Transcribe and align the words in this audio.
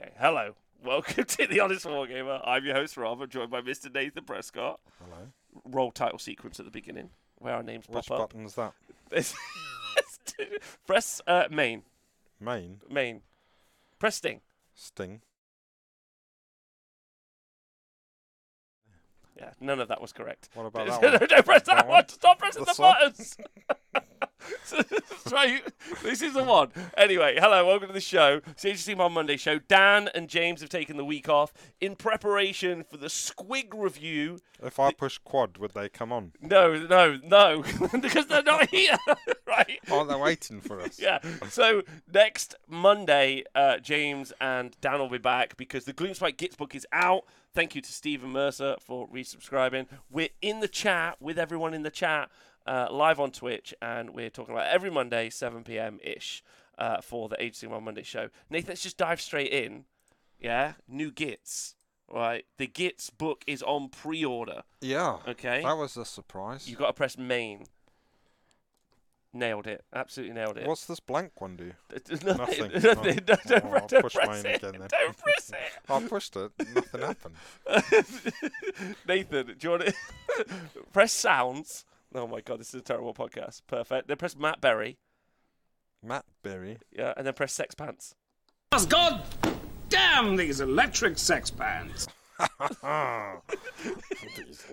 Okay. 0.00 0.10
Hello. 0.18 0.54
Welcome 0.84 1.24
to 1.26 1.46
the 1.46 1.60
Honest 1.60 1.84
Wargamer. 1.86 2.40
I'm 2.44 2.64
your 2.64 2.74
host 2.74 2.96
Rob. 2.96 3.20
I'm 3.20 3.28
joined 3.28 3.50
by 3.50 3.60
Mr. 3.60 3.92
Nathan 3.92 4.24
Prescott. 4.24 4.80
Hello. 5.04 5.28
Roll 5.64 5.90
title 5.90 6.18
sequence 6.18 6.58
at 6.60 6.64
the 6.66 6.70
beginning, 6.70 7.10
where 7.38 7.54
our 7.54 7.62
names 7.62 7.86
Which 7.88 8.06
pop 8.06 8.20
up. 8.20 8.30
button's 8.32 8.54
that? 8.54 8.72
There's- 9.10 9.34
Press 10.86 11.20
uh, 11.26 11.44
main. 11.50 11.82
Main. 12.40 12.80
Main. 12.88 13.22
Press 13.98 14.16
sting. 14.16 14.40
Sting. 14.72 15.20
Yeah, 19.36 19.50
none 19.60 19.80
of 19.80 19.88
that 19.88 20.00
was 20.00 20.12
correct. 20.12 20.48
What 20.54 20.66
about 20.66 20.86
that 21.00 21.20
one? 21.20 21.28
don't 21.28 21.44
press 21.44 21.62
that 21.62 21.76
That 21.76 21.86
one. 21.88 21.96
one? 21.96 22.08
Stop 22.08 22.38
pressing 22.38 22.64
the 22.64 22.74
one? 22.76 22.94
buttons. 23.00 23.36
right, 25.32 25.62
this 26.02 26.22
is 26.22 26.34
the 26.34 26.44
one. 26.44 26.70
Anyway, 26.96 27.36
hello, 27.40 27.66
welcome 27.66 27.88
to 27.88 27.94
the 27.94 28.00
show. 28.00 28.40
It's 28.62 28.84
the 28.84 28.94
on 28.94 29.12
Monday 29.12 29.36
show. 29.36 29.58
Dan 29.58 30.08
and 30.14 30.28
James 30.28 30.60
have 30.60 30.70
taken 30.70 30.96
the 30.96 31.04
week 31.04 31.28
off 31.28 31.52
in 31.80 31.96
preparation 31.96 32.84
for 32.84 32.96
the 32.96 33.06
Squig 33.08 33.68
review. 33.74 34.40
If 34.62 34.78
I 34.78 34.92
push 34.92 35.18
quad, 35.18 35.58
would 35.58 35.72
they 35.74 35.88
come 35.88 36.12
on? 36.12 36.32
No, 36.40 36.74
no, 36.74 37.18
no, 37.22 37.62
because 38.00 38.26
they're 38.26 38.42
not 38.42 38.68
here. 38.70 38.96
right? 39.46 39.78
Aren't 39.90 40.08
they 40.10 40.16
waiting 40.16 40.60
for 40.60 40.80
us? 40.80 40.98
Yeah. 40.98 41.18
So 41.48 41.82
next 42.12 42.54
Monday, 42.66 43.44
uh, 43.54 43.78
James 43.78 44.32
and 44.40 44.76
Dan 44.80 44.98
will 44.98 45.08
be 45.08 45.18
back 45.18 45.56
because 45.56 45.84
the 45.84 45.92
Gloomspite 45.94 46.36
Gits 46.36 46.56
book 46.56 46.74
is 46.74 46.86
out. 46.92 47.24
Thank 47.54 47.74
you 47.74 47.80
to 47.80 47.92
Stephen 47.92 48.30
Mercer 48.30 48.76
for 48.80 49.08
resubscribing. 49.08 49.86
We're 50.10 50.28
in 50.42 50.60
the 50.60 50.68
chat 50.68 51.16
with 51.20 51.38
everyone 51.38 51.74
in 51.74 51.82
the 51.82 51.90
chat, 51.90 52.30
uh, 52.68 52.86
live 52.92 53.18
on 53.18 53.30
Twitch, 53.32 53.74
and 53.82 54.10
we're 54.10 54.30
talking 54.30 54.54
about 54.54 54.68
every 54.68 54.90
Monday, 54.90 55.30
7 55.30 55.64
p.m. 55.64 55.98
ish, 56.04 56.42
uh, 56.78 57.00
for 57.00 57.28
the 57.28 57.36
HC1 57.36 57.82
Monday 57.82 58.02
show. 58.04 58.28
Nathan, 58.50 58.68
let's 58.68 58.82
just 58.82 58.96
dive 58.98 59.20
straight 59.20 59.50
in. 59.52 59.84
Yeah, 60.38 60.74
new 60.86 61.10
Gits. 61.10 61.74
Right, 62.10 62.46
the 62.56 62.66
Gits 62.66 63.10
book 63.10 63.44
is 63.46 63.62
on 63.62 63.88
pre-order. 63.88 64.62
Yeah. 64.80 65.18
Okay, 65.26 65.62
That 65.62 65.76
was 65.76 65.96
a 65.96 66.04
surprise. 66.06 66.68
you've 66.68 66.78
got 66.78 66.86
to 66.86 66.92
press 66.94 67.18
main. 67.18 67.64
Nailed 69.34 69.66
it. 69.66 69.84
Absolutely 69.94 70.34
nailed 70.34 70.56
it. 70.56 70.66
What's 70.66 70.86
this 70.86 71.00
blank 71.00 71.38
one 71.40 71.56
do? 71.56 71.72
Nothing. 72.24 72.70
Nothing. 72.72 72.72
Oh. 72.76 73.02
Don't, 73.02 73.26
don't, 73.26 73.64
Oh, 73.64 73.68
I'll 73.72 73.86
don't 73.86 74.02
push 74.02 74.14
press 74.14 74.42
it. 74.44 74.56
again 74.56 74.80
then. 74.80 74.88
Don't 74.88 75.18
press 75.18 75.52
I 75.90 76.00
pushed 76.08 76.36
it. 76.36 76.50
Nothing 76.74 77.00
happened. 77.02 77.34
Nathan, 79.06 79.46
do 79.48 79.54
you 79.60 79.70
want 79.70 79.82
to 79.84 79.94
press 80.94 81.12
sounds? 81.12 81.84
Oh 82.14 82.26
my 82.26 82.40
god, 82.40 82.60
this 82.60 82.68
is 82.68 82.80
a 82.80 82.84
terrible 82.84 83.14
podcast. 83.14 83.62
Perfect. 83.66 84.08
Then 84.08 84.16
press 84.16 84.36
Matt 84.36 84.60
Berry. 84.60 84.98
Matt 86.02 86.24
Berry. 86.42 86.78
Yeah, 86.90 87.12
and 87.16 87.26
then 87.26 87.34
press 87.34 87.52
Sex 87.52 87.74
Pants. 87.74 88.14
God 88.88 89.22
damn 89.88 90.36
these 90.36 90.60
electric 90.60 91.18
sex 91.18 91.50
pants. 91.50 92.06
Do 92.38 92.46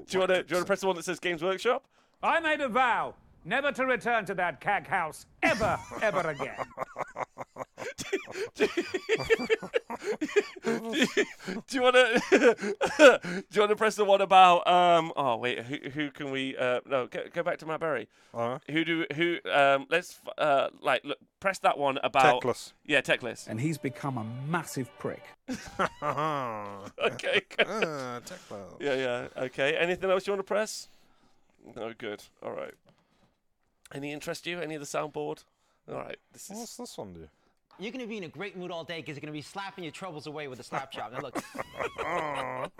you 0.09 0.19
want 0.19 0.31
to? 0.31 0.43
Do 0.43 0.49
you 0.49 0.55
want 0.55 0.63
to 0.63 0.65
press 0.65 0.81
the 0.81 0.87
one 0.87 0.95
that 0.97 1.05
says 1.05 1.19
Games 1.19 1.41
Workshop? 1.41 1.85
I 2.21 2.39
made 2.39 2.61
a 2.61 2.69
vow 2.69 3.15
never 3.43 3.71
to 3.71 3.85
return 3.85 4.25
to 4.25 4.35
that 4.35 4.59
cag 4.59 4.87
house 4.87 5.25
ever, 5.43 5.79
ever 6.01 6.29
again. 6.29 6.57
do 8.55 8.67
you 11.71 11.81
want 11.81 11.95
to? 11.95 12.21
do 13.21 13.43
you 13.51 13.61
want 13.61 13.69
to 13.69 13.75
press 13.75 13.95
the 13.95 14.05
one 14.05 14.21
about? 14.21 14.67
Um. 14.67 15.11
Oh 15.15 15.37
wait. 15.37 15.59
Who, 15.59 15.89
who 15.89 16.11
can 16.11 16.31
we? 16.31 16.55
Uh. 16.57 16.81
No. 16.85 17.07
Go, 17.07 17.21
go 17.33 17.43
back 17.43 17.57
to 17.59 17.65
Matt 17.65 17.79
Berry. 17.79 18.07
Uh, 18.33 18.59
Who 18.69 18.85
do? 18.85 19.05
Who? 19.15 19.37
Um. 19.51 19.87
Let's. 19.89 20.19
Uh. 20.37 20.69
Like. 20.81 21.03
Look. 21.03 21.17
Press 21.39 21.59
that 21.59 21.77
one 21.77 21.99
about. 22.03 22.41
Techless. 22.43 22.73
Yeah. 22.85 23.01
Techless. 23.01 23.47
And 23.47 23.59
he's 23.61 23.77
become 23.77 24.17
a 24.17 24.25
massive 24.49 24.89
prick. 24.99 25.23
Okay. 27.05 27.41
good. 27.57 27.67
ah, 27.67 28.19
Techless. 28.25 28.79
Yeah, 28.79 28.95
yeah. 28.95 29.27
Okay. 29.43 29.75
Anything 29.75 30.09
else 30.09 30.25
you 30.25 30.33
want 30.33 30.39
to 30.39 30.43
press? 30.43 30.87
No, 31.75 31.93
good. 31.97 32.23
All 32.43 32.51
right. 32.51 32.73
Any 33.93 34.11
interest 34.11 34.47
you? 34.47 34.59
Any 34.59 34.75
of 34.75 34.81
the 34.81 34.87
soundboard? 34.87 35.43
All 35.89 35.95
right. 35.95 36.17
This 36.33 36.49
is. 36.49 36.57
What's 36.57 36.77
this 36.77 36.97
one 36.97 37.13
do? 37.13 37.27
You're 37.79 37.91
gonna 37.91 38.07
be 38.07 38.17
in 38.17 38.23
a 38.23 38.29
great 38.29 38.55
mood 38.57 38.71
all 38.71 38.83
day 38.83 39.01
because 39.01 39.15
you're 39.15 39.21
gonna 39.21 39.31
be 39.31 39.41
slapping 39.41 39.83
your 39.83 39.91
troubles 39.91 40.27
away 40.27 40.47
with 40.47 40.59
a 40.59 40.63
slap 40.63 40.91
chop. 40.91 41.11
Now 41.11 41.19
look, 41.19 41.35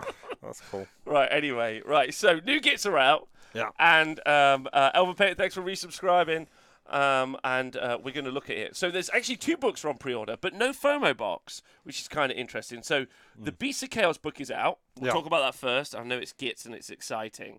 that's 0.42 0.60
cool. 0.70 0.86
Right. 1.04 1.28
Anyway. 1.30 1.82
Right. 1.84 2.12
So 2.14 2.40
new 2.44 2.60
gits 2.60 2.86
are 2.86 2.98
out. 2.98 3.28
Yeah. 3.54 3.70
And 3.78 4.20
um, 4.26 4.68
uh, 4.72 4.90
Elvin 4.94 5.14
Payne, 5.14 5.34
thanks 5.34 5.54
for 5.54 5.62
resubscribing. 5.62 6.46
Um, 6.88 7.36
and 7.42 7.76
uh, 7.76 7.98
we're 8.02 8.12
going 8.14 8.26
to 8.26 8.30
look 8.30 8.48
at 8.48 8.56
it. 8.56 8.76
So 8.76 8.90
there's 8.92 9.10
actually 9.10 9.36
two 9.38 9.56
books 9.56 9.84
are 9.84 9.88
on 9.88 9.96
pre-order, 9.96 10.36
but 10.40 10.54
no 10.54 10.70
FOMO 10.70 11.16
box, 11.16 11.60
which 11.82 12.00
is 12.00 12.06
kind 12.06 12.30
of 12.30 12.38
interesting. 12.38 12.82
So 12.84 13.06
the 13.36 13.50
Beast 13.50 13.82
of 13.82 13.90
Chaos 13.90 14.18
book 14.18 14.40
is 14.40 14.52
out. 14.52 14.78
We'll 14.96 15.08
Yeah. 15.08 15.12
talk 15.12 15.26
about 15.26 15.40
that 15.40 15.56
first. 15.58 15.96
I 15.96 16.04
know 16.04 16.16
it's 16.18 16.32
gits 16.32 16.64
and 16.64 16.74
it's 16.76 16.88
exciting, 16.90 17.58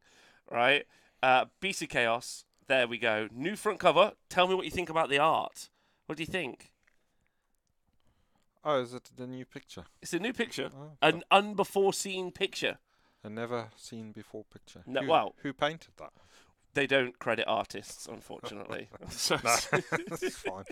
right? 0.49 0.85
Uh, 1.21 1.45
Beast 1.59 1.81
of 1.81 1.89
Chaos. 1.89 2.45
There 2.67 2.87
we 2.87 2.97
go. 2.97 3.27
New 3.33 3.57
front 3.57 3.79
cover. 3.79 4.13
Tell 4.29 4.47
me 4.47 4.55
what 4.55 4.63
you 4.63 4.71
think 4.71 4.89
about 4.89 5.09
the 5.09 5.19
art. 5.19 5.69
What 6.05 6.17
do 6.17 6.23
you 6.23 6.27
think? 6.27 6.71
Oh, 8.69 8.81
is 8.81 8.93
it 8.93 9.09
the 9.15 9.25
new 9.25 9.45
picture? 9.45 9.85
It's 10.01 10.11
a 10.13 10.19
new 10.19 10.33
picture, 10.33 10.69
Oh, 10.75 10.91
an 11.01 11.23
unbefore-seen 11.31 12.31
picture. 12.31 12.79
A 13.23 13.29
never 13.29 13.69
seen 13.77 14.11
before 14.11 14.43
picture. 14.43 14.83
No- 14.85 15.01
who, 15.03 15.07
well- 15.07 15.35
who 15.41 15.53
painted 15.53 15.93
that? 15.97 16.11
They 16.73 16.85
don't 16.85 17.17
credit 17.17 17.45
artists, 17.47 18.07
unfortunately. 18.11 18.89
So- 19.09 19.37
That's 19.41 20.35
fine. 20.35 20.65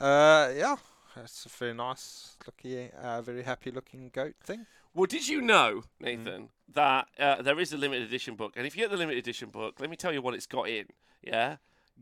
Uh, 0.00 0.50
yeah, 0.56 0.76
it's 1.16 1.44
a 1.44 1.50
very 1.50 1.74
nice, 1.74 2.36
looking, 2.46 2.90
uh, 2.92 3.20
very 3.20 3.42
happy 3.42 3.70
looking 3.70 4.08
goat 4.12 4.34
thing. 4.42 4.64
Well, 4.94 5.06
did 5.06 5.28
you 5.28 5.42
know, 5.42 5.82
Nathan, 6.00 6.48
that 6.72 7.06
uh, 7.18 7.42
there 7.42 7.60
is 7.60 7.72
a 7.74 7.76
limited 7.76 8.04
edition 8.08 8.34
book? 8.34 8.54
And 8.56 8.66
if 8.66 8.74
you 8.74 8.82
get 8.82 8.90
the 8.90 8.96
limited 8.96 9.18
edition 9.18 9.50
book, 9.50 9.74
let 9.78 9.90
me 9.90 9.96
tell 9.96 10.12
you 10.12 10.22
what 10.22 10.32
it's 10.34 10.46
got 10.46 10.68
in. 10.70 10.86
Yeah, 11.22 11.56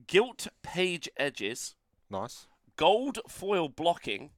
gilt 0.06 0.46
page 0.62 1.08
edges, 1.16 1.74
Nice. 2.08 2.46
gold 2.76 3.18
foil 3.28 3.68
blocking, 3.68 4.30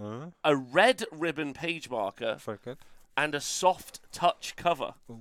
Uh, 0.00 0.26
a 0.42 0.56
red 0.56 1.04
ribbon 1.12 1.52
page 1.54 1.88
marker, 1.90 2.36
very 2.40 2.58
good. 2.64 2.78
and 3.16 3.34
a 3.34 3.40
soft 3.40 4.00
touch 4.12 4.54
cover. 4.56 4.94
Ooh, 5.10 5.20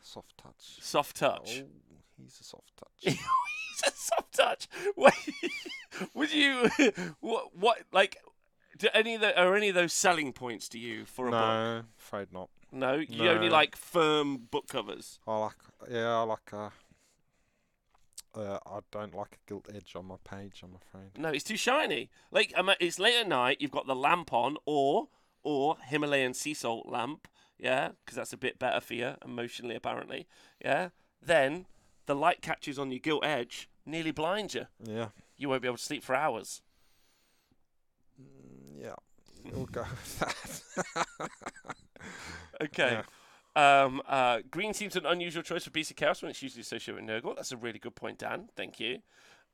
soft 0.00 0.36
touch. 0.38 0.78
Soft 0.80 1.16
touch. 1.16 1.62
Oh, 1.62 1.66
he's 2.22 2.38
a 2.40 2.44
soft 2.44 2.72
touch. 2.76 3.14
He's 3.72 3.82
a 3.86 3.96
soft 3.96 4.34
touch. 4.36 4.68
Wait, 4.96 5.14
would 6.14 6.32
you? 6.34 6.68
What? 7.20 7.56
What? 7.56 7.78
Like, 7.92 8.18
do 8.76 8.88
any 8.92 9.14
of 9.14 9.22
the, 9.22 9.38
are 9.40 9.54
any 9.56 9.70
of 9.70 9.74
those 9.74 9.92
selling 9.94 10.32
points 10.34 10.68
to 10.70 10.78
you 10.78 11.06
for 11.06 11.28
a 11.28 11.30
book? 11.30 11.40
no, 11.40 11.82
afraid 11.98 12.32
not. 12.32 12.50
No, 12.72 12.96
you 12.96 13.28
only 13.30 13.48
like 13.48 13.74
firm 13.76 14.36
book 14.50 14.68
covers. 14.68 15.18
I 15.26 15.38
like, 15.38 15.56
yeah, 15.90 16.18
I 16.18 16.22
like 16.24 16.52
a. 16.52 16.72
Uh, 18.34 18.58
I 18.64 18.78
don't 18.92 19.14
like 19.14 19.32
a 19.34 19.48
gilt 19.48 19.68
edge 19.74 19.94
on 19.96 20.06
my 20.06 20.16
page. 20.24 20.62
I'm 20.62 20.76
afraid. 20.76 21.18
No, 21.18 21.30
it's 21.30 21.42
too 21.44 21.56
shiny. 21.56 22.10
Like 22.30 22.54
it's 22.80 22.98
late 22.98 23.16
at 23.20 23.28
night. 23.28 23.56
You've 23.60 23.70
got 23.72 23.86
the 23.86 23.96
lamp 23.96 24.32
on, 24.32 24.56
or 24.66 25.08
or 25.42 25.76
Himalayan 25.88 26.34
sea 26.34 26.54
salt 26.54 26.86
lamp. 26.88 27.26
Yeah, 27.58 27.90
because 28.04 28.16
that's 28.16 28.32
a 28.32 28.36
bit 28.38 28.58
better 28.58 28.80
for 28.80 28.94
you 28.94 29.14
emotionally, 29.24 29.74
apparently. 29.74 30.26
Yeah. 30.64 30.90
Then 31.20 31.66
the 32.06 32.14
light 32.14 32.40
catches 32.40 32.78
on 32.78 32.90
your 32.90 33.00
gilt 33.00 33.24
edge, 33.24 33.68
nearly 33.84 34.12
blinds 34.12 34.54
you. 34.54 34.66
Yeah, 34.82 35.08
You 35.36 35.48
won't 35.48 35.60
be 35.62 35.68
able 35.68 35.76
to 35.76 35.82
sleep 35.82 36.02
for 36.02 36.14
hours. 36.14 36.62
yeah. 38.80 38.94
We'll 39.52 39.66
go 39.66 39.82
with 39.82 40.18
that. 40.20 41.28
Okay. 42.62 43.00
Um, 43.56 44.00
uh, 44.06 44.40
green 44.50 44.74
seems 44.74 44.94
an 44.96 45.06
unusual 45.06 45.42
choice 45.42 45.64
for 45.64 45.70
Beast 45.70 45.90
of 45.90 45.96
Chaos 45.96 46.22
when 46.22 46.30
it's 46.30 46.42
usually 46.42 46.60
associated 46.62 46.94
with 47.04 47.10
Nurgle. 47.10 47.34
That's 47.36 47.52
a 47.52 47.56
really 47.56 47.78
good 47.78 47.94
point, 47.96 48.18
Dan. 48.18 48.48
Thank 48.56 48.78
you. 48.78 48.98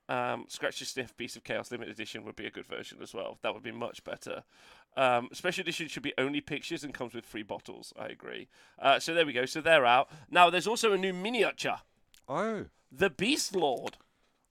Um, 0.08 0.44
Scratch 0.48 0.80
Your 0.80 0.86
Sniff 0.86 1.16
Beast 1.16 1.36
of 1.36 1.42
Chaos 1.44 1.72
Limited 1.72 1.92
Edition 1.94 2.24
would 2.24 2.36
be 2.36 2.46
a 2.46 2.50
good 2.50 2.66
version 2.66 2.98
as 3.02 3.12
well. 3.12 3.38
That 3.42 3.54
would 3.54 3.62
be 3.64 3.72
much 3.72 4.04
better. 4.04 4.44
Um, 4.96 5.30
special 5.32 5.62
Edition 5.62 5.88
should 5.88 6.02
be 6.04 6.14
only 6.16 6.40
pictures 6.40 6.84
and 6.84 6.94
comes 6.94 7.12
with 7.14 7.24
free 7.26 7.42
bottles. 7.42 7.92
I 7.98 8.06
agree. 8.06 8.48
Uh, 8.78 9.00
so 9.00 9.14
there 9.14 9.26
we 9.26 9.32
go. 9.32 9.46
So 9.46 9.60
they're 9.60 9.84
out. 9.86 10.08
Now 10.30 10.48
there's 10.50 10.66
also 10.68 10.92
a 10.92 10.98
new 10.98 11.12
miniature, 11.12 11.78
oh, 12.28 12.66
the 12.92 13.10
Beast 13.10 13.56
Lord. 13.56 13.96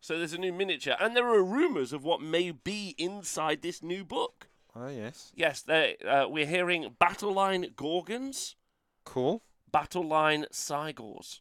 So 0.02 0.18
there's 0.20 0.34
a 0.34 0.38
new 0.38 0.54
miniature, 0.54 0.96
and 1.00 1.16
there 1.16 1.28
are 1.28 1.44
rumours 1.44 1.94
of 1.94 2.04
what 2.04 2.22
may 2.22 2.52
be 2.52 2.94
inside 2.98 3.62
this 3.62 3.82
new 3.82 4.04
book. 4.04 4.50
oh 4.76 4.90
yes. 4.90 5.32
Yes, 5.36 5.62
they- 5.62 5.96
uh, 6.06 6.28
we're 6.28 6.46
hearing 6.46 6.96
Battle 7.00 7.32
Line 7.32 7.72
Ghorgons. 7.76 8.56
Cool. 9.06 9.42
Battle 9.72 10.04
Line 10.08 10.46
Cygors. 10.52 11.40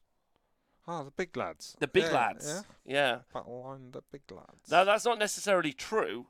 Ah, 0.86 1.02
the 1.02 1.10
big 1.10 1.36
lads. 1.36 1.76
The 1.80 1.88
big 1.88 2.04
Yeah, 2.04 2.12
lads. 2.12 2.46
Yeah. 2.84 2.94
Yeah. 2.94 3.18
Battle 3.32 3.62
line, 3.64 3.90
the 3.92 4.02
big 4.12 4.22
lads. 4.30 4.70
Now, 4.70 4.84
that's 4.84 5.04
not 5.06 5.18
necessarily 5.18 5.72
true. 5.72 6.26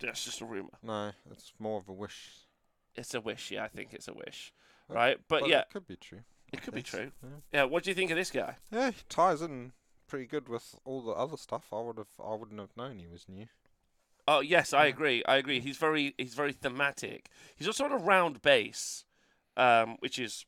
That's 0.00 0.24
just 0.24 0.40
a 0.40 0.44
rumour. 0.44 0.70
no, 0.82 1.12
it's 1.30 1.52
more 1.60 1.78
of 1.78 1.88
a 1.88 1.92
wish. 1.92 2.30
It's 2.96 3.14
a 3.14 3.20
wish, 3.20 3.52
yeah, 3.52 3.62
I 3.64 3.68
think 3.68 3.94
it's 3.94 4.08
a 4.08 4.12
wish. 4.12 4.52
Right? 4.88 5.18
But, 5.28 5.42
But 5.42 5.48
yeah, 5.48 5.60
it 5.60 5.70
could 5.72 5.86
be 5.86 5.96
true. 5.96 6.20
it 6.52 6.62
could 6.62 6.74
be 6.74 6.82
true. 6.82 7.12
Yeah. 7.22 7.28
Yeah, 7.52 7.64
what 7.64 7.84
do 7.84 7.90
you 7.90 7.94
think 7.94 8.10
of 8.10 8.16
this 8.16 8.30
guy? 8.32 8.56
yeah, 8.72 8.90
he 8.90 9.02
ties 9.08 9.40
in 9.42 9.72
pretty 10.08 10.26
good 10.26 10.48
with 10.48 10.74
all 10.84 11.00
the 11.02 11.12
other 11.12 11.36
stuff. 11.36 11.66
I 11.72 11.80
would 11.80 11.98
have, 11.98 12.08
I 12.22 12.34
wouldn't 12.34 12.58
have 12.60 12.76
known 12.76 12.98
he 12.98 13.06
was 13.06 13.26
new. 13.28 13.46
Oh 14.26 14.40
yes, 14.40 14.72
I 14.72 14.86
agree. 14.86 15.22
I 15.26 15.36
agree. 15.36 15.60
He's 15.60 15.76
very 15.76 16.14
he's 16.16 16.34
very 16.34 16.52
thematic. 16.52 17.28
He's 17.56 17.66
also 17.66 17.84
on 17.84 17.92
a 17.92 17.98
round 17.98 18.40
base, 18.42 19.04
um, 19.56 19.96
which 20.00 20.18
is 20.18 20.46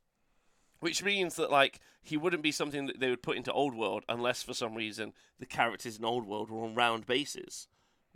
which 0.86 1.02
means 1.02 1.34
that 1.34 1.50
like 1.50 1.80
he 2.00 2.16
wouldn't 2.16 2.44
be 2.44 2.52
something 2.52 2.86
that 2.86 3.00
they 3.00 3.10
would 3.10 3.20
put 3.20 3.36
into 3.36 3.52
old 3.52 3.74
world 3.74 4.04
unless 4.08 4.44
for 4.44 4.54
some 4.54 4.76
reason 4.76 5.12
the 5.40 5.44
characters 5.44 5.98
in 5.98 6.04
old 6.04 6.24
world 6.24 6.48
were 6.48 6.62
on 6.62 6.76
round 6.76 7.06
bases, 7.06 7.66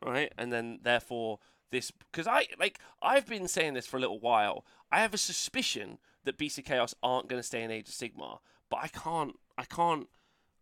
right? 0.07 0.33
And 0.39 0.53
then 0.53 0.79
therefore 0.81 1.41
this 1.73 1.91
because 1.91 2.29
I 2.29 2.47
like 2.61 2.79
I've 3.03 3.27
been 3.27 3.49
saying 3.49 3.75
this 3.75 3.89
for 3.89 3.97
a 3.97 4.01
little 4.01 4.21
while. 4.21 4.65
I 4.93 5.01
have 5.01 5.13
a 5.13 5.19
suspicion 5.19 5.99
that 6.23 6.39
Beast 6.39 6.59
of 6.59 6.65
Chaos 6.65 6.95
aren't 7.03 7.27
going 7.27 7.41
to 7.41 7.47
stay 7.47 7.65
in 7.65 7.73
Age 7.73 7.89
of 7.89 7.95
Sigmar, 7.97 8.39
but 8.71 8.79
I 8.85 8.87
can't 8.87 9.35
I 9.59 9.65
can't 9.65 10.07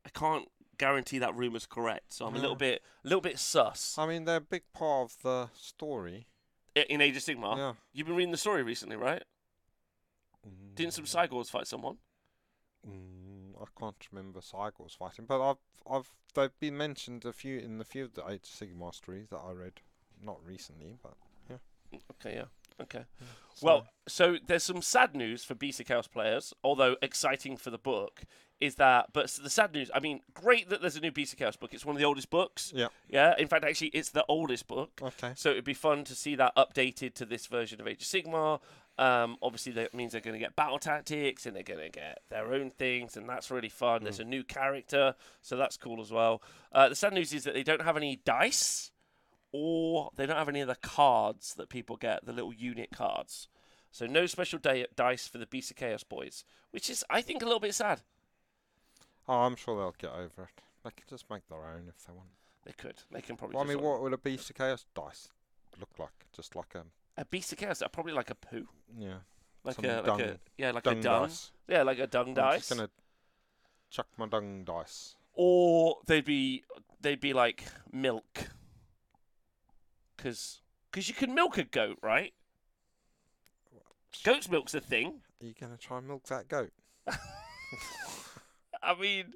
I 0.06 0.08
can't 0.08 0.48
guarantee 0.78 1.18
that 1.18 1.36
rumor's 1.36 1.66
correct. 1.66 2.14
So 2.14 2.24
I'm 2.24 2.36
a 2.36 2.38
little 2.38 2.56
bit 2.56 2.80
a 3.04 3.06
little 3.06 3.20
bit 3.20 3.38
sus 3.38 3.98
I 3.98 4.06
mean, 4.06 4.24
they're 4.24 4.36
a 4.36 4.40
big 4.40 4.62
part 4.72 5.10
of 5.10 5.22
the 5.22 5.50
story. 5.52 6.26
in 6.74 7.02
Age 7.02 7.18
of 7.18 7.22
Sigmar. 7.22 7.58
Yeah. 7.58 7.72
You've 7.92 8.06
been 8.06 8.16
reading 8.16 8.32
the 8.32 8.38
story 8.38 8.62
recently, 8.62 8.96
right? 8.96 9.24
Didn't 10.78 10.94
some 10.94 11.04
Cygors 11.04 11.50
fight 11.50 11.66
someone? 11.66 11.96
Mm, 12.88 13.60
I 13.60 13.64
can't 13.78 13.96
remember 14.12 14.40
Cygors 14.40 14.96
fighting, 14.96 15.26
but 15.26 15.40
I've, 15.50 15.56
I've, 15.90 16.10
they've 16.34 16.58
been 16.60 16.76
mentioned 16.76 17.24
a 17.24 17.32
few 17.32 17.58
in 17.58 17.80
a 17.80 17.84
few 17.84 18.04
of 18.04 18.14
the 18.14 18.26
Age 18.28 18.42
of 18.44 18.68
Sigmar 18.68 18.94
stories 18.94 19.28
that 19.30 19.38
I 19.38 19.52
read, 19.52 19.74
not 20.22 20.38
recently, 20.44 20.96
but 21.02 21.14
yeah. 21.50 21.98
Okay, 22.12 22.36
yeah. 22.36 22.44
Okay. 22.80 23.04
so- 23.56 23.66
Well, 23.66 23.86
so 24.06 24.36
there's 24.46 24.62
some 24.62 24.82
sad 24.82 25.16
news 25.16 25.42
for 25.44 25.54
Beast 25.54 25.80
of 25.80 25.86
Chaos 25.86 26.06
players, 26.06 26.54
although 26.62 26.96
exciting 27.02 27.56
for 27.56 27.70
the 27.70 27.78
book, 27.78 28.22
is 28.60 28.76
that, 28.76 29.12
but 29.12 29.28
the 29.42 29.50
sad 29.50 29.72
news, 29.72 29.90
I 29.94 30.00
mean, 30.00 30.20
great 30.34 30.68
that 30.70 30.80
there's 30.80 30.96
a 30.96 31.00
new 31.00 31.10
Beast 31.12 31.32
of 31.32 31.38
Chaos 31.40 31.56
book. 31.56 31.74
It's 31.74 31.84
one 31.84 31.96
of 31.96 32.00
the 32.00 32.06
oldest 32.06 32.30
books. 32.30 32.72
yeah, 32.74 32.88
Yeah, 33.08 33.34
in 33.38 33.48
fact, 33.48 33.64
actually, 33.64 33.88
it's 33.88 34.10
the 34.10 34.24
oldest 34.28 34.68
book. 34.68 35.00
okay, 35.02 35.32
So 35.36 35.50
it'd 35.50 35.64
be 35.64 35.74
fun 35.74 36.04
to 36.04 36.14
see 36.14 36.36
that 36.36 36.54
updated 36.56 37.14
to 37.14 37.24
this 37.24 37.46
version 37.46 37.80
of 37.80 37.88
Age 37.88 38.02
of 38.02 38.06
Sigmar. 38.08 38.60
Um, 38.98 39.36
obviously, 39.40 39.72
that 39.72 39.94
means 39.94 40.10
they're 40.12 40.20
going 40.20 40.34
to 40.34 40.40
get 40.40 40.56
battle 40.56 40.78
tactics 40.78 41.46
and 41.46 41.54
they're 41.54 41.62
going 41.62 41.78
to 41.80 41.88
get 41.88 42.20
their 42.30 42.52
own 42.52 42.70
things, 42.70 43.16
and 43.16 43.28
that's 43.28 43.50
really 43.50 43.68
fun. 43.68 44.02
There's 44.02 44.18
a 44.18 44.24
new 44.24 44.42
character, 44.42 45.14
so 45.40 45.56
that's 45.56 45.76
cool 45.76 46.00
as 46.00 46.10
well. 46.10 46.42
Uh, 46.72 46.88
the 46.88 46.96
sad 46.96 47.12
news 47.12 47.32
is 47.32 47.44
that 47.44 47.54
they 47.54 47.62
don't 47.62 47.82
have 47.82 47.96
any 47.96 48.16
dice, 48.24 48.90
or 49.52 50.10
they 50.16 50.26
don't 50.26 50.36
have 50.36 50.48
any 50.48 50.60
of 50.60 50.68
the 50.68 50.74
cards 50.74 51.54
that 51.54 51.68
people 51.68 51.96
get, 51.96 52.26
the 52.26 52.32
little 52.32 52.52
unit 52.52 52.90
cards. 52.92 53.46
So 53.92 54.06
no 54.06 54.26
special 54.26 54.58
di- 54.58 54.86
dice 54.96 55.28
for 55.28 55.38
the 55.38 55.46
Beast 55.46 55.70
of 55.70 55.76
Chaos 55.76 56.02
boys, 56.02 56.44
which 56.72 56.90
is, 56.90 57.04
I 57.08 57.22
think, 57.22 57.40
a 57.40 57.46
little 57.46 57.60
bit 57.60 57.74
sad. 57.74 58.02
oh, 59.28 59.42
I'm 59.42 59.54
sure 59.56 59.76
they'll 59.76 59.94
get 59.96 60.10
over 60.10 60.42
it. 60.42 60.62
They 60.84 60.90
can 60.90 61.04
just 61.08 61.30
make 61.30 61.48
their 61.48 61.58
own 61.58 61.84
if 61.88 62.04
they 62.04 62.12
want. 62.12 62.30
They 62.64 62.72
could. 62.72 62.96
They 63.12 63.20
can 63.22 63.36
probably. 63.36 63.54
Well, 63.54 63.64
I 63.64 63.68
mean, 63.68 63.80
what 63.80 64.02
would 64.02 64.12
a 64.12 64.18
Beast 64.18 64.50
of 64.50 64.56
Chaos 64.56 64.84
dice 64.94 65.28
look 65.78 65.90
like? 65.98 66.26
Just 66.34 66.54
like 66.56 66.74
a 66.74 66.82
a 67.18 67.24
Beast 67.26 67.52
of 67.52 67.58
Chaos? 67.58 67.82
Probably 67.92 68.12
like 68.14 68.30
a 68.30 68.34
poo, 68.34 68.66
yeah, 68.98 69.18
like 69.64 69.74
Some 69.76 69.84
a 69.84 70.00
like 70.02 70.20
a 70.22 70.38
yeah, 70.56 70.70
like 70.70 70.84
dung 70.84 70.98
a 70.98 71.02
dung. 71.02 71.22
dice. 71.28 71.50
Yeah, 71.68 71.82
like 71.82 71.98
a 71.98 72.06
dung 72.06 72.28
I'm 72.28 72.34
dice. 72.34 72.58
just 72.60 72.70
gonna 72.70 72.90
chuck 73.90 74.06
my 74.16 74.26
dung 74.26 74.64
dice. 74.64 75.16
or 75.34 75.98
they'd 76.06 76.24
be 76.24 76.64
they'd 77.00 77.20
be 77.20 77.32
like 77.32 77.64
milk 77.92 78.48
because 80.16 80.60
cause 80.92 81.08
you 81.08 81.14
can 81.14 81.34
milk 81.34 81.58
a 81.58 81.64
goat 81.64 81.98
right 82.02 82.32
goat's 84.24 84.48
milk's 84.50 84.74
a 84.74 84.80
thing 84.80 85.20
Are 85.40 85.46
you 85.46 85.54
gonna 85.58 85.76
try 85.76 85.98
and 85.98 86.08
milk 86.08 86.24
that 86.26 86.48
goat? 86.48 86.70
i 88.82 88.94
mean 88.98 89.34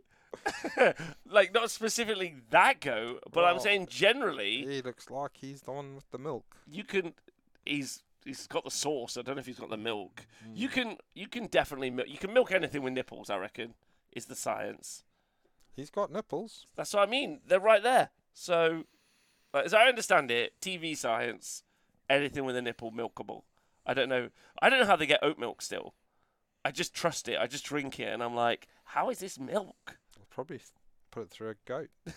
like 1.28 1.52
not 1.54 1.70
specifically 1.70 2.34
that 2.50 2.80
goat 2.80 3.20
but 3.32 3.44
i'm 3.44 3.60
saying 3.60 3.86
generally 3.88 4.66
He 4.66 4.82
looks 4.82 5.10
like 5.10 5.32
he's 5.34 5.62
the 5.62 5.72
one 5.72 5.94
with 5.94 6.10
the 6.10 6.18
milk. 6.18 6.56
you 6.70 6.84
can 6.84 7.14
he's 7.64 8.02
he's 8.24 8.46
got 8.46 8.64
the 8.64 8.70
sauce 8.70 9.16
i 9.16 9.22
don't 9.22 9.34
know 9.36 9.40
if 9.40 9.46
he's 9.46 9.58
got 9.58 9.70
the 9.70 9.76
milk 9.76 10.26
Hmm. 10.44 10.52
you 10.54 10.68
can 10.68 10.96
you 11.14 11.26
can 11.28 11.46
definitely 11.46 11.90
milk 11.90 12.08
you 12.08 12.18
can 12.18 12.32
milk 12.32 12.52
anything 12.52 12.82
with 12.82 12.92
nipples 12.92 13.30
i 13.30 13.36
reckon 13.36 13.74
is 14.12 14.26
the 14.26 14.36
science 14.36 15.04
He's 15.74 15.88
got 15.88 16.12
nipples. 16.12 16.66
That's 16.76 16.92
what 16.92 17.08
I 17.08 17.10
mean. 17.10 17.40
They're 17.46 17.58
right 17.58 17.82
there. 17.82 18.10
So, 18.34 18.84
as 19.54 19.72
I 19.72 19.86
understand 19.86 20.30
it, 20.30 20.60
TV 20.60 20.94
science, 20.94 21.62
anything 22.10 22.44
with 22.44 22.56
a 22.56 22.60
nipple 22.60 22.92
milkable. 22.92 23.44
I 23.86 23.94
don't 23.94 24.10
know. 24.10 24.28
I 24.60 24.68
don't 24.68 24.80
know 24.80 24.84
how 24.86 24.96
they 24.96 25.06
get 25.06 25.22
oat 25.22 25.38
milk 25.38 25.62
still. 25.62 25.94
I 26.62 26.72
just 26.72 26.92
trust 26.92 27.26
it. 27.26 27.38
I 27.40 27.46
just 27.46 27.64
drink 27.64 27.98
it, 27.98 28.12
and 28.12 28.22
I'm 28.22 28.34
like, 28.34 28.68
how 28.84 29.08
is 29.08 29.20
this 29.20 29.38
milk? 29.38 29.96
I'll 30.18 30.26
probably 30.28 30.60
put 31.10 31.22
it 31.22 31.30
through 31.30 31.48
a 31.48 31.54
goat. 31.64 31.88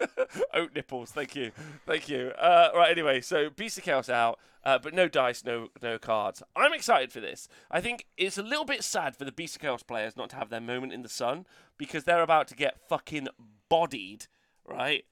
oat 0.54 0.70
nipples. 0.74 1.10
Thank 1.10 1.36
you. 1.36 1.52
Thank 1.86 2.08
you. 2.08 2.32
Uh, 2.38 2.70
right. 2.74 2.90
Anyway, 2.90 3.20
so 3.20 3.50
Beast 3.50 3.78
of 3.78 3.84
Chaos 3.84 4.08
out, 4.08 4.38
uh, 4.64 4.78
but 4.78 4.94
no 4.94 5.08
dice, 5.08 5.44
no 5.44 5.68
no 5.82 5.98
cards. 5.98 6.42
I'm 6.56 6.72
excited 6.72 7.12
for 7.12 7.20
this. 7.20 7.48
I 7.70 7.80
think 7.80 8.06
it's 8.16 8.38
a 8.38 8.42
little 8.42 8.64
bit 8.64 8.82
sad 8.82 9.16
for 9.16 9.24
the 9.24 9.32
Beast 9.32 9.56
of 9.56 9.62
Chaos 9.62 9.82
players 9.82 10.16
not 10.16 10.30
to 10.30 10.36
have 10.36 10.50
their 10.50 10.60
moment 10.60 10.92
in 10.92 11.02
the 11.02 11.08
sun 11.08 11.46
because 11.78 12.04
they're 12.04 12.22
about 12.22 12.48
to 12.48 12.54
get 12.54 12.80
fucking 12.88 13.28
bodied, 13.68 14.26
right? 14.66 15.04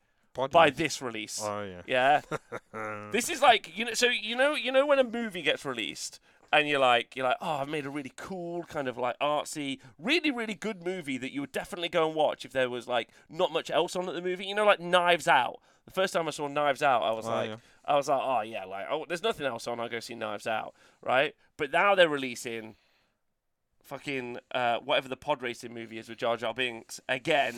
By 0.50 0.70
this 0.70 1.02
release. 1.02 1.40
Oh 1.42 1.62
yeah. 1.62 2.22
Yeah. 2.72 3.10
this 3.12 3.28
is 3.28 3.42
like 3.42 3.76
you 3.76 3.84
know 3.84 3.92
so 3.92 4.08
you 4.08 4.34
know 4.34 4.54
you 4.54 4.72
know 4.72 4.86
when 4.86 4.98
a 4.98 5.04
movie 5.04 5.42
gets 5.42 5.64
released 5.64 6.20
and 6.52 6.68
you're 6.68 6.78
like 6.80 7.16
you're 7.16 7.26
like 7.26 7.36
oh 7.40 7.56
I've 7.56 7.68
made 7.68 7.86
a 7.86 7.90
really 7.90 8.12
cool 8.16 8.62
kind 8.64 8.88
of 8.88 8.98
like 8.98 9.18
artsy 9.20 9.78
really 9.98 10.30
really 10.30 10.54
good 10.54 10.84
movie 10.84 11.18
that 11.18 11.32
you 11.32 11.40
would 11.40 11.52
definitely 11.52 11.88
go 11.88 12.06
and 12.06 12.14
watch 12.14 12.44
if 12.44 12.52
there 12.52 12.68
was 12.70 12.86
like 12.86 13.08
not 13.30 13.52
much 13.52 13.70
else 13.70 13.96
on 13.96 14.08
at 14.08 14.14
the 14.14 14.22
movie. 14.22 14.46
You 14.46 14.54
know 14.54 14.64
like 14.66 14.80
Knives 14.80 15.26
Out. 15.28 15.60
The 15.86 15.92
first 15.92 16.12
time 16.12 16.28
I 16.28 16.30
saw 16.30 16.46
Knives 16.48 16.82
Out 16.82 17.02
I 17.02 17.12
was 17.12 17.26
Oh, 17.26 17.30
like 17.30 17.50
yeah. 17.50 17.56
I 17.84 17.96
was 17.96 18.08
like 18.08 18.20
oh 18.22 18.40
yeah 18.42 18.64
like 18.64 18.86
oh 18.90 19.04
there's 19.08 19.22
nothing 19.22 19.46
else 19.46 19.66
on 19.66 19.80
I'll 19.80 19.88
go 19.88 20.00
see 20.00 20.14
Knives 20.14 20.46
Out, 20.46 20.74
right? 21.00 21.34
But 21.56 21.72
now 21.72 21.94
they're 21.94 22.08
releasing 22.08 22.76
fucking 23.82 24.38
uh, 24.54 24.78
whatever 24.78 25.08
the 25.08 25.16
pod 25.16 25.42
racing 25.42 25.74
movie 25.74 25.98
is 25.98 26.08
with 26.08 26.18
Jar 26.18 26.36
Jar 26.36 26.54
Binks 26.54 27.00
again. 27.08 27.54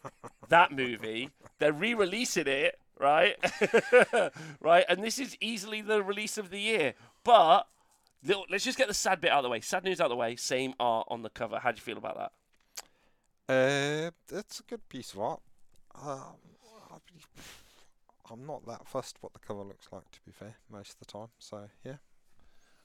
that 0.48 0.72
movie, 0.72 1.30
they're 1.58 1.72
re-releasing 1.72 2.46
it, 2.46 2.78
right? 2.98 3.36
right, 4.60 4.84
and 4.88 5.02
this 5.02 5.18
is 5.18 5.36
easily 5.40 5.80
the 5.80 6.02
release 6.02 6.38
of 6.38 6.50
the 6.50 6.60
year. 6.60 6.94
But 7.24 7.66
little, 8.24 8.44
let's 8.50 8.64
just 8.64 8.78
get 8.78 8.88
the 8.88 8.94
sad 8.94 9.20
bit 9.20 9.30
out 9.30 9.38
of 9.38 9.42
the 9.44 9.50
way. 9.50 9.60
Sad 9.60 9.84
news 9.84 10.00
out 10.00 10.06
of 10.06 10.10
the 10.10 10.16
way. 10.16 10.36
Same 10.36 10.74
art 10.80 11.06
on 11.10 11.22
the 11.22 11.30
cover. 11.30 11.58
How 11.58 11.70
do 11.72 11.76
you 11.76 11.82
feel 11.82 11.98
about 11.98 12.16
that? 12.16 12.32
Uh, 13.46 14.10
it's 14.36 14.60
a 14.60 14.62
good 14.64 14.88
piece 14.88 15.12
of 15.12 15.20
art. 15.20 15.40
Um, 16.02 16.20
I'm 18.30 18.46
not 18.46 18.66
that 18.66 18.86
fussed 18.86 19.18
what 19.20 19.32
the 19.34 19.38
cover 19.38 19.62
looks 19.62 19.88
like, 19.92 20.10
to 20.12 20.18
be 20.24 20.32
fair, 20.32 20.56
most 20.70 20.92
of 20.94 20.98
the 21.00 21.04
time. 21.04 21.28
So 21.38 21.68
yeah, 21.84 21.96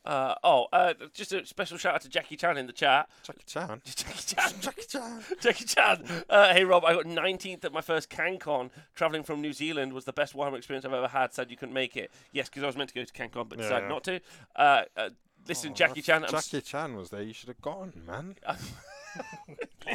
Uh, 0.06 0.36
oh, 0.44 0.68
uh, 0.74 0.94
just 1.14 1.32
a 1.32 1.46
special 1.46 1.78
shout 1.78 1.96
out 1.96 2.02
to 2.02 2.10
Jackie 2.10 2.36
Chan 2.36 2.58
in 2.58 2.68
the 2.68 2.74
chat. 2.74 3.10
Jackie 3.24 3.44
Chan. 3.46 3.82
Jackie 3.86 4.36
Chan. 4.36 4.54
Jackie 4.62 4.86
Chan. 4.88 5.24
Jackie 5.40 5.64
Chan. 5.66 6.04
Uh, 6.30 6.54
hey 6.54 6.66
Rob, 6.66 6.84
I 6.84 6.94
got 6.94 7.06
19th 7.06 7.64
at 7.64 7.72
my 7.72 7.82
first 7.82 8.10
CanCon. 8.10 8.70
Traveling 8.96 9.24
from 9.24 9.42
New 9.42 9.54
Zealand 9.54 9.94
was 9.94 10.04
the 10.06 10.14
best 10.14 10.36
Warhammer 10.36 10.58
experience 10.58 10.84
I've 10.86 10.94
ever 10.94 11.08
had. 11.08 11.34
Sad 11.34 11.50
you 11.50 11.56
couldn't 11.58 11.74
make 11.74 11.96
it. 11.96 12.12
Yes, 12.34 12.50
because 12.50 12.64
I 12.64 12.68
was 12.68 12.76
meant 12.76 12.90
to 12.90 12.96
go 12.96 13.04
to 13.06 13.14
CanCon, 13.14 13.48
but 13.48 13.58
Yeah, 13.60 13.64
decided 13.64 13.86
yeah. 13.86 13.90
not 13.90 14.04
to. 14.04 15.16
Listen, 15.48 15.72
Oh, 15.72 15.74
Jackie 15.76 16.02
Chan. 16.02 16.24
I'm 16.26 16.36
s- 16.36 16.48
Jackie 16.50 16.62
Chan 16.66 16.96
was 16.96 17.10
there. 17.10 17.22
You 17.24 17.34
should 17.34 17.48
have 17.50 17.62
gone, 17.62 17.94
man. 18.06 18.36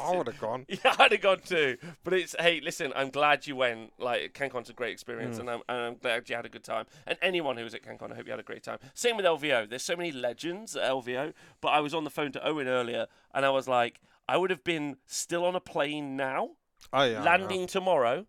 I 0.02 0.16
would 0.16 0.26
have 0.26 0.40
gone. 0.40 0.66
Yeah, 0.68 0.94
I'd 0.98 1.12
have 1.12 1.20
gone 1.20 1.38
too. 1.44 1.76
But 2.02 2.14
it's 2.14 2.34
hey, 2.38 2.60
listen, 2.60 2.92
I'm 2.96 3.10
glad 3.10 3.46
you 3.46 3.54
went. 3.56 3.92
Like 3.98 4.34
CanCon's 4.34 4.70
a 4.70 4.72
great 4.72 4.92
experience, 4.92 5.36
hmm. 5.36 5.42
and, 5.42 5.50
I'm, 5.50 5.60
and 5.68 5.78
I'm 5.78 5.94
glad 5.96 6.28
you 6.28 6.34
had 6.36 6.46
a 6.46 6.48
good 6.48 6.64
time. 6.64 6.86
And 7.06 7.16
anyone 7.22 7.56
who 7.56 7.64
was 7.64 7.74
at 7.74 7.82
CanCon, 7.84 8.10
I 8.12 8.16
hope 8.16 8.26
you 8.26 8.32
had 8.32 8.40
a 8.40 8.44
great 8.44 8.64
time. 8.64 8.78
Same 8.94 9.16
with 9.16 9.24
LVO. 9.24 9.68
There's 9.70 9.84
so 9.84 9.94
many 9.96 10.10
legends 10.10 10.74
at 10.74 10.90
LVO. 10.90 11.32
But 11.60 11.68
I 11.68 11.80
was 11.80 11.94
on 11.94 12.02
the 12.04 12.10
phone 12.10 12.32
to 12.32 12.46
Owen 12.46 12.66
earlier, 12.66 13.06
and 13.32 13.46
I 13.46 13.50
was 13.50 13.68
like, 13.68 14.00
I 14.28 14.36
would 14.36 14.50
have 14.50 14.64
been 14.64 14.96
still 15.06 15.44
on 15.44 15.54
a 15.54 15.60
plane 15.60 16.16
now, 16.16 16.50
Oh 16.92 17.04
yeah. 17.04 17.22
Landing 17.22 17.66
tomorrow 17.66 18.26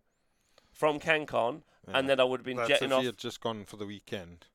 from 0.72 0.98
CanCon, 1.00 1.62
and 1.88 2.08
then 2.08 2.20
I 2.20 2.24
would 2.24 2.40
have 2.40 2.44
been 2.46 2.56
That's 2.58 2.68
jetting 2.68 2.88
if 2.90 2.94
off. 2.94 3.02
you 3.02 3.08
had 3.08 3.18
just 3.18 3.40
gone 3.40 3.64
for 3.64 3.76
the 3.76 3.86
weekend. 3.86 4.46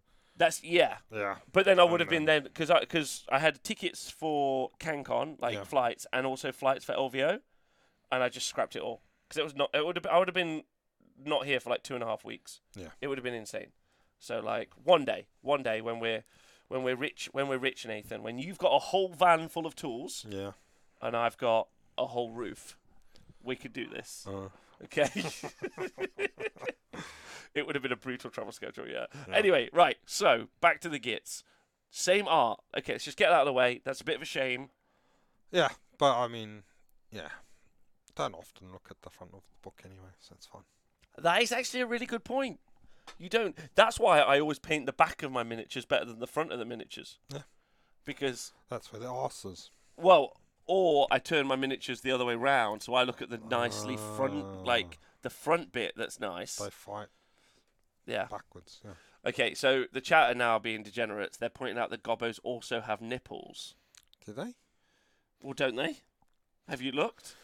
That's 0.41 0.63
yeah. 0.63 0.97
Yeah. 1.11 1.35
But 1.53 1.65
then 1.65 1.79
I 1.79 1.83
would 1.83 1.99
have 1.99 2.09
been 2.09 2.25
then- 2.25 2.41
there 2.43 2.49
because 2.49 2.71
I 2.71 2.79
because 2.79 3.25
I 3.29 3.37
had 3.37 3.63
tickets 3.63 4.09
for 4.09 4.71
CanCon, 4.79 5.39
like 5.39 5.53
Yeah. 5.53 5.63
flights, 5.65 6.07
and 6.11 6.25
also 6.25 6.51
flights 6.51 6.83
for 6.83 6.93
LVO, 6.95 7.41
and 8.11 8.23
I 8.23 8.27
just 8.29 8.47
scrapped 8.47 8.75
it 8.75 8.81
all 8.81 9.03
because 9.27 9.37
it 9.37 9.43
was 9.43 9.55
not. 9.55 9.69
It 9.75 9.85
would 9.85 9.97
have. 9.97 10.07
I 10.07 10.17
would 10.17 10.27
have 10.27 10.33
been 10.33 10.63
not 11.23 11.45
here 11.45 11.59
for 11.59 11.69
like 11.69 11.83
two 11.83 11.93
and 11.93 12.03
a 12.03 12.07
half 12.07 12.25
weeks. 12.25 12.59
Yeah. 12.75 12.87
It 13.01 13.07
would 13.07 13.19
have 13.19 13.23
been 13.23 13.35
insane. 13.35 13.71
So 14.17 14.39
like 14.39 14.71
one 14.83 15.05
day, 15.05 15.27
one 15.41 15.61
day 15.61 15.79
when 15.79 15.99
we're 15.99 16.23
when 16.69 16.81
we're 16.81 16.95
rich, 16.95 17.29
when 17.33 17.47
we're 17.47 17.59
rich, 17.59 17.85
Nathan, 17.85 18.23
when 18.23 18.39
you've 18.39 18.57
got 18.57 18.71
a 18.73 18.79
whole 18.79 19.09
van 19.09 19.47
full 19.47 19.67
of 19.67 19.75
tools 19.75 20.25
Yeah. 20.27 20.53
and 21.01 21.15
I've 21.15 21.37
got 21.37 21.67
a 21.99 22.07
whole 22.07 22.31
roof, 22.31 22.77
we 23.43 23.55
could 23.55 23.73
do 23.73 23.87
this. 23.87 24.25
Uh, 24.27 24.49
Okay. 24.85 25.09
it 27.53 27.65
would 27.65 27.75
have 27.75 27.83
been 27.83 27.91
a 27.91 27.97
brutal 27.97 28.29
travel 28.29 28.51
schedule, 28.51 28.87
yeah. 28.87 29.05
Anyway, 29.33 29.69
right. 29.73 29.97
So 30.05 30.47
back 30.61 30.81
to 30.81 30.89
the 30.89 30.99
gits. 30.99 31.43
Same 31.89 32.27
art. 32.27 32.59
Okay, 32.77 32.93
let's 32.93 33.03
just 33.03 33.17
get 33.17 33.29
that 33.29 33.35
out 33.35 33.41
of 33.41 33.47
the 33.47 33.53
way. 33.53 33.81
That's 33.83 34.01
a 34.01 34.05
bit 34.05 34.15
of 34.15 34.21
a 34.21 34.25
shame. 34.25 34.69
yeah, 35.51 35.69
but 35.97 36.17
I 36.17 36.27
mean, 36.27 36.63
yeah. 37.11 37.29
Don't 38.15 38.33
often 38.35 38.71
look 38.71 38.87
at 38.89 39.01
the 39.01 39.09
front 39.09 39.33
of 39.33 39.41
the 39.41 39.57
book 39.61 39.81
anyway, 39.85 40.11
so 40.19 40.33
it's 40.35 40.45
fine. 40.45 40.63
That 41.17 41.41
is 41.41 41.51
actually 41.51 41.81
a 41.81 41.85
really 41.85 42.05
good 42.05 42.23
point. 42.23 42.59
You 43.17 43.29
don't. 43.29 43.57
That's 43.75 43.99
why 43.99 44.19
I 44.19 44.39
always 44.39 44.59
paint 44.59 44.85
the 44.85 44.93
back 44.93 45.23
of 45.23 45.31
my 45.31 45.43
miniatures 45.43 45.85
better 45.85 46.05
than 46.05 46.19
the 46.19 46.27
front 46.27 46.51
of 46.51 46.59
the 46.59 46.65
miniatures. 46.65 47.19
Yeah. 47.29 47.41
Because, 48.05 48.53
That's 48.69 48.91
where 48.91 48.99
the 48.99 49.07
arses. 49.07 49.69
well, 49.97 50.37
or 50.73 51.05
I 51.11 51.19
turn 51.19 51.47
my 51.47 51.57
miniatures 51.57 51.99
the 51.99 52.11
other 52.11 52.23
way 52.23 52.35
round, 52.35 52.81
so 52.81 52.93
I 52.93 53.03
look 53.03 53.21
at 53.21 53.29
the 53.29 53.41
nicely 53.49 53.97
front, 53.97 54.45
ah. 54.45 54.61
like 54.63 54.99
the 55.21 55.29
front 55.29 55.73
bit 55.73 55.95
that's 55.97 56.17
nice. 56.17 56.55
They 56.55 56.69
fight 56.69 57.09
Yeah. 58.05 58.27
backwards. 58.31 58.79
Yeah. 58.85 58.93
Okay, 59.25 59.53
so 59.53 59.83
the 59.91 59.99
chat 59.99 60.31
are 60.31 60.37
now 60.37 60.59
being 60.59 60.81
degenerates. 60.81 61.35
They're 61.35 61.49
pointing 61.49 61.77
out 61.77 61.89
that 61.89 62.03
gobos 62.03 62.39
also 62.41 62.79
have 62.79 63.01
nipples. 63.01 63.75
Do 64.25 64.31
they? 64.31 64.55
Well, 65.41 65.53
don't 65.53 65.75
they? 65.75 65.97
Have 66.69 66.81
you 66.81 66.93
looked? 66.93 67.35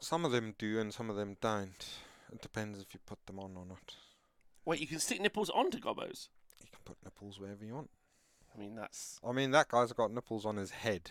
Some 0.00 0.24
of 0.24 0.32
them 0.32 0.54
do 0.56 0.80
and 0.80 0.92
some 0.94 1.10
of 1.10 1.16
them 1.16 1.36
don't. 1.42 1.86
It 2.32 2.40
depends 2.40 2.80
if 2.80 2.94
you 2.94 3.00
put 3.04 3.26
them 3.26 3.38
on 3.38 3.56
or 3.58 3.66
not. 3.66 3.94
Wait, 4.64 4.80
you 4.80 4.86
can 4.86 5.00
stick 5.00 5.20
nipples 5.20 5.50
onto 5.50 5.78
gobos? 5.78 6.28
You 6.62 6.68
can 6.70 6.80
put 6.86 6.96
nipples 7.04 7.38
wherever 7.38 7.62
you 7.62 7.74
want. 7.74 7.90
I 8.56 8.58
mean, 8.58 8.74
that's 8.74 9.20
I 9.22 9.32
mean, 9.32 9.50
that 9.50 9.68
guy's 9.68 9.92
got 9.92 10.10
nipples 10.10 10.46
on 10.46 10.56
his 10.56 10.70
head, 10.70 11.10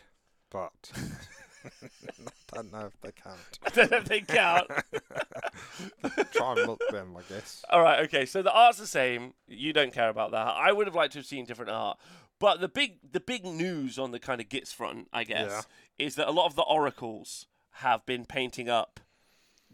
but 0.53 0.91
I 1.65 2.55
don't 2.55 2.71
know 2.71 2.85
if 2.85 3.01
they 3.01 3.11
count. 3.11 3.59
I 3.65 3.69
don't 3.71 3.91
know 3.91 3.97
if 3.97 4.05
they 4.05 4.21
count. 4.21 4.67
Try 6.31 6.53
and 6.53 6.67
look 6.67 6.81
them, 6.89 7.17
I 7.17 7.21
guess. 7.33 7.65
All 7.69 7.81
right, 7.81 8.03
okay. 8.05 8.25
So 8.25 8.41
the 8.41 8.53
art's 8.53 8.77
the 8.77 8.87
same. 8.87 9.33
You 9.47 9.73
don't 9.73 9.91
care 9.91 10.09
about 10.09 10.31
that. 10.31 10.47
I 10.47 10.71
would 10.71 10.87
have 10.87 10.95
liked 10.95 11.13
to 11.13 11.19
have 11.19 11.25
seen 11.25 11.45
different 11.45 11.71
art. 11.71 11.97
But 12.39 12.61
the 12.61 12.67
big 12.67 12.99
the 13.09 13.19
big 13.19 13.45
news 13.45 13.97
on 13.97 14.11
the 14.11 14.19
kind 14.19 14.39
of 14.39 14.49
Gits 14.49 14.71
front, 14.71 15.07
I 15.11 15.23
guess, 15.23 15.65
is 15.97 16.15
that 16.15 16.27
a 16.27 16.31
lot 16.31 16.45
of 16.45 16.55
the 16.55 16.63
oracles 16.63 17.47
have 17.77 18.05
been 18.05 18.25
painting 18.25 18.69
up 18.69 18.99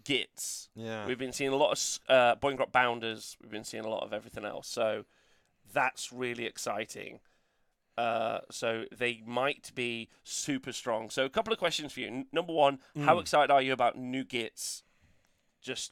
Gits. 0.03 0.69
Yeah. 0.75 1.05
We've 1.05 1.17
been 1.17 1.33
seeing 1.33 1.51
a 1.51 1.55
lot 1.55 1.71
of 1.71 2.15
uh, 2.15 2.35
Boingrot 2.35 2.71
Bounders. 2.71 3.35
We've 3.41 3.51
been 3.51 3.63
seeing 3.63 3.85
a 3.85 3.89
lot 3.89 4.03
of 4.03 4.13
everything 4.13 4.45
else. 4.45 4.67
So 4.67 5.05
that's 5.73 6.13
really 6.13 6.45
exciting. 6.45 7.19
Uh, 7.99 8.39
so 8.49 8.85
they 8.97 9.21
might 9.25 9.71
be 9.75 10.07
super 10.23 10.71
strong. 10.71 11.09
So 11.09 11.25
a 11.25 11.29
couple 11.29 11.51
of 11.51 11.59
questions 11.59 11.91
for 11.91 11.99
you. 11.99 12.07
N- 12.07 12.27
number 12.31 12.53
one, 12.53 12.79
how 13.03 13.19
excited 13.19 13.51
are 13.51 13.61
you 13.61 13.73
about 13.73 13.97
new 13.97 14.23
Gits? 14.23 14.83
Just 15.61 15.91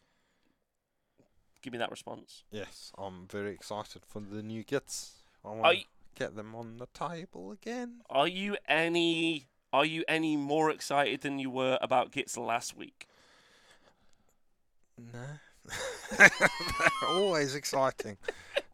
give 1.61 1.73
me 1.73 1.79
that 1.79 1.91
response. 1.91 2.45
Yes, 2.49 2.93
I'm 2.97 3.27
very 3.29 3.51
excited 3.51 4.03
for 4.07 4.21
the 4.21 4.41
new 4.41 4.63
kits. 4.63 5.15
I 5.43 5.49
want 5.49 5.79
to 5.79 5.85
get 6.15 6.37
them 6.37 6.55
on 6.55 6.77
the 6.77 6.87
table 6.93 7.51
again. 7.51 7.95
Are 8.09 8.27
you 8.27 8.55
any 8.69 9.47
are 9.73 9.85
you 9.85 10.05
any 10.07 10.37
more 10.37 10.71
excited 10.71 11.19
than 11.21 11.39
you 11.39 11.49
were 11.49 11.77
about 11.81 12.11
Gits 12.13 12.37
last 12.37 12.77
week? 12.77 13.09
No. 14.97 15.19
They're 16.17 17.09
always 17.09 17.53
exciting. 17.53 18.17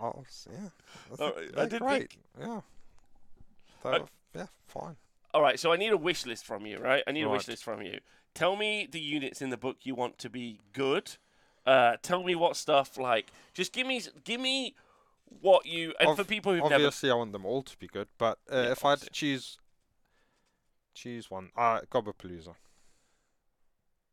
Oh, 0.00 0.24
yeah. 0.52 0.68
I, 1.20 1.62
I 1.62 1.66
did 1.66 1.80
great. 1.80 2.10
think- 2.12 2.18
Yeah. 2.40 2.60
I- 3.84 4.00
yeah, 4.34 4.46
fine. 4.66 4.96
All 5.32 5.42
right, 5.42 5.58
so 5.60 5.72
I 5.72 5.76
need 5.76 5.92
a 5.92 5.96
wish 5.96 6.26
list 6.26 6.44
from 6.44 6.66
you, 6.66 6.78
right? 6.78 7.02
I 7.06 7.12
need 7.12 7.22
a 7.22 7.28
wish 7.28 7.48
list 7.48 7.64
from 7.64 7.82
you. 7.82 8.00
Tell 8.34 8.56
me 8.56 8.86
the 8.90 9.00
units 9.00 9.40
in 9.42 9.50
the 9.50 9.56
book 9.56 9.78
you 9.82 9.94
want 9.94 10.18
to 10.18 10.28
be 10.30 10.60
good. 10.72 11.12
Uh, 11.66 11.96
tell 12.02 12.22
me 12.22 12.34
what 12.34 12.56
stuff 12.56 12.96
like. 12.98 13.30
Just 13.54 13.72
give 13.72 13.86
me, 13.86 14.00
give 14.24 14.40
me 14.40 14.74
what 15.40 15.66
you. 15.66 15.94
And 16.00 16.16
for 16.16 16.24
people 16.24 16.52
who've 16.52 16.62
never, 16.62 16.74
Obviously, 16.74 17.10
I 17.10 17.14
want 17.14 17.32
them 17.32 17.44
all 17.46 17.62
to 17.62 17.76
be 17.78 17.86
good, 17.86 18.08
but 18.18 18.38
uh, 18.50 18.56
Yeah, 18.56 18.72
if 18.72 18.84
I 18.84 18.90
had 18.90 19.00
to 19.00 19.10
choose, 19.10 19.58
choose 20.94 21.30
one, 21.30 21.50
uh, 21.56 21.80
Gobbapalooza. 21.90 22.54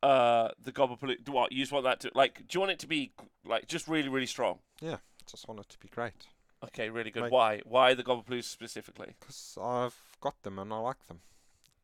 uh, 0.01 0.49
the 0.61 0.71
Gobbapalooza, 0.71 1.29
what 1.29 1.51
you 1.51 1.59
just 1.59 1.71
want 1.71 1.85
that 1.85 1.99
to 2.01 2.11
like? 2.15 2.39
Do 2.39 2.55
you 2.55 2.59
want 2.59 2.71
it 2.71 2.79
to 2.79 2.87
be 2.87 3.11
like 3.45 3.67
just 3.67 3.87
really, 3.87 4.09
really 4.09 4.25
strong? 4.25 4.59
Yeah, 4.81 4.97
just 5.29 5.47
want 5.47 5.59
it 5.59 5.69
to 5.69 5.77
be 5.79 5.87
great 5.87 6.27
Okay, 6.63 6.89
really 6.89 7.11
good. 7.11 7.29
Why? 7.29 7.61
Why 7.65 7.93
the 7.93 8.03
gobble 8.03 8.23
blues 8.23 8.47
specifically? 8.47 9.15
because 9.19 9.57
I've 9.61 9.95
got 10.21 10.41
them 10.43 10.57
and 10.59 10.71
I 10.71 10.77
like 10.77 11.05
them. 11.07 11.19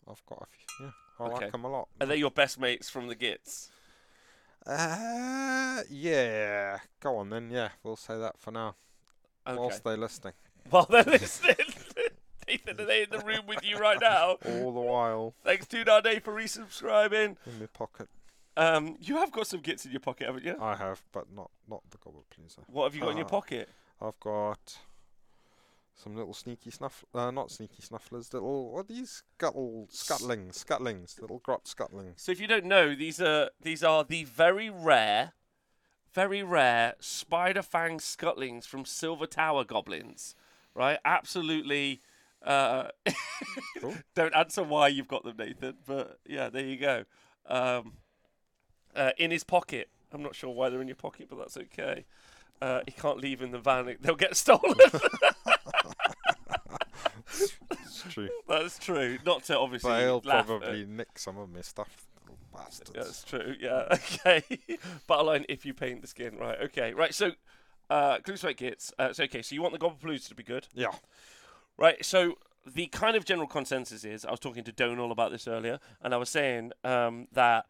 I've 0.09 0.25
got 0.25 0.41
a 0.41 0.45
few. 0.45 0.85
Yeah, 0.85 0.91
I 1.19 1.23
Okay. 1.23 1.33
like 1.45 1.51
them 1.51 1.65
a 1.65 1.69
lot. 1.69 1.89
Are 1.99 2.07
they 2.07 2.15
your 2.15 2.31
best 2.31 2.57
mates 2.57 2.89
from 2.89 3.07
the 3.07 3.15
Gits? 3.15 3.69
Uh, 4.65 5.81
yeah. 5.89 6.79
Go 7.01 7.17
on 7.17 7.29
then. 7.29 7.49
Yeah, 7.51 7.69
we'll 7.83 7.95
say 7.97 8.17
that 8.19 8.37
for 8.39 8.51
now. 8.51 8.75
Okay. 9.47 9.57
Whilst 9.59 9.83
they're 9.83 9.97
listening, 9.97 10.33
While 10.69 10.85
they're 10.89 11.03
listening. 11.07 11.55
Nathan, 12.47 12.79
are 12.81 12.85
they 12.85 13.03
in 13.03 13.09
the 13.09 13.19
room 13.19 13.45
with 13.47 13.63
you 13.63 13.77
right 13.77 13.99
now? 13.99 14.37
all 14.45 14.71
the 14.73 14.79
while 14.79 15.33
Thanks 15.43 15.67
to 15.67 15.83
Nade 15.83 16.23
for 16.23 16.33
resubscribing. 16.33 17.35
in 17.45 17.59
my 17.59 17.65
pocket. 17.67 18.07
Um, 18.59 18.97
you 18.99 19.15
have 19.15 19.31
got 19.31 19.47
some 19.47 19.61
gits 19.61 19.85
in 19.85 19.91
your 19.91 20.01
pocket, 20.01 20.27
haven't 20.27 20.43
you? 20.43 20.53
I 20.59 20.75
have, 20.75 21.01
but 21.13 21.31
not 21.33 21.49
not 21.69 21.81
the 21.91 21.97
Gobbapalooza. 21.97 22.59
What 22.67 22.83
have 22.83 22.95
you 22.95 23.01
got 23.01 23.11
in 23.11 23.17
your 23.17 23.25
uh, 23.25 23.29
pocket? 23.29 23.69
I've 24.01 24.19
got 24.19 24.77
some 25.95 26.13
little 26.15 26.33
sneaky 26.33 26.69
snuff, 26.69 27.05
uh, 27.15 27.31
not 27.31 27.51
sneaky 27.51 27.81
snufflers, 27.81 28.33
little 28.33 28.71
what 28.73 28.79
are 28.81 28.83
these 28.83 29.23
scuttle 29.37 29.87
scuttlings, 29.89 30.57
scuttlings, 30.65 31.21
little 31.21 31.39
grot 31.39 31.65
scuttlings. 31.67 32.19
So 32.19 32.33
if 32.33 32.41
you 32.41 32.47
don't 32.47 32.65
know, 32.65 32.95
these 32.95 33.21
are 33.21 33.49
these 33.61 33.81
are 33.81 34.03
the 34.03 34.25
very 34.25 34.69
rare, 34.69 35.31
very 36.13 36.43
rare 36.43 36.95
spider 36.99 37.61
fang 37.61 37.99
scuttlings 37.99 38.65
from 38.65 38.83
Silver 38.83 39.25
Tower 39.25 39.63
goblins, 39.63 40.35
right? 40.75 40.99
Absolutely. 41.05 42.01
Uh, 42.41 42.89
Cool. 43.79 43.95
don't 44.15 44.35
answer 44.35 44.63
why 44.63 44.89
you've 44.89 45.07
got 45.07 45.23
them, 45.23 45.37
Nathan. 45.37 45.75
But 45.87 46.19
yeah, 46.25 46.49
there 46.49 46.65
you 46.65 46.75
go. 46.77 47.05
Um, 47.45 47.93
uh, 48.95 49.11
in 49.17 49.31
his 49.31 49.43
pocket. 49.43 49.89
I'm 50.11 50.23
not 50.23 50.35
sure 50.35 50.49
why 50.53 50.69
they're 50.69 50.81
in 50.81 50.87
your 50.87 50.95
pocket, 50.95 51.27
but 51.29 51.37
that's 51.37 51.57
okay. 51.57 52.05
Uh, 52.61 52.81
he 52.85 52.91
can't 52.91 53.19
leave 53.19 53.41
in 53.41 53.51
the 53.51 53.59
van; 53.59 53.95
they'll 54.01 54.15
get 54.15 54.35
stolen. 54.35 54.75
It's 57.71 58.03
true. 58.13 58.29
that's 58.47 58.79
true. 58.79 59.17
Not 59.25 59.43
to 59.45 59.57
obviously. 59.59 59.91
They'll 59.91 60.21
laugh 60.23 60.49
at- 60.49 60.59
probably 60.61 60.85
nick 60.85 61.19
some 61.19 61.37
of 61.37 61.49
my 61.51 61.61
stuff, 61.61 62.07
little 62.23 62.37
bastards. 62.53 62.91
That's 62.93 63.23
true. 63.23 63.55
Yeah. 63.59 63.87
Okay. 64.25 64.43
Battle 65.07 65.25
line 65.25 65.45
if 65.49 65.65
you 65.65 65.73
paint 65.73 66.01
the 66.01 66.07
skin. 66.07 66.37
Right. 66.37 66.57
Okay. 66.63 66.93
Right. 66.93 67.13
So, 67.13 67.31
uh, 67.89 68.17
Gloomspite 68.19 68.57
Gits. 68.57 68.93
Uh, 68.97 69.13
so 69.13 69.23
okay. 69.25 69.41
So 69.41 69.53
you 69.55 69.61
want 69.61 69.73
the 69.73 69.79
Gobbapalooza 69.79 70.29
to 70.29 70.35
be 70.35 70.43
good, 70.43 70.67
Yeah. 70.73 70.91
right? 71.77 72.03
So 72.03 72.35
the 72.65 72.87
kind 72.87 73.15
of 73.15 73.25
general 73.25 73.47
consensus 73.47 74.03
is 74.03 74.25
I 74.25 74.31
was 74.31 74.39
talking 74.39 74.63
to 74.63 74.71
Donal 74.71 75.11
about 75.11 75.31
this 75.31 75.47
earlier, 75.47 75.79
and 76.01 76.13
I 76.13 76.17
was 76.17 76.29
saying 76.29 76.71
um, 76.83 77.27
that 77.33 77.65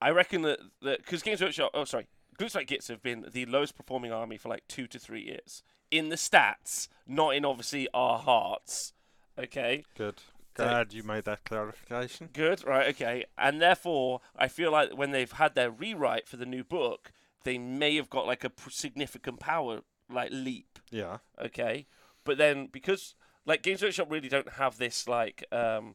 I 0.00 0.10
reckon 0.10 0.42
that 0.42 0.58
because 0.82 1.22
Games 1.22 1.40
Workshop. 1.40 1.70
Oh, 1.74 1.84
sorry. 1.84 2.06
Gloomspite 2.38 2.66
Gits 2.68 2.88
have 2.88 3.02
been 3.02 3.26
the 3.32 3.44
lowest 3.46 3.76
performing 3.76 4.12
army 4.12 4.38
for 4.38 4.48
like 4.48 4.66
two 4.66 4.86
to 4.86 4.98
three 4.98 5.22
years 5.22 5.62
in 5.90 6.08
the 6.08 6.16
stats, 6.16 6.88
not 7.06 7.34
in 7.34 7.44
obviously 7.44 7.86
our 7.92 8.18
hearts. 8.18 8.94
Okay. 9.38 9.84
Good. 9.96 10.14
Glad 10.54 10.92
you 10.92 11.02
made 11.02 11.24
that 11.24 11.44
clarification. 11.44 12.28
Good, 12.32 12.66
right, 12.66 12.88
okay. 12.88 13.24
And 13.38 13.62
therefore, 13.62 14.20
I 14.36 14.48
feel 14.48 14.70
like 14.72 14.90
when 14.96 15.10
they've 15.10 15.30
had 15.32 15.54
their 15.54 15.70
rewrite 15.70 16.28
for 16.28 16.36
the 16.36 16.44
new 16.44 16.64
book, 16.64 17.12
they 17.44 17.56
may 17.56 17.96
have 17.96 18.10
got 18.10 18.26
like 18.26 18.44
a 18.44 18.52
significant 18.68 19.40
power 19.40 19.80
like 20.10 20.30
leap, 20.32 20.78
Yeah. 20.90 21.18
okay? 21.42 21.86
But 22.24 22.36
then 22.36 22.68
because 22.70 23.14
like 23.46 23.62
Games 23.62 23.80
Workshop 23.82 24.10
really 24.10 24.28
don't 24.28 24.50
have 24.54 24.76
this 24.76 25.08
like 25.08 25.44
um 25.52 25.94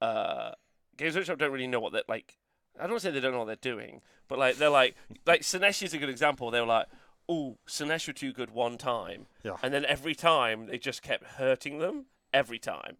uh 0.00 0.52
Games 0.96 1.14
Workshop 1.16 1.38
don't 1.38 1.52
really 1.52 1.66
know 1.66 1.80
what 1.80 1.92
they're 1.92 2.02
like 2.08 2.36
I 2.78 2.82
don't 2.82 2.90
want 2.90 3.02
to 3.02 3.08
say 3.08 3.10
they 3.12 3.20
don't 3.20 3.32
know 3.32 3.38
what 3.40 3.46
they're 3.46 3.56
doing, 3.74 4.00
but 4.28 4.38
like 4.38 4.56
they're 4.56 4.68
like 4.70 4.94
like 5.26 5.42
Slaanesh 5.42 5.82
is 5.82 5.94
a 5.94 5.98
good 5.98 6.08
example. 6.08 6.50
They 6.50 6.60
were 6.60 6.66
like, 6.66 6.86
"Oh, 7.28 7.58
Sinesh 7.68 8.06
were 8.06 8.12
too 8.12 8.32
good 8.32 8.50
one 8.50 8.76
time," 8.78 9.26
Yeah. 9.42 9.56
and 9.62 9.72
then 9.72 9.84
every 9.84 10.14
time 10.14 10.66
they 10.66 10.78
just 10.78 11.02
kept 11.02 11.24
hurting 11.24 11.78
them 11.78 12.06
every 12.32 12.58
time. 12.58 12.96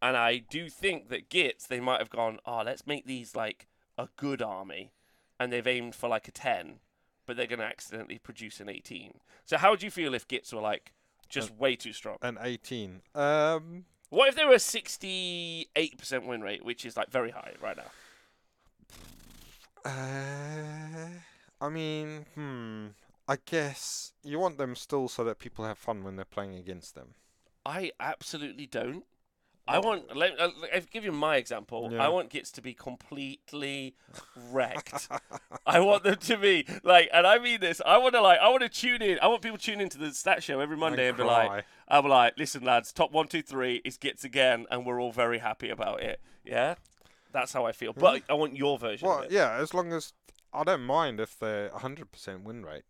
And 0.00 0.16
I 0.16 0.38
do 0.38 0.68
think 0.68 1.08
that 1.08 1.28
Gits 1.28 1.66
they 1.66 1.80
might 1.80 1.98
have 2.00 2.10
gone, 2.10 2.38
"Oh, 2.46 2.62
let's 2.64 2.86
make 2.86 3.06
these 3.06 3.34
like 3.36 3.66
a 3.98 4.08
good 4.16 4.40
army," 4.42 4.92
and 5.38 5.52
they've 5.52 5.66
aimed 5.66 5.94
for 5.94 6.08
like 6.08 6.28
a 6.28 6.32
ten, 6.32 6.80
but 7.26 7.36
they're 7.36 7.46
going 7.46 7.58
to 7.60 7.64
accidentally 7.66 8.18
produce 8.18 8.60
an 8.60 8.68
eighteen. 8.68 9.20
So 9.44 9.56
how 9.58 9.70
would 9.70 9.82
you 9.82 9.90
feel 9.90 10.14
if 10.14 10.26
Gits 10.28 10.52
were 10.52 10.60
like 10.60 10.92
just 11.28 11.50
way 11.50 11.76
too 11.76 11.92
strong? 11.92 12.16
An 12.22 12.38
18. 12.40 13.02
Um. 13.14 13.84
What 14.10 14.28
if 14.28 14.36
they 14.36 14.44
were 14.44 14.54
a 14.54 14.58
sixty-eight 14.60 15.98
percent 15.98 16.26
win 16.26 16.40
rate, 16.42 16.64
which 16.64 16.84
is 16.84 16.96
like 16.96 17.10
very 17.10 17.30
high 17.30 17.52
right 17.60 17.76
now? 17.76 17.84
Uh, 19.84 21.08
I 21.60 21.68
mean, 21.68 22.26
hmm. 22.34 22.86
I 23.28 23.36
guess 23.44 24.12
you 24.22 24.38
want 24.38 24.58
them 24.58 24.76
still 24.76 25.08
so 25.08 25.24
that 25.24 25.38
people 25.38 25.64
have 25.64 25.78
fun 25.78 26.04
when 26.04 26.16
they're 26.16 26.24
playing 26.24 26.56
against 26.56 26.94
them. 26.94 27.14
I 27.64 27.92
absolutely 27.98 28.66
don't. 28.66 29.04
I 29.66 29.78
want. 29.78 30.14
Let, 30.14 30.38
uh, 30.38 30.50
I'll 30.74 30.82
give 30.92 31.04
you 31.04 31.12
my 31.12 31.36
example. 31.36 31.90
I 31.98 32.08
want 32.08 32.28
Gits 32.28 32.50
to 32.52 32.60
be 32.60 32.74
completely 32.74 33.94
wrecked. 34.50 35.08
I 35.66 35.80
want 35.80 36.04
them 36.04 36.16
to 36.16 36.36
be 36.36 36.66
like, 36.82 37.08
and 37.12 37.26
I 37.26 37.38
mean 37.38 37.60
this. 37.60 37.80
I 37.84 37.96
want 37.96 38.14
to 38.14 38.20
like. 38.20 38.38
I 38.40 38.48
want 38.50 38.62
to 38.62 38.68
tune 38.68 39.00
in. 39.00 39.18
I 39.22 39.28
want 39.28 39.40
people 39.40 39.56
to 39.56 39.64
tune 39.64 39.80
into 39.80 39.96
the 39.96 40.12
stat 40.12 40.42
show 40.42 40.60
every 40.60 40.76
Monday 40.76 41.08
and, 41.08 41.16
be 41.16 41.22
like, 41.22 41.64
"I'm 41.88 42.06
like, 42.06 42.34
listen, 42.36 42.62
lads, 42.62 42.92
top 42.92 43.12
one, 43.12 43.26
two, 43.26 43.40
three 43.40 43.80
is 43.86 43.96
Gits 43.96 44.22
again, 44.22 44.66
and 44.70 44.84
we're 44.84 45.00
all 45.00 45.12
very 45.12 45.38
happy 45.38 45.70
about 45.70 46.02
it." 46.02 46.20
Yeah, 46.44 46.74
that's 47.34 47.52
how 47.52 47.66
I 47.66 47.72
feel. 47.72 47.92
But 47.92 48.22
I 48.30 48.32
want 48.34 48.56
your 48.56 48.78
version. 48.78 49.06
Well, 49.06 49.18
of 49.18 49.24
it. 49.26 49.32
yeah, 49.32 49.56
as 49.60 49.74
long 49.74 49.92
as 49.92 50.14
I 50.54 50.64
don't 50.64 50.84
mind 50.84 51.20
if 51.20 51.38
they're 51.38 51.68
100% 51.68 52.42
win 52.44 52.64
rate, 52.64 52.84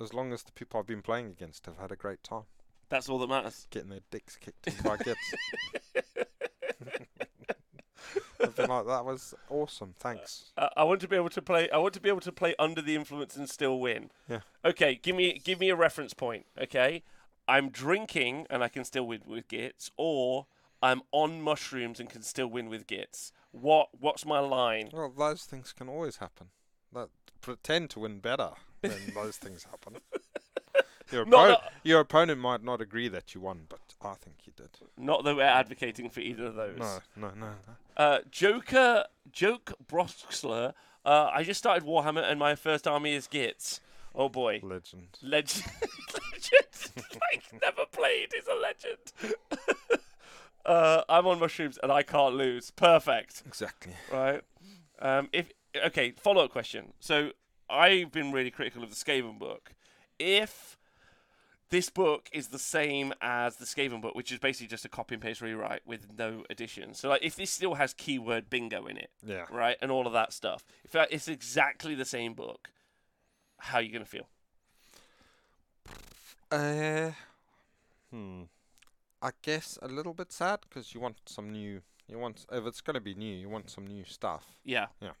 as 0.00 0.14
long 0.14 0.32
as 0.32 0.42
the 0.44 0.52
people 0.52 0.80
I've 0.80 0.86
been 0.86 1.02
playing 1.02 1.26
against 1.26 1.66
have 1.66 1.76
had 1.78 1.92
a 1.92 1.96
great 1.96 2.22
time, 2.22 2.44
That's 2.88 3.08
all 3.10 3.18
that 3.18 3.28
matters. 3.28 3.66
getting 3.70 3.90
their 3.90 4.00
dicks 4.10 4.36
kicked 4.36 4.66
in 4.68 4.74
by 4.82 4.96
gits. 4.96 5.34
I've 8.42 8.56
been 8.56 8.68
like, 8.70 8.86
that 8.86 9.04
was 9.04 9.34
awesome, 9.48 9.94
thanks. 9.98 10.52
Uh, 10.56 10.68
I 10.76 10.82
want 10.84 11.00
to 11.02 11.08
be 11.08 11.14
able 11.16 11.28
to 11.30 11.40
play. 11.42 11.70
I 11.70 11.78
want 11.78 11.94
to 11.94 12.00
be 12.00 12.08
able 12.08 12.20
to 12.22 12.32
play 12.32 12.54
under 12.58 12.82
the 12.82 12.96
influence 12.96 13.36
and 13.36 13.48
still 13.48 13.78
win. 13.78 14.10
Yeah. 14.28 14.40
Okay, 14.64 14.98
give 15.00 15.14
me 15.14 15.40
give 15.44 15.60
me 15.60 15.70
a 15.70 15.76
reference 15.76 16.12
point. 16.12 16.46
Okay, 16.60 17.04
I'm 17.46 17.70
drinking 17.70 18.46
and 18.50 18.62
I 18.64 18.68
can 18.68 18.84
still 18.84 19.06
win 19.06 19.22
with 19.26 19.46
gits, 19.46 19.90
or 19.96 20.46
I'm 20.82 21.02
on 21.12 21.40
mushrooms 21.40 22.00
and 22.00 22.10
can 22.10 22.22
still 22.22 22.48
win 22.48 22.68
with 22.68 22.88
gits. 22.88 23.32
What 23.52 23.88
what's 23.98 24.24
my 24.26 24.38
line? 24.40 24.90
Well, 24.92 25.12
those 25.16 25.44
things 25.44 25.72
can 25.72 25.88
always 25.88 26.16
happen. 26.16 26.48
That 26.92 27.08
pretend 27.40 27.90
to 27.90 28.00
win 28.00 28.18
better 28.18 28.50
when 28.80 28.92
those 29.14 29.36
things 29.44 29.64
happen. 29.70 29.96
Your, 31.10 31.26
oppo- 31.26 31.48
that- 31.48 31.72
your 31.82 32.00
opponent 32.00 32.40
might 32.40 32.64
not 32.64 32.80
agree 32.80 33.06
that 33.08 33.34
you 33.34 33.42
won, 33.42 33.66
but 33.68 33.80
I 34.00 34.14
think 34.14 34.36
you 34.46 34.52
did. 34.56 34.70
Not 34.96 35.24
that 35.24 35.36
we're 35.36 35.42
advocating 35.42 36.08
for 36.08 36.20
either 36.20 36.46
of 36.46 36.54
those. 36.54 36.78
No, 36.78 36.98
no, 37.16 37.28
no, 37.38 37.46
no. 37.48 37.52
Uh, 38.02 38.18
Joker, 38.30 39.04
Joke 39.30 39.74
Broxler. 39.86 40.72
Uh, 41.04 41.28
I 41.30 41.42
just 41.42 41.58
started 41.58 41.84
Warhammer 41.86 42.22
and 42.22 42.38
my 42.38 42.54
first 42.54 42.86
army 42.88 43.12
is 43.12 43.26
Gits. 43.26 43.80
Oh 44.14 44.30
boy. 44.30 44.60
Legend. 44.62 45.18
Legend. 45.22 45.64
legend. 46.32 46.92
like, 47.20 47.60
never 47.60 47.84
played 47.92 48.32
is 48.38 48.46
a 48.46 48.54
legend. 48.54 50.01
Uh, 50.66 51.02
I'm 51.08 51.26
on 51.26 51.38
mushrooms 51.40 51.78
and 51.82 51.90
I 51.92 52.02
can't 52.02 52.34
lose. 52.34 52.70
Perfect. 52.70 53.42
Exactly. 53.46 53.94
Right? 54.10 54.42
Um, 55.00 55.28
if 55.32 55.52
Okay, 55.86 56.12
follow 56.18 56.44
up 56.44 56.50
question. 56.50 56.92
So, 57.00 57.30
I've 57.70 58.12
been 58.12 58.30
really 58.30 58.50
critical 58.50 58.82
of 58.82 58.90
the 58.90 58.96
Skaven 58.96 59.38
book. 59.38 59.72
If 60.18 60.76
this 61.70 61.88
book 61.88 62.28
is 62.30 62.48
the 62.48 62.58
same 62.58 63.14
as 63.22 63.56
the 63.56 63.64
Skaven 63.64 64.02
book, 64.02 64.14
which 64.14 64.30
is 64.30 64.38
basically 64.38 64.66
just 64.66 64.84
a 64.84 64.90
copy 64.90 65.14
and 65.14 65.22
paste 65.22 65.40
rewrite 65.40 65.80
with 65.86 66.08
no 66.18 66.44
additions. 66.50 67.00
So, 67.00 67.08
like, 67.08 67.22
if 67.22 67.34
this 67.36 67.50
still 67.50 67.74
has 67.74 67.94
keyword 67.94 68.50
bingo 68.50 68.84
in 68.86 68.98
it, 68.98 69.08
Yeah. 69.24 69.46
right, 69.50 69.78
and 69.80 69.90
all 69.90 70.06
of 70.06 70.12
that 70.12 70.34
stuff, 70.34 70.66
if 70.84 70.94
it's 70.94 71.28
exactly 71.28 71.94
the 71.94 72.04
same 72.04 72.34
book, 72.34 72.68
how 73.56 73.78
are 73.78 73.82
you 73.82 73.90
going 73.90 74.04
to 74.04 74.10
feel? 74.10 74.28
Uh, 76.50 77.12
hmm. 78.10 78.42
I 79.22 79.30
guess 79.42 79.78
a 79.80 79.88
little 79.88 80.14
bit 80.14 80.32
sad 80.32 80.60
because 80.68 80.92
you 80.94 81.00
want 81.00 81.16
some 81.26 81.50
new. 81.50 81.80
You 82.08 82.18
want 82.18 82.44
if 82.50 82.66
it's 82.66 82.80
gonna 82.80 83.00
be 83.00 83.14
new, 83.14 83.34
you 83.36 83.48
want 83.48 83.70
some 83.70 83.86
new 83.86 84.04
stuff. 84.04 84.44
Yeah. 84.64 84.86
Yeah. 85.00 85.12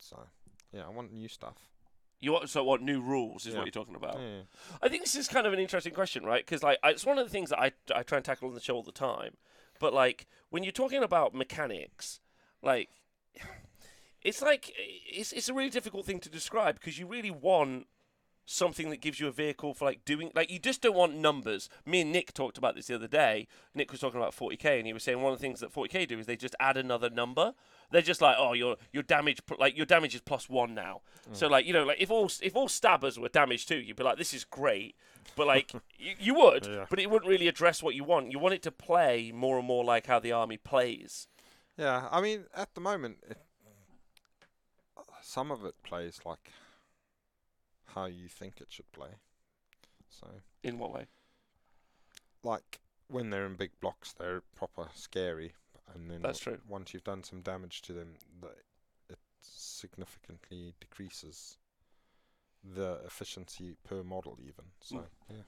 So 0.00 0.16
yeah, 0.72 0.84
I 0.86 0.90
want 0.90 1.12
new 1.12 1.28
stuff. 1.28 1.56
You 2.20 2.32
want 2.32 2.50
so 2.50 2.62
what 2.64 2.82
new 2.82 3.00
rules 3.00 3.46
is 3.46 3.52
Yeah. 3.54 3.60
what 3.60 3.66
you're 3.66 3.72
talking 3.84 3.96
about? 3.96 4.18
Yeah. 4.20 4.42
I 4.82 4.88
think 4.88 5.02
this 5.02 5.16
is 5.16 5.26
kind 5.28 5.46
of 5.46 5.52
an 5.52 5.58
interesting 5.58 5.94
question, 5.94 6.24
right? 6.24 6.44
Because 6.44 6.62
like 6.62 6.78
I- 6.82 6.90
it's 6.90 7.06
one 7.06 7.18
of 7.18 7.24
the 7.24 7.30
things 7.30 7.50
that 7.50 7.58
I 7.60 7.72
I 7.94 8.02
try 8.02 8.16
and 8.18 8.24
tackle 8.24 8.48
on 8.48 8.54
the 8.54 8.60
show 8.60 8.74
all 8.76 8.82
the 8.82 8.92
time. 8.92 9.36
But 9.80 9.92
like 9.94 10.26
when 10.50 10.62
you're 10.62 10.72
talking 10.72 11.02
about 11.02 11.34
mechanics, 11.34 12.20
like 12.62 12.90
it's 14.22 14.42
like 14.42 14.72
it's 14.76 15.32
it's 15.32 15.48
a 15.48 15.54
really 15.54 15.70
difficult 15.70 16.04
thing 16.06 16.20
to 16.20 16.28
describe 16.28 16.74
because 16.78 16.98
you 16.98 17.06
really 17.06 17.30
want 17.30 17.86
something 18.46 18.90
that 18.90 19.00
gives 19.00 19.18
you 19.18 19.26
a 19.26 19.32
vehicle 19.32 19.74
for 19.74 19.84
like 19.84 20.04
doing 20.04 20.30
like 20.34 20.50
you 20.50 20.58
just 20.58 20.80
don't 20.80 20.94
want 20.94 21.16
numbers. 21.16 21.68
Me 21.84 22.00
and 22.00 22.12
Nick 22.12 22.32
talked 22.32 22.56
about 22.56 22.76
this 22.76 22.86
the 22.86 22.94
other 22.94 23.08
day. 23.08 23.48
Nick 23.74 23.90
was 23.90 24.00
talking 24.00 24.20
about 24.20 24.34
40k 24.34 24.78
and 24.78 24.86
he 24.86 24.92
was 24.92 25.02
saying 25.02 25.20
one 25.20 25.32
of 25.32 25.38
the 25.38 25.42
things 25.42 25.60
that 25.60 25.74
40k 25.74 26.06
do 26.06 26.18
is 26.18 26.26
they 26.26 26.36
just 26.36 26.54
add 26.60 26.76
another 26.76 27.10
number. 27.10 27.54
They're 27.90 28.02
just 28.02 28.22
like, 28.22 28.36
oh, 28.38 28.52
your 28.52 28.76
your 28.92 29.02
damage 29.02 29.40
like 29.58 29.76
your 29.76 29.84
damage 29.84 30.14
is 30.14 30.20
plus 30.20 30.48
one 30.48 30.74
now. 30.74 31.02
So 31.32 31.48
mm. 31.48 31.50
like 31.50 31.66
you 31.66 31.72
know 31.72 31.84
like 31.84 32.00
if 32.00 32.10
all 32.10 32.30
if 32.40 32.54
all 32.54 32.68
stabbers 32.68 33.18
were 33.18 33.28
damaged 33.28 33.68
too, 33.68 33.78
you'd 33.78 33.96
be 33.96 34.04
like, 34.04 34.16
this 34.16 34.32
is 34.32 34.44
great. 34.44 34.94
But 35.34 35.48
like 35.48 35.72
you, 35.98 36.14
you 36.18 36.34
would, 36.34 36.66
Yeah. 36.66 36.86
but 36.88 37.00
it 37.00 37.10
wouldn't 37.10 37.28
really 37.28 37.48
address 37.48 37.82
what 37.82 37.96
you 37.96 38.04
want. 38.04 38.30
You 38.30 38.38
want 38.38 38.54
it 38.54 38.62
to 38.62 38.72
play 38.72 39.32
more 39.34 39.58
and 39.58 39.66
more 39.66 39.84
like 39.84 40.06
how 40.06 40.20
the 40.20 40.32
army 40.32 40.56
plays. 40.56 41.26
Yeah, 41.76 42.08
I 42.10 42.22
mean, 42.22 42.44
at 42.54 42.74
the 42.74 42.80
moment, 42.80 43.18
it, 43.28 43.36
some 45.20 45.50
of 45.50 45.64
it 45.64 45.74
plays 45.82 46.20
like 46.24 46.52
how 47.96 48.04
you 48.04 48.28
think 48.28 48.60
it 48.60 48.68
should 48.70 48.90
play. 48.92 49.08
So, 50.08 50.28
In 50.62 50.78
what 50.78 50.92
way? 50.94 51.06
like 52.44 52.78
when 53.08 53.30
they're 53.30 53.46
in 53.46 53.54
big 53.56 53.70
blocks, 53.80 54.12
they're 54.12 54.42
proper 54.54 54.88
scary, 54.94 55.54
and 55.94 56.08
then 56.10 56.22
That's 56.22 56.38
true. 56.38 56.58
once 56.68 56.92
you've 56.94 57.02
done 57.04 57.24
some 57.24 57.40
damage 57.40 57.82
to 57.82 57.92
them, 57.92 58.14
the, 58.40 58.48
it 59.08 59.18
significantly 59.42 60.74
decreases 60.80 61.56
the 62.62 63.00
efficiency 63.04 63.76
per 63.84 64.02
model, 64.02 64.38
even. 64.40 64.66
So, 64.80 64.96
Mm. 64.96 65.06
yeah. 65.30 65.42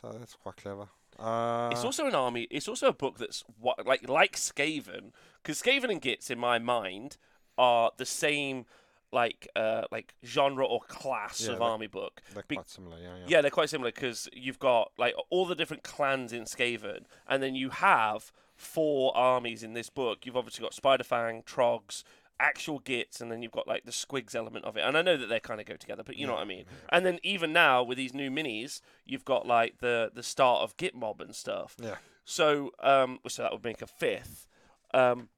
So 0.00 0.12
that's 0.18 0.34
quite 0.34 0.56
clever. 0.56 0.88
Uh, 1.18 1.68
It's 1.72 1.84
also 1.84 2.06
an 2.06 2.14
army. 2.14 2.42
It's 2.50 2.68
also 2.68 2.88
a 2.88 2.92
book 2.92 3.18
that's 3.18 3.44
what 3.58 3.86
like 3.86 4.08
like 4.08 4.36
Skaven, 4.36 5.12
because 5.42 5.60
Skaven 5.62 5.90
and 5.90 6.00
Gits, 6.00 6.30
in 6.30 6.38
my 6.38 6.58
mind, 6.58 7.16
are 7.58 7.92
the 7.98 8.06
same 8.06 8.64
like 9.12 9.48
uh 9.56 9.82
like 9.90 10.14
genre 10.24 10.64
or 10.64 10.80
class 10.88 11.40
Yeah, 11.40 11.52
of 11.54 11.62
army 11.62 11.86
book. 11.88 12.20
they're 12.34 12.44
be- 12.46 12.56
quite 12.56 12.68
similar, 12.70 12.98
yeah, 12.98 13.16
yeah. 13.16 13.24
Yeah, 13.28 13.40
they're 13.42 13.50
quite 13.50 13.70
similar 13.70 13.90
because 13.90 14.28
you've 14.32 14.58
got 14.58 14.92
like 14.98 15.14
all 15.30 15.46
the 15.46 15.54
different 15.54 15.82
clans 15.82 16.32
in 16.32 16.44
Skaven, 16.44 17.04
and 17.28 17.42
then 17.42 17.54
you 17.54 17.70
have 17.70 18.32
four 18.56 19.16
armies 19.16 19.62
in 19.62 19.72
this 19.72 19.88
book. 19.90 20.26
You've 20.26 20.36
obviously 20.36 20.62
got 20.62 20.72
Spiderfang, 20.72 21.44
Trogs, 21.44 22.04
actual 22.38 22.78
Gits, 22.78 23.20
and 23.20 23.30
then 23.32 23.42
you've 23.42 23.52
got 23.52 23.66
like 23.66 23.84
the 23.84 23.90
Squigs 23.90 24.34
element 24.34 24.64
of 24.64 24.76
it. 24.76 24.80
And 24.84 24.96
I 24.96 25.02
know 25.02 25.16
that 25.16 25.26
they 25.28 25.40
kind 25.40 25.60
of 25.60 25.66
go 25.66 25.76
together, 25.76 26.02
but 26.04 26.16
you 26.16 26.26
know 26.26 26.34
what 26.34 26.42
I 26.42 26.46
mean. 26.46 26.64
And 26.90 27.04
then 27.04 27.18
even 27.22 27.52
now 27.52 27.82
with 27.82 27.98
these 27.98 28.14
new 28.14 28.30
minis, 28.30 28.80
you've 29.06 29.24
got 29.24 29.46
like 29.46 29.78
the 29.80 30.10
the 30.14 30.22
start 30.22 30.62
of 30.62 30.76
Git 30.76 30.94
Mob 30.94 31.20
and 31.20 31.34
stuff. 31.34 31.74
Yeah. 31.82 31.96
So 32.24 32.70
um, 32.82 33.18
so 33.28 33.42
that 33.42 33.52
would 33.52 33.64
make 33.64 33.82
a 33.82 33.86
fifth. 33.86 34.46
Um, 34.94 35.28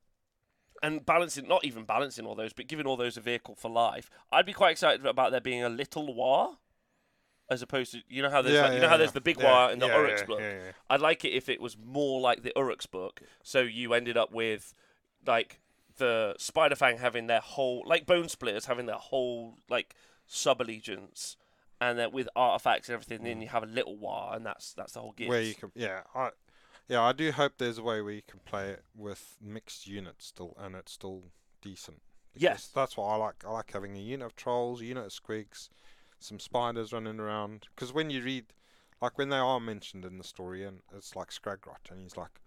and 0.83 1.05
balancing, 1.07 1.47
not 1.47 1.65
even 1.65 1.85
balancing 1.85 2.27
all 2.27 2.35
those, 2.35 2.53
but 2.53 2.67
giving 2.67 2.87
all 2.87 2.97
those 2.97 3.17
a 3.17 3.21
vehicle 3.21 3.55
for 3.55 3.71
life. 3.71 4.11
I'd 4.31 4.47
be 4.47 4.53
quite 4.53 4.73
excited 4.73 5.05
about 5.07 5.31
there 5.31 5.41
being 5.41 5.63
a 5.63 5.69
little 5.69 6.13
war, 6.13 6.59
as 7.51 7.63
opposed 7.63 7.93
to 7.93 8.03
you 8.09 8.23
know 8.23 8.31
how 8.31 8.43
there's 8.43 8.55
Yeah, 8.55 8.63
like, 8.63 8.73
you 8.73 8.79
know 8.79 8.85
yeah, 8.85 8.91
how 8.91 8.97
there's 8.97 9.13
the 9.13 9.21
big 9.21 9.41
war 9.43 9.71
in 9.71 9.79
the 9.79 9.87
Orruks 9.87 10.27
book. 10.27 10.43
I'd 10.91 11.01
like 11.01 11.25
it 11.25 11.31
if 11.31 11.49
it 11.49 11.61
was 11.61 11.77
more 11.77 12.21
like 12.21 12.43
the 12.43 12.53
Orruks 12.57 12.91
book. 12.91 13.21
So 13.43 13.61
you 13.61 13.95
ended 13.95 14.17
up 14.17 14.33
with 14.33 14.75
like 15.27 15.61
the 15.99 16.35
Spiderfang 16.39 16.99
having 16.99 17.27
their 17.27 17.41
whole 17.41 17.85
like 17.87 18.07
Bone 18.07 18.29
Splitters 18.29 18.67
having 18.67 18.87
their 18.87 18.97
whole 18.97 19.59
like 19.69 19.95
sub 20.27 20.61
allegiance. 20.61 21.37
And 21.81 21.99
then 21.99 22.13
with 22.13 22.29
artifacts 22.37 22.89
and 22.89 22.95
everything, 22.95 23.25
then 23.25 23.41
you 23.41 23.49
have 23.49 23.65
a 23.65 23.67
little 23.67 23.97
war, 23.97 24.31
and 24.35 24.47
that's 24.47 24.73
that's 24.73 24.93
the 24.93 25.01
whole 25.01 25.13
game. 25.13 25.27
Mm. 25.27 25.31
where 25.31 25.43
you 25.43 25.55
can 25.55 25.73
yeah 25.75 26.03
I 26.15 26.31
yeah 26.89 27.03
I 27.03 27.13
do 27.13 27.33
hope 27.33 27.55
there's 27.59 27.79
a 27.79 27.83
way 27.83 28.01
where 28.01 28.13
you 28.13 28.23
can 28.29 28.41
play 28.45 28.71
it 28.71 28.85
with 28.97 29.37
mixed 29.41 29.87
units 29.87 30.27
still 30.27 30.57
and 30.59 30.75
it's 30.75 30.93
still 30.93 31.25
decent. 31.61 32.03
Yes. 32.35 32.69
That's 32.75 32.97
what 32.97 33.07
I 33.07 33.17
like. 33.17 33.45
I 33.47 33.51
like 33.51 33.73
having 33.73 33.97
a 33.97 34.01
unit 34.01 34.27
of 34.27 34.37
trolls, 34.37 34.81
a 34.81 34.87
unit 34.87 35.07
of 35.07 35.13
squigs, 35.13 35.69
some 36.19 36.39
spiders 36.39 36.93
running 36.93 37.21
around. 37.21 37.69
Because 37.75 37.93
when 37.93 38.11
you 38.11 38.23
read, 38.23 38.47
like 39.01 39.19
when 39.19 39.29
they 39.29 39.37
are 39.37 39.61
mentioned 39.61 40.05
in 40.05 40.19
the 40.19 40.25
story, 40.25 40.65
and 40.65 40.81
it's 40.95 41.17
like 41.17 41.31
Skragrott, 41.31 41.91
and 41.91 42.01
he's 42.01 42.17
like, 42.17 42.41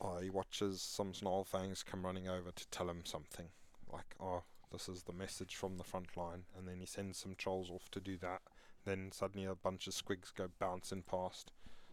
oh, 0.00 0.18
he 0.18 0.30
watches 0.30 0.80
some 0.80 1.12
Snarlfangs 1.12 1.84
come 1.84 2.06
running 2.06 2.28
over 2.28 2.50
to 2.50 2.68
tell 2.68 2.88
him 2.88 3.04
something, 3.04 3.48
like, 3.92 4.14
oh, 4.20 4.44
this 4.72 4.88
is 4.88 5.02
the 5.02 5.12
message 5.12 5.56
from 5.56 5.76
the 5.76 5.84
front 5.84 6.16
line, 6.16 6.44
and 6.56 6.66
then 6.66 6.80
he 6.80 6.86
sends 6.86 7.18
some 7.18 7.34
trolls 7.36 7.70
off 7.70 7.90
to 7.90 8.00
do 8.00 8.16
that. 8.18 8.40
Then 8.84 9.10
suddenly 9.12 9.46
a 9.46 9.54
bunch 9.54 9.86
of 9.86 9.94
squigs 9.94 10.34
go 10.34 10.48
bouncing 10.58 11.02
past. 11.02 11.50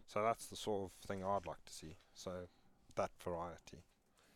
So 0.07 0.23
that's 0.23 0.45
the 0.47 0.55
sort 0.55 0.85
of 0.85 1.07
thing 1.07 1.23
I'd 1.23 1.45
like 1.45 1.63
to 1.65 1.73
see. 1.73 1.95
So 2.13 2.31
that 2.95 3.11
variety. 3.23 3.83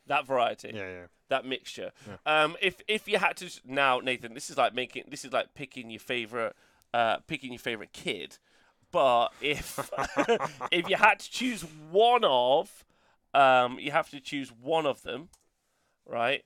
that 0.08 0.26
variety. 0.28 0.72
Yeah, 0.74 0.90
yeah. 0.90 1.06
that 1.30 1.46
mixture. 1.46 1.92
Um, 2.26 2.58
if 2.62 2.82
if 2.88 3.08
you 3.08 3.18
had 3.18 3.38
to 3.38 3.50
now, 3.66 4.00
Nathan, 4.00 4.34
this 4.34 4.50
is 4.50 4.58
like 4.58 4.76
making 4.76 5.06
this 5.10 5.24
is 5.26 5.32
like 5.32 5.54
picking 5.56 5.90
your 5.90 6.00
favorite, 6.00 6.56
uh, 6.94 7.18
picking 7.28 7.52
your 7.54 7.60
favorite 7.60 7.94
kid. 7.94 8.38
But 8.92 9.30
if 9.42 9.90
if 10.72 10.90
you 10.90 10.98
had 10.98 11.20
to 11.20 11.32
choose 11.32 11.62
one 11.90 12.24
of, 12.26 12.84
um, 13.34 13.80
you 13.80 13.92
have 13.92 14.10
to 14.10 14.20
choose 14.20 14.52
one 14.52 14.86
of 14.86 15.02
them, 15.04 15.30
right? 16.06 16.44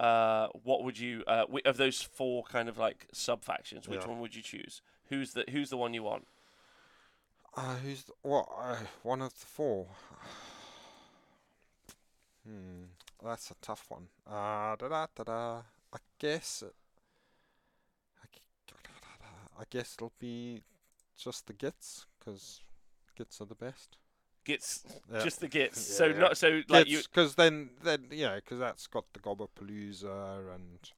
Uh, 0.00 0.48
what 0.64 0.82
would 0.82 0.98
you 0.98 1.22
uh, 1.26 1.44
of 1.66 1.76
those 1.76 2.00
four 2.00 2.42
kind 2.44 2.68
of 2.68 2.78
like 2.78 3.06
sub 3.12 3.44
factions? 3.44 3.86
Which 3.86 4.00
Yeah. 4.00 4.08
one 4.08 4.20
would 4.20 4.34
you 4.34 4.42
choose? 4.42 4.80
Who's 5.10 5.34
the 5.34 5.44
Who's 5.50 5.68
the 5.70 5.76
one 5.76 5.92
you 5.92 6.02
want? 6.02 6.26
Uh, 7.56 7.76
who's 7.76 8.04
the, 8.04 8.12
what? 8.22 8.48
Uh, 8.58 8.76
one 9.02 9.22
of 9.22 9.30
the 9.30 9.46
four. 9.46 9.86
Hmm, 12.46 12.84
that's 13.24 13.50
a 13.50 13.54
tough 13.62 13.86
one. 13.88 14.08
Uh, 14.26 14.76
da 14.76 14.86
da 14.86 15.06
da 15.16 15.24
da. 15.24 15.62
I 15.94 15.96
guess. 16.18 16.62
It, 16.66 16.74
I, 19.58 19.62
guess 19.70 19.94
it'll 19.96 20.12
be 20.18 20.60
just 21.16 21.46
the 21.46 21.54
gits, 21.54 22.04
because 22.18 22.60
gits 23.16 23.40
are 23.40 23.46
the 23.46 23.54
best. 23.54 23.96
Gits, 24.44 24.84
Yeah. 25.10 25.24
just 25.24 25.40
the 25.40 25.48
gits. 25.48 25.88
Yeah, 25.88 25.96
so 25.96 26.04
yeah. 26.04 26.18
not 26.18 26.36
so 26.36 26.60
like 26.68 26.86
you. 26.86 26.98
because 26.98 27.36
then 27.36 27.70
then 27.82 28.08
yeah, 28.10 28.34
because 28.34 28.58
that's 28.58 28.86
got 28.88 29.04
the 29.14 29.20
Gobbapalooza 29.20 30.54
and 30.54 30.92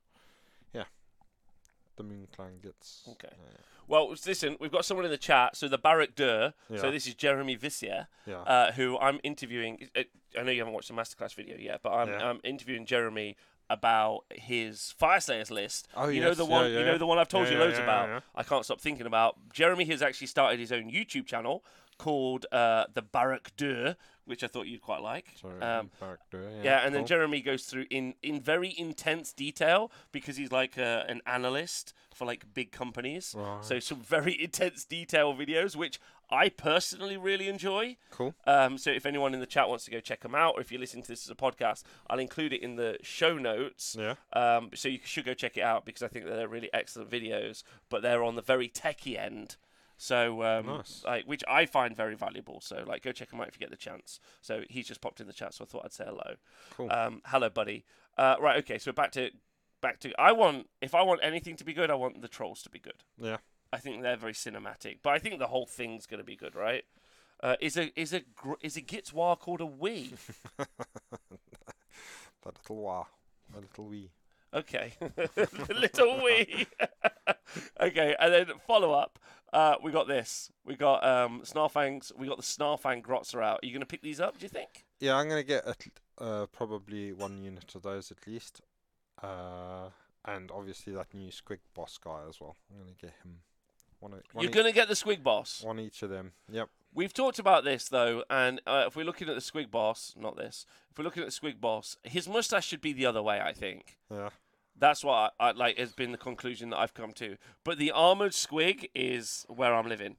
the 1.96 2.02
Moon 2.02 2.26
Clan 2.34 2.58
gets. 2.62 3.02
Okay. 3.12 3.28
Yeah. 3.32 3.58
Well, 3.88 4.08
listen, 4.26 4.56
we've 4.60 4.72
got 4.72 4.84
someone 4.84 5.04
in 5.04 5.10
the 5.10 5.18
chat. 5.18 5.56
So 5.56 5.68
the 5.68 5.78
Barak 5.78 6.14
Dur. 6.14 6.54
So 6.76 6.90
this 6.90 7.06
is 7.06 7.14
Jeremy 7.14 7.56
Vissier, 7.56 8.06
Yeah. 8.26 8.40
uh, 8.40 8.72
who 8.72 8.98
I'm 8.98 9.20
interviewing. 9.22 9.88
uh, 9.96 10.02
I 10.38 10.42
know 10.42 10.50
you 10.50 10.58
haven't 10.60 10.74
watched 10.74 10.88
the 10.88 10.94
masterclass 10.94 11.34
video 11.34 11.56
yet, 11.56 11.80
but 11.82 11.92
I'm, 11.92 12.08
Yeah. 12.08 12.28
I'm 12.30 12.40
interviewing 12.44 12.84
Jeremy 12.86 13.36
about 13.70 14.20
his 14.30 14.94
Fyreslayers 15.00 15.50
list. 15.50 15.88
Oh, 15.96 16.08
you 16.08 16.20
know 16.20 16.34
the 16.34 16.44
one. 16.44 16.70
yeah, 16.70 16.78
you 16.80 16.84
know 16.84 16.92
yeah. 16.92 16.98
the 16.98 17.06
one 17.06 17.18
I've 17.18 17.28
told 17.28 17.46
Yeah, 17.46 17.52
you 17.54 17.58
yeah, 17.58 17.64
loads 17.64 17.78
yeah, 17.78 17.84
about. 17.84 18.08
yeah. 18.08 18.20
I 18.34 18.42
can't 18.42 18.64
stop 18.64 18.80
thinking 18.80 19.06
about. 19.06 19.36
Jeremy 19.52 19.84
has 19.86 20.02
actually 20.02 20.28
started 20.28 20.60
his 20.60 20.70
own 20.72 20.90
YouTube 20.90 21.26
channel 21.26 21.64
called 21.98 22.46
uh, 22.52 22.84
the 22.92 23.02
Barak 23.02 23.56
Dur, 23.56 23.96
which 24.26 24.44
I 24.44 24.46
thought 24.48 24.66
you'd 24.66 24.82
quite 24.82 25.00
like. 25.02 25.26
Sorry, 25.40 25.60
Um, 25.60 25.90
yeah, 26.32 26.62
yeah, 26.62 26.78
and 26.84 26.94
then. 26.94 27.06
Jeremy 27.06 27.40
goes 27.40 27.64
through 27.64 27.86
in 27.90 28.14
in 28.22 28.40
very 28.40 28.74
intense 28.76 29.32
detail 29.32 29.90
because 30.12 30.36
he's 30.36 30.50
like 30.52 30.76
uh, 30.76 31.04
an 31.08 31.22
analyst 31.26 31.92
for 32.14 32.24
like 32.24 32.52
big 32.52 32.72
companies. 32.72 33.34
So 33.62 33.78
some 33.78 34.00
very 34.00 34.40
intense 34.42 34.84
detail 34.84 35.34
videos, 35.34 35.76
which 35.76 36.00
I 36.30 36.48
personally 36.48 37.16
really 37.16 37.48
enjoy. 37.48 37.96
Cool. 38.10 38.34
Um, 38.46 38.78
so 38.78 38.90
if 38.90 39.06
anyone 39.06 39.34
in 39.34 39.40
the 39.40 39.46
chat 39.46 39.68
wants 39.68 39.84
to 39.84 39.90
go 39.92 40.00
check 40.00 40.20
them 40.22 40.34
out, 40.34 40.54
or 40.56 40.60
if 40.60 40.72
you're 40.72 40.80
listening 40.80 41.04
to 41.04 41.08
this 41.08 41.24
as 41.24 41.30
a 41.30 41.36
podcast, 41.36 41.84
I'll 42.08 42.18
include 42.18 42.52
it 42.52 42.62
in 42.62 42.74
the 42.76 42.98
show 43.02 43.38
notes. 43.38 43.96
Yeah. 43.98 44.14
Um, 44.32 44.70
so 44.74 44.88
you 44.88 44.98
should 45.04 45.24
go 45.24 45.34
check 45.34 45.56
it 45.56 45.62
out 45.62 45.84
because 45.86 46.02
I 46.02 46.08
think 46.08 46.24
that 46.24 46.34
they're 46.34 46.48
really 46.48 46.70
excellent 46.74 47.10
videos, 47.10 47.62
but 47.88 48.02
they're 48.02 48.24
on 48.24 48.34
the 48.34 48.42
very 48.42 48.68
techie 48.68 49.16
end. 49.18 49.56
So, 49.96 50.42
um, 50.42 50.66
Nice. 50.66 51.02
like, 51.06 51.24
which 51.24 51.42
I 51.48 51.64
find 51.66 51.96
very 51.96 52.14
valuable. 52.14 52.60
So, 52.60 52.84
like, 52.86 53.02
go 53.02 53.12
check 53.12 53.30
him 53.32 53.40
out 53.40 53.48
if 53.48 53.54
you 53.54 53.60
get 53.60 53.70
the 53.70 53.76
chance. 53.76 54.20
So 54.40 54.62
he's 54.68 54.86
just 54.86 55.00
popped 55.00 55.20
in 55.20 55.26
the 55.26 55.32
chat, 55.32 55.54
so 55.54 55.64
I 55.64 55.66
thought 55.66 55.84
I'd 55.84 55.92
say 55.92 56.04
hello. 56.06 56.34
Cool. 56.76 56.92
Um, 56.92 57.22
hello, 57.26 57.48
buddy. 57.48 57.84
Uh, 58.18 58.36
right, 58.40 58.58
okay. 58.58 58.78
So 58.78 58.92
back 58.92 59.12
to 59.12 59.30
back 59.80 60.00
to. 60.00 60.12
I 60.20 60.32
want 60.32 60.68
if 60.80 60.94
I 60.94 61.02
want 61.02 61.20
anything 61.22 61.56
to 61.56 61.64
be 61.64 61.72
good, 61.72 61.90
I 61.90 61.94
want 61.94 62.20
the 62.20 62.28
trolls 62.28 62.62
to 62.62 62.70
be 62.70 62.78
good. 62.78 63.04
Yeah. 63.18 63.38
I 63.72 63.78
think 63.78 64.02
they're 64.02 64.16
very 64.16 64.32
cinematic, 64.32 64.98
but 65.02 65.10
I 65.10 65.18
think 65.18 65.38
the 65.38 65.48
whole 65.48 65.66
thing's 65.66 66.06
going 66.06 66.18
to 66.20 66.24
be 66.24 66.36
good, 66.36 66.54
right? 66.54 66.84
Uh, 67.42 67.56
is 67.60 67.76
a 67.76 67.90
is 68.00 68.12
a 68.12 68.20
gr- 68.34 68.54
is 68.62 68.76
a 68.76 68.80
Gitswar 68.82 69.38
called 69.38 69.60
a 69.60 69.66
wee? 69.66 70.12
That 72.42 72.58
little 72.62 72.76
wah. 72.76 73.04
A 73.56 73.60
little 73.60 73.86
wee. 73.86 74.10
Okay, 74.56 74.92
the 75.00 75.74
little 75.78 76.22
wee. 76.24 76.66
okay, 77.80 78.16
and 78.18 78.32
then 78.32 78.46
follow 78.66 78.92
up. 78.92 79.18
Uh, 79.52 79.76
we 79.82 79.92
got 79.92 80.08
this. 80.08 80.50
We 80.64 80.74
got 80.76 81.04
um, 81.06 81.42
Snarlfangs. 81.44 82.10
We 82.16 82.26
got 82.26 82.36
the 82.38 82.42
Snarlfang 82.42 83.02
Grotzer 83.02 83.42
out. 83.42 83.60
Are 83.62 83.66
you 83.66 83.72
going 83.72 83.80
to 83.80 83.86
pick 83.86 84.02
these 84.02 84.20
up? 84.20 84.38
Do 84.38 84.44
you 84.44 84.48
think? 84.48 84.84
Yeah, 84.98 85.16
I'm 85.16 85.28
gonna 85.28 85.42
get 85.42 85.66
at, 85.66 85.86
l- 86.20 86.26
uh, 86.42 86.46
probably 86.46 87.12
one 87.12 87.38
unit 87.42 87.74
of 87.74 87.82
those 87.82 88.10
at 88.10 88.26
least. 88.26 88.62
Uh, 89.22 89.90
and 90.24 90.50
obviously 90.50 90.92
that 90.94 91.12
new 91.14 91.30
Squig 91.30 91.58
boss 91.74 91.98
guy 92.02 92.20
as 92.28 92.40
well. 92.40 92.56
I'm 92.70 92.78
gonna 92.80 92.92
get 93.00 93.12
him. 93.22 93.40
One, 94.00 94.14
o- 94.14 94.20
one, 94.32 94.42
You're 94.42 94.50
ea- 94.50 94.54
going 94.54 94.66
to 94.66 94.72
get 94.72 94.88
the 94.88 94.94
Squig 94.94 95.22
Boss. 95.22 95.62
one 95.64 95.78
each 95.80 96.02
of 96.02 96.10
them. 96.10 96.32
Yep. 96.50 96.68
We've 96.94 97.12
talked 97.14 97.38
about 97.38 97.64
this 97.64 97.88
though, 97.88 98.24
and 98.30 98.60
uh, 98.66 98.84
if 98.86 98.96
we're 98.96 99.04
looking 99.04 99.28
at 99.28 99.34
the 99.34 99.40
Squig 99.40 99.70
Boss, 99.70 100.14
not 100.18 100.36
this. 100.36 100.64
If 100.90 100.98
we're 100.98 101.04
looking 101.04 101.22
at 101.22 101.28
the 101.30 101.34
Squig 101.38 101.60
Boss, 101.60 101.96
his 102.04 102.26
mustache 102.28 102.66
should 102.66 102.80
be 102.80 102.92
the 102.94 103.04
other 103.06 103.22
way. 103.22 103.38
I 103.40 103.52
think. 103.52 103.96
Yeah. 104.10 104.30
That's 104.78 105.02
what 105.02 105.32
I, 105.40 105.48
I 105.48 105.50
like 105.52 105.78
has 105.78 105.92
been 105.92 106.12
the 106.12 106.18
conclusion 106.18 106.70
that 106.70 106.78
I've 106.78 106.94
come 106.94 107.12
to. 107.14 107.36
But 107.64 107.78
the 107.78 107.90
armored 107.92 108.32
squig 108.32 108.90
is 108.94 109.46
where 109.48 109.74
I'm 109.74 109.88
living 109.88 110.16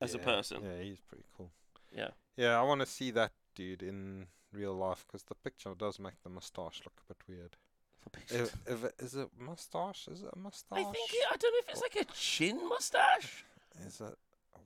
as 0.00 0.14
a 0.14 0.18
person. 0.18 0.62
Yeah, 0.62 0.82
he's 0.82 1.00
pretty 1.00 1.24
cool. 1.36 1.50
Yeah. 1.94 2.08
Yeah, 2.36 2.58
I 2.58 2.62
want 2.62 2.80
to 2.80 2.86
see 2.86 3.10
that 3.12 3.32
dude 3.56 3.82
in 3.82 4.26
real 4.52 4.74
life 4.74 5.04
because 5.06 5.24
the 5.24 5.34
picture 5.34 5.74
does 5.76 5.98
make 5.98 6.22
the 6.22 6.30
mustache 6.30 6.80
look 6.84 6.94
a 7.04 7.12
bit 7.14 7.22
weird. 7.28 7.56
If, 8.30 8.54
if 8.66 8.84
it, 8.84 8.94
is 9.00 9.14
it 9.16 9.28
mustache? 9.38 10.08
Is 10.08 10.22
it 10.22 10.30
a 10.32 10.38
mustache? 10.38 10.78
I 10.78 10.84
think 10.84 11.10
it, 11.12 11.26
I 11.30 11.36
don't 11.36 11.52
know 11.52 11.58
if 11.58 11.68
it's 11.68 11.82
like 11.82 11.96
a 12.08 12.12
chin 12.14 12.68
mustache. 12.68 13.44
Is 13.86 14.00
it? 14.00 14.16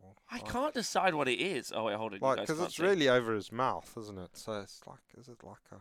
well, 0.01 0.17
I 0.31 0.37
like- 0.37 0.49
can't 0.49 0.75
decide 0.75 1.15
what 1.15 1.27
it 1.29 1.41
is. 1.41 1.73
Oh 1.75 1.85
wait, 1.85 1.97
hold 1.97 2.13
you 2.13 2.19
Like, 2.21 2.41
because 2.41 2.61
it's 2.61 2.77
see. 2.77 2.83
really 2.83 3.09
over 3.09 3.35
his 3.35 3.51
mouth, 3.51 3.93
isn't 3.99 4.19
it? 4.19 4.31
So 4.35 4.61
it's 4.61 4.81
like, 4.87 5.01
is 5.19 5.29
it 5.29 5.39
like 5.43 5.57
a 5.73 5.77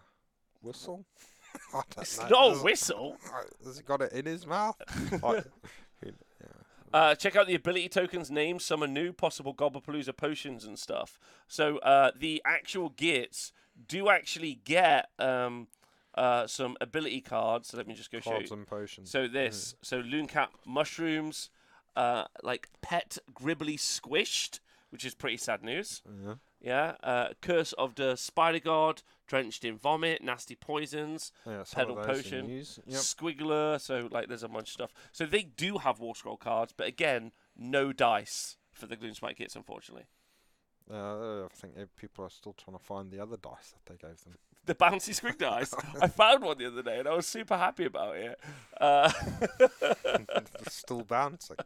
whistle? 0.66 1.06
It's 2.00 2.20
know. 2.20 2.28
not 2.30 2.58
a 2.58 2.64
whistle. 2.64 3.18
Has 3.66 3.78
he 3.78 3.84
got 3.84 4.02
it 4.02 4.12
in 4.14 4.26
his 4.26 4.46
mouth? 4.46 4.76
Yeah. 6.04 6.10
Uh, 6.94 7.16
check 7.16 7.36
out 7.36 7.48
the 7.48 7.56
ability 7.56 7.88
tokens, 7.88 8.30
names, 8.30 8.66
some 8.66 8.84
are 8.84 8.88
new, 8.88 9.14
possible 9.14 9.54
Gobbapalooza 9.54 10.18
potions 10.18 10.66
and 10.66 10.78
stuff. 10.78 11.20
So 11.48 11.78
uh, 11.78 12.12
the 12.20 12.42
actual 12.44 12.90
Gits 12.90 13.54
do 13.88 14.10
actually 14.10 14.56
get 14.66 15.10
um, 15.20 15.68
uh, 16.16 16.48
some 16.48 16.76
ability 16.82 17.22
cards. 17.22 17.70
So 17.70 17.78
let 17.78 17.88
me 17.88 17.94
just 17.94 18.12
go 18.12 18.20
show 18.20 18.32
Carbs 18.32 18.50
you. 18.50 18.58
and 18.58 18.68
potions. 18.68 19.10
So 19.10 19.28
this, 19.28 19.76
so 19.82 19.98
Loon-Cap 20.00 20.52
mushrooms, 20.66 21.50
uh, 21.96 22.26
like 22.44 22.68
pet 22.82 23.18
gribbly 23.34 23.78
squished, 23.78 24.60
which 24.90 25.06
is 25.06 25.14
pretty 25.14 25.38
sad 25.38 25.64
news. 25.64 26.02
yeah. 26.26 26.34
Yeah, 26.62 26.94
uh, 27.02 27.30
Curse 27.42 27.74
of 27.74 27.96
the 27.96 28.16
Spider 28.16 28.60
God, 28.60 29.02
drenched 29.28 29.66
in 29.66 29.78
vomit, 29.78 30.24
nasty 30.24 30.56
poisons, 30.56 31.32
Yeah, 31.46 31.64
pedal 31.74 31.96
potion. 31.96 32.50
Yep. 32.50 32.66
Squiggler. 32.90 33.82
So 33.82 34.08
like, 34.12 34.28
there's 34.28 34.44
a 34.44 34.48
bunch 34.48 34.68
of 34.68 34.74
stuff. 34.74 34.94
So 35.12 35.26
they 35.26 35.42
do 35.42 35.80
have 35.80 36.00
War 36.00 36.16
Scroll 36.16 36.38
cards, 36.38 36.72
but 36.76 36.88
again, 36.88 37.32
no 37.58 37.92
dice 37.92 38.58
for 38.72 38.86
the 38.86 38.96
Gloomspite 38.96 39.38
Gits, 39.38 39.56
unfortunately. 39.56 40.06
Uh, 40.92 41.46
I 41.46 41.48
think 41.56 41.74
people 41.96 42.26
are 42.26 42.30
still 42.30 42.54
trying 42.54 42.78
to 42.78 42.84
find 42.84 43.12
the 43.12 43.20
other 43.22 43.38
dice 43.38 43.74
that 43.74 43.86
they 43.92 44.08
gave 44.08 44.24
them. 44.24 44.34
The 44.64 44.76
bouncy 44.76 45.20
squig 45.20 45.40
dice. 45.40 45.74
I 46.00 46.08
found 46.08 46.44
one 46.44 46.60
the 46.60 46.68
other 46.68 46.84
day, 46.84 47.00
and 47.00 47.08
I 47.08 47.16
was 47.16 47.26
super 47.26 47.58
happy 47.58 47.86
about 47.86 48.16
it. 48.16 48.40
Uh, 48.80 49.12
still 50.68 51.02
bouncing. 51.02 51.58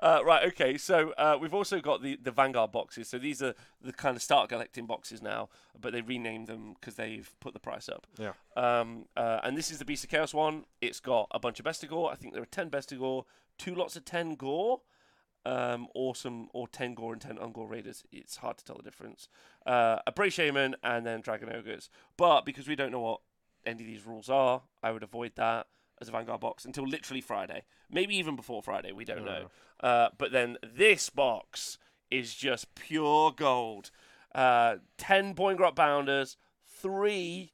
Uh, 0.00 0.20
right, 0.24 0.46
okay. 0.48 0.78
So 0.78 1.12
uh, 1.18 1.36
we've 1.40 1.54
also 1.54 1.80
got 1.80 2.02
the, 2.02 2.18
the 2.22 2.30
Vanguard 2.30 2.72
boxes. 2.72 3.08
So 3.08 3.18
these 3.18 3.42
are 3.42 3.54
the 3.82 3.92
kind 3.92 4.16
of 4.16 4.22
start 4.22 4.48
collecting 4.48 4.86
boxes 4.86 5.22
now, 5.22 5.48
but 5.80 5.92
they 5.92 6.00
renamed 6.00 6.46
them 6.46 6.74
because 6.74 6.94
they've 6.94 7.30
put 7.40 7.52
the 7.52 7.60
price 7.60 7.88
up. 7.88 8.06
Yeah. 8.18 8.32
Um, 8.56 9.06
uh, 9.16 9.40
and 9.42 9.56
this 9.56 9.70
is 9.70 9.78
the 9.78 9.84
Beast 9.84 10.04
of 10.04 10.10
Chaos 10.10 10.32
one. 10.32 10.64
It's 10.80 11.00
got 11.00 11.28
a 11.30 11.38
bunch 11.38 11.58
of 11.58 11.66
Bestigor. 11.66 12.10
I 12.10 12.14
think 12.14 12.34
there 12.34 12.42
are 12.42 12.46
10 12.46 12.70
Bestigor, 12.70 13.24
two 13.58 13.74
lots 13.74 13.96
of 13.96 14.04
10 14.04 14.34
Gor, 14.34 14.80
um, 15.44 15.88
or, 15.94 16.14
some, 16.14 16.48
or 16.52 16.68
10 16.68 16.94
Gor 16.94 17.12
and 17.12 17.22
10 17.22 17.36
Ungor 17.36 17.68
Raiders. 17.68 18.04
It's 18.12 18.36
hard 18.36 18.58
to 18.58 18.64
tell 18.64 18.76
the 18.76 18.82
difference. 18.82 19.28
Uh, 19.66 19.98
a 20.06 20.12
Bray 20.12 20.30
Shaman, 20.30 20.76
and 20.82 21.06
then 21.06 21.20
Dragon 21.20 21.50
Ogres. 21.52 21.90
But 22.16 22.44
because 22.44 22.68
we 22.68 22.76
don't 22.76 22.92
know 22.92 23.00
what 23.00 23.20
any 23.64 23.82
of 23.82 23.86
these 23.86 24.06
rules 24.06 24.28
are, 24.28 24.62
I 24.82 24.92
would 24.92 25.02
avoid 25.02 25.32
that 25.36 25.66
as 26.00 26.08
a 26.08 26.12
Vanguard 26.12 26.40
box 26.40 26.64
until 26.64 26.86
literally 26.86 27.20
Friday. 27.20 27.62
Maybe 27.90 28.16
even 28.16 28.36
before 28.36 28.62
Friday, 28.62 28.92
we 28.92 29.04
don't 29.04 29.24
know. 29.24 29.50
Uh, 29.80 30.08
but 30.16 30.32
then 30.32 30.56
this 30.62 31.10
box 31.10 31.78
is 32.10 32.34
just 32.34 32.74
pure 32.74 33.32
gold. 33.32 33.90
Uh, 34.34 34.76
10 34.98 35.34
Boingrot 35.34 35.74
Bounders, 35.74 36.36
3 36.66 37.52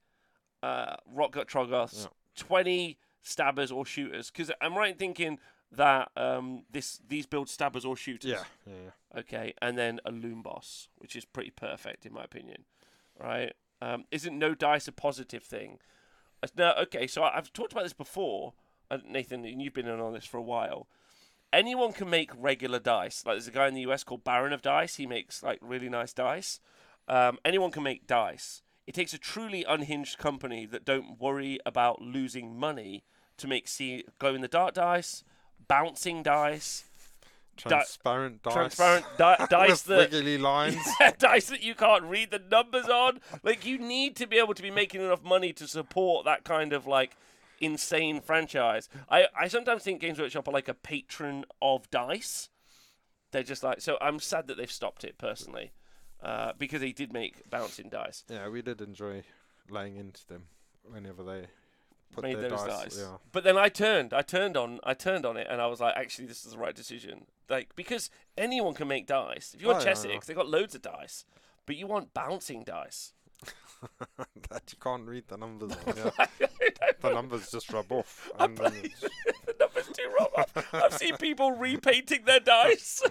uh, 0.63 0.97
Rockgut 1.15 1.47
Troggoths, 1.47 2.05
Yeah. 2.05 2.09
20 2.37 2.99
Stabbers 3.23 3.71
or 3.73 3.87
Shooters. 3.87 4.31
Because 4.31 4.51
I'm 4.61 4.77
right 4.77 4.93
in 4.93 4.99
thinking 4.99 5.39
that 5.73 6.11
um, 6.17 6.65
this 6.71 7.01
these 7.09 7.27
build 7.27 7.49
Stabbers 7.49 7.85
or 7.85 7.97
Shooters. 7.97 8.31
Yeah, 8.31 8.45
yeah, 8.67 8.73
yeah. 9.15 9.21
Okay, 9.21 9.55
and 9.63 9.77
then 9.79 10.01
a 10.05 10.11
Loonboss, 10.13 10.89
which 10.99 11.17
is 11.17 11.25
pretty 11.25 11.51
perfect 11.51 12.05
in 12.07 12.13
my 12.13 12.23
opinion. 12.25 12.65
Right? 13.19 13.53
Um, 13.81 14.05
isn't 14.11 14.39
no 14.39 14.55
dice 14.55 14.89
a 14.89 14.93
positive 14.93 15.43
thing? 15.43 15.79
Uh, 16.45 16.49
No, 16.57 16.75
okay, 16.83 17.07
so 17.07 17.23
I've 17.23 17.53
talked 17.53 17.73
about 17.73 17.85
this 17.85 17.93
before, 17.93 18.53
uh, 18.91 18.99
Nathan, 19.09 19.45
and 19.45 19.63
you've 19.63 19.75
been 19.75 19.89
in 19.89 20.01
on 20.01 20.13
this 20.13 20.27
for 20.27 20.37
a 20.37 20.43
while. 20.43 20.87
Anyone 21.53 21.93
can 21.93 22.11
make 22.11 22.31
regular 22.37 22.79
dice. 22.79 23.25
Like 23.25 23.37
there's 23.37 23.49
a 23.49 23.53
guy 23.53 23.69
in 23.69 23.75
the 23.75 23.83
US 23.83 24.05
called 24.05 24.25
Baron 24.25 24.53
of 24.53 24.61
Dice. 24.61 24.97
He 24.97 25.07
makes 25.07 25.43
like 25.43 25.59
really 25.63 25.89
nice 25.89 26.13
dice. 26.13 26.61
Um, 27.07 27.39
anyone 27.45 27.71
can 27.71 27.85
make 27.85 28.07
dice. 28.07 28.63
It 28.87 28.95
takes 28.95 29.15
a 29.15 29.19
truly 29.19 29.65
unhinged 29.65 30.19
company 30.19 30.67
that 30.67 30.85
don't 30.85 31.19
worry 31.21 31.59
about 31.65 32.03
losing 32.03 32.59
money 32.59 33.05
to 33.39 33.47
make 33.47 33.69
see 33.69 34.05
glow 34.19 34.35
in 34.35 34.41
the 34.41 34.49
dark 34.49 34.75
dice, 34.75 35.25
bouncing 35.69 36.23
dice, 36.23 36.85
Transparent 37.57 38.43
dice. 38.43 38.53
transparent 38.55 39.07
di- 39.17 39.47
dice 39.51 39.83
that 39.83 40.11
wiggly 40.13 40.39
lines. 40.39 40.77
dice 41.19 41.47
that 41.49 41.63
you 41.63 41.75
can't 41.75 42.05
read 42.05 42.31
the 42.31 42.39
numbers 42.51 42.87
on. 42.87 43.21
Like 43.43 43.65
you 43.65 43.79
need 43.79 44.17
to 44.17 44.27
be 44.27 44.39
able 44.39 44.55
to 44.55 44.63
be 44.63 44.71
making 44.71 45.01
enough 45.01 45.23
money 45.23 45.53
to 45.55 45.67
support 45.67 46.25
that 46.25 46.45
kind 46.45 46.73
of 46.73 46.87
like 46.87 47.17
insane 47.61 48.21
franchise. 48.21 48.89
I, 49.09 49.27
I 49.39 49.49
sometimes 49.49 49.83
think 49.83 50.01
Games 50.01 50.19
Workshop 50.19 50.49
are 50.49 50.53
like 50.53 50.69
a 50.69 50.75
patron 50.75 51.45
of 51.63 51.91
dice. 51.91 52.49
They're 53.31 53.43
just 53.43 53.63
like 53.63 53.81
so. 53.81 53.99
I'm 54.01 54.21
sad 54.21 54.47
that 54.49 54.57
they've 54.57 54.71
stopped 54.71 55.03
it 55.05 55.19
personally, 55.19 55.73
uh, 56.23 56.53
because 56.59 56.81
they 56.81 56.93
did 56.93 57.13
make 57.13 57.49
bouncing 57.51 57.89
dice. 57.89 58.25
yeah, 58.29 58.49
we 58.49 58.63
did 58.63 58.81
enjoy 58.81 59.23
laying 59.69 59.97
into 59.97 60.27
them 60.27 60.45
whenever 60.85 61.23
they 61.23 61.47
put 62.15 62.25
made 62.25 62.39
those 62.39 62.51
dice. 62.51 62.67
dice. 62.85 62.99
Yeah. 63.01 63.17
But 63.33 63.45
then 63.45 63.57
I 63.57 63.69
turned, 63.69 64.13
I 64.15 64.23
turned 64.23 64.57
on, 64.57 64.81
I 64.85 64.95
turned 64.95 65.27
on 65.27 65.37
it, 65.37 65.47
and 65.51 65.61
I 65.61 65.67
was 65.67 65.81
like, 65.81 65.95
actually, 65.97 66.27
this 66.27 66.45
is 66.45 66.53
the 66.53 66.59
right 66.59 66.75
decision. 66.75 67.27
Like 67.49 67.75
because 67.77 68.11
anyone 68.39 68.75
can 68.75 68.89
make 68.89 69.07
dice. 69.07 69.53
If 69.55 69.61
you 69.61 69.69
want 69.69 69.81
Oh, 69.81 69.85
yeah, 69.85 69.91
I 69.91 69.95
know. 69.95 70.01
Chessex, 70.03 70.27
they 70.27 70.35
got 70.35 70.49
loads 70.49 70.75
of 70.75 70.83
dice, 70.83 71.25
but 71.67 71.77
you 71.77 71.87
want 71.87 72.15
bouncing 72.15 72.65
dice. 72.65 73.13
that 74.51 74.63
you 74.73 74.79
can't 74.81 75.07
read 75.07 75.25
the 75.29 75.37
numbers 75.37 75.73
on. 75.87 75.95
Yeah. 75.97 76.27
the 77.01 77.13
numbers 77.13 77.51
just 77.51 77.71
rub 77.71 77.91
off. 77.93 78.31
And 78.39 78.57
then 78.57 78.73
the 79.47 79.55
numbers 79.61 79.89
do 79.93 80.03
roll 80.19 80.31
off. 80.37 80.75
I've 80.75 80.95
seen 80.95 81.17
people 81.19 81.53
repainting 81.53 82.25
their 82.25 82.41
dice. 82.41 83.03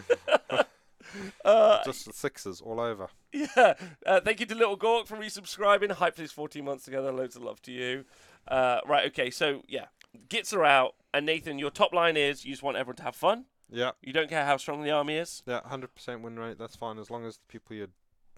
uh, 1.46 1.84
just 1.84 2.06
the 2.06 2.13
sixes 2.13 2.62
all 2.62 2.80
over. 2.80 3.08
yeah. 3.32 3.76
Uh, 4.06 4.20
thank 4.22 4.39
you 4.39 4.46
to 4.48 4.56
Little 4.56 4.78
Gork 4.78 5.08
for 5.08 5.16
resubscribing. 5.18 5.92
Hype 5.92 6.16
for 6.16 6.22
these 6.22 6.32
14 6.32 6.63
months 6.66 6.86
together. 6.86 7.12
Loads 7.12 7.36
of 7.36 7.44
love 7.44 7.62
to 7.63 7.72
you. 7.72 8.06
Uh, 8.47 8.79
right, 8.88 9.08
okay, 9.08 9.29
so 9.29 9.62
yeah. 9.67 9.86
Gits 10.29 10.53
are 10.53 10.63
out. 10.63 10.95
And 11.13 11.25
Nathan, 11.25 11.60
your 11.60 11.71
top 11.71 11.93
line 11.93 12.17
is 12.17 12.45
you 12.45 12.51
just 12.51 12.63
want 12.63 12.77
everyone 12.77 12.95
to 12.97 13.03
have 13.03 13.15
fun. 13.15 13.45
Yeah, 13.71 13.91
You 14.01 14.13
don't 14.13 14.29
care 14.29 14.45
how 14.45 14.58
strong 14.58 14.84
the 14.84 14.91
army 14.91 15.15
is. 15.15 15.41
yeah, 15.47 15.62
hundred 15.65 15.95
percent 15.95 16.21
win 16.21 16.38
rate. 16.38 16.58
That's 16.60 16.75
fine 16.75 16.99
as 16.99 17.10
long 17.10 17.25
as 17.25 17.38
the 17.38 17.45
people 17.47 17.75
you're 17.75 17.88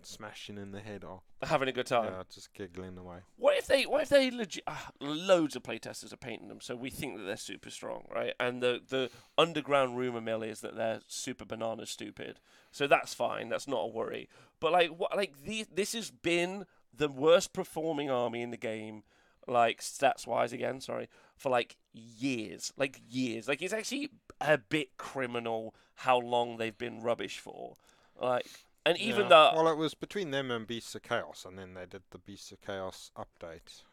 smashing 0.02 0.58
in 0.58 0.72
the 0.72 0.80
head 0.80 1.04
are 1.04 1.22
Having 1.44 1.70
a 1.70 1.72
good 1.74 1.86
time. 1.88 2.06
yeah, 2.14 2.24
just 2.34 2.54
giggling 2.54 2.98
away. 2.98 3.18
What 3.36 3.58
if 3.58 3.68
they? 3.68 3.84
What 3.84 4.02
if 4.04 4.10
they 4.10 4.32
legit? 4.32 4.64
Uh, 4.66 4.76
loads 5.02 5.56
of 5.56 5.64
playtesters 5.64 6.14
are 6.14 6.18
painting 6.18 6.48
them, 6.48 6.62
so 6.62 6.76
we 6.76 6.90
think 6.90 7.18
that 7.18 7.24
they're 7.24 7.38
super 7.38 7.70
strong, 7.70 8.06
right? 8.14 8.34
And 8.40 8.62
the 8.64 8.82
the 8.88 9.10
underground 9.38 9.98
rumor 9.98 10.22
mill 10.22 10.42
is 10.44 10.62
that 10.62 10.76
they're 10.76 11.02
super 11.08 11.44
banana 11.46 11.86
stupid. 11.86 12.40
So 12.72 12.88
that's 12.88 13.14
fine. 13.14 13.50
That's 13.50 13.68
not 13.68 13.82
a 13.82 13.88
worry. 13.88 14.30
But 14.60 14.72
like, 14.72 14.90
what? 14.92 15.16
Like 15.16 15.44
the 15.44 15.66
this 15.74 15.94
has 15.94 16.10
been 16.12 16.66
the 16.94 17.10
worst 17.10 17.52
performing 17.54 18.10
army 18.10 18.42
in 18.42 18.52
the 18.52 18.58
game, 18.58 19.04
like 19.48 19.82
stats 19.82 20.26
wise 20.28 20.54
again. 20.54 20.82
Sorry 20.82 21.08
for 21.36 21.50
like 21.50 21.78
years, 21.94 22.74
like 22.78 23.02
years. 23.10 23.48
Like 23.48 23.62
it's 23.62 23.74
actually 23.74 24.10
a 24.42 24.58
bit 24.58 24.98
criminal 24.98 25.76
how 25.96 26.20
long 26.20 26.58
they've 26.58 26.78
been 26.78 27.02
rubbish 27.02 27.40
for. 27.40 27.76
Like, 28.20 28.48
and 28.86 28.98
even 28.98 29.24
yeah. 29.24 29.30
though 29.30 29.52
well, 29.56 29.68
it 29.68 29.78
was 29.78 29.94
between 29.94 30.32
them 30.32 30.52
and 30.52 30.66
Beasts 30.66 30.96
of 30.96 31.04
Chaos, 31.04 31.46
and 31.48 31.58
then 31.58 31.74
they 31.74 31.86
did 31.86 32.04
the 32.12 32.18
Beasts 32.18 32.52
of 32.52 32.62
Chaos 32.62 33.12
update. 33.18 33.84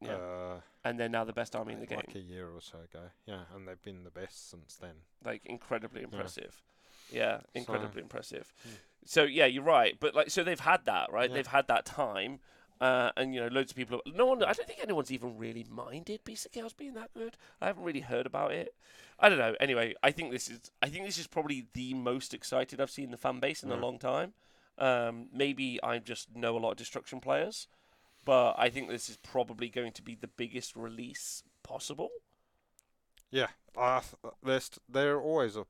Yeah. 0.00 0.14
Uh, 0.16 0.60
and 0.84 0.98
they're 1.00 1.08
now 1.08 1.24
the 1.24 1.32
best 1.32 1.56
army 1.56 1.72
in 1.72 1.80
the 1.80 1.86
game. 1.86 1.98
like 1.98 2.14
a 2.14 2.20
year 2.20 2.46
or 2.46 2.60
so 2.60 2.78
ago. 2.78 3.04
Yeah, 3.26 3.42
and 3.54 3.66
they've 3.66 3.80
been 3.82 4.04
the 4.04 4.10
best 4.10 4.50
since 4.50 4.74
then. 4.74 4.94
like 5.24 5.42
incredibly 5.46 6.02
impressive. 6.02 6.62
Yeah, 7.10 7.38
So- 7.38 7.46
incredibly 7.54 8.02
impressive. 8.02 8.52
So 9.06 9.22
yeah, 9.24 9.46
you're 9.46 9.62
right. 9.62 9.96
But 10.00 10.14
like, 10.14 10.30
so 10.30 10.42
they've 10.42 10.58
had 10.58 10.86
that, 10.86 11.12
right? 11.12 11.28
Yeah. 11.30 11.36
They've 11.36 11.46
had 11.46 11.68
that 11.68 11.84
time, 11.84 12.40
uh, 12.80 13.10
and 13.16 13.34
you 13.34 13.40
know, 13.40 13.48
loads 13.48 13.72
of 13.72 13.76
people. 13.76 14.00
No 14.06 14.26
one. 14.26 14.42
I 14.42 14.52
don't 14.52 14.66
think 14.66 14.80
anyone's 14.82 15.12
even 15.12 15.38
really 15.38 15.64
minded 15.68 16.20
Beast 16.24 16.46
of 16.46 16.52
Chaos 16.52 16.72
being 16.72 16.94
that 16.94 17.14
good. 17.14 17.36
I 17.60 17.66
haven't 17.66 17.84
really 17.84 18.00
heard 18.00 18.26
about 18.26 18.52
it. 18.52 18.74
I 19.18 19.28
don't 19.28 19.38
know. 19.38 19.54
Anyway, 19.60 19.94
I 20.02 20.10
think 20.10 20.32
this 20.32 20.48
is. 20.48 20.70
I 20.82 20.88
think 20.88 21.06
this 21.06 21.18
is 21.18 21.26
probably 21.26 21.66
the 21.72 21.94
most 21.94 22.34
excited 22.34 22.80
I've 22.80 22.90
seen 22.90 23.10
the 23.10 23.16
fan 23.16 23.40
base 23.40 23.62
in 23.62 23.70
a 23.70 23.76
long 23.76 23.98
time. 23.98 24.32
Um, 24.76 25.28
maybe 25.32 25.78
I 25.82 25.98
just 25.98 26.34
know 26.34 26.56
a 26.56 26.58
lot 26.58 26.72
of 26.72 26.76
destruction 26.76 27.20
players, 27.20 27.68
but 28.24 28.54
I 28.58 28.70
think 28.70 28.88
this 28.88 29.08
is 29.08 29.16
probably 29.18 29.68
going 29.68 29.92
to 29.92 30.02
be 30.02 30.16
the 30.16 30.26
biggest 30.26 30.74
release 30.74 31.44
possible. 31.62 32.10
Yeah, 33.30 33.48
uh, 33.76 34.00
they're 34.42 34.60
st- 34.60 34.82
they're 34.88 35.20
always 35.20 35.56
a 35.56 35.64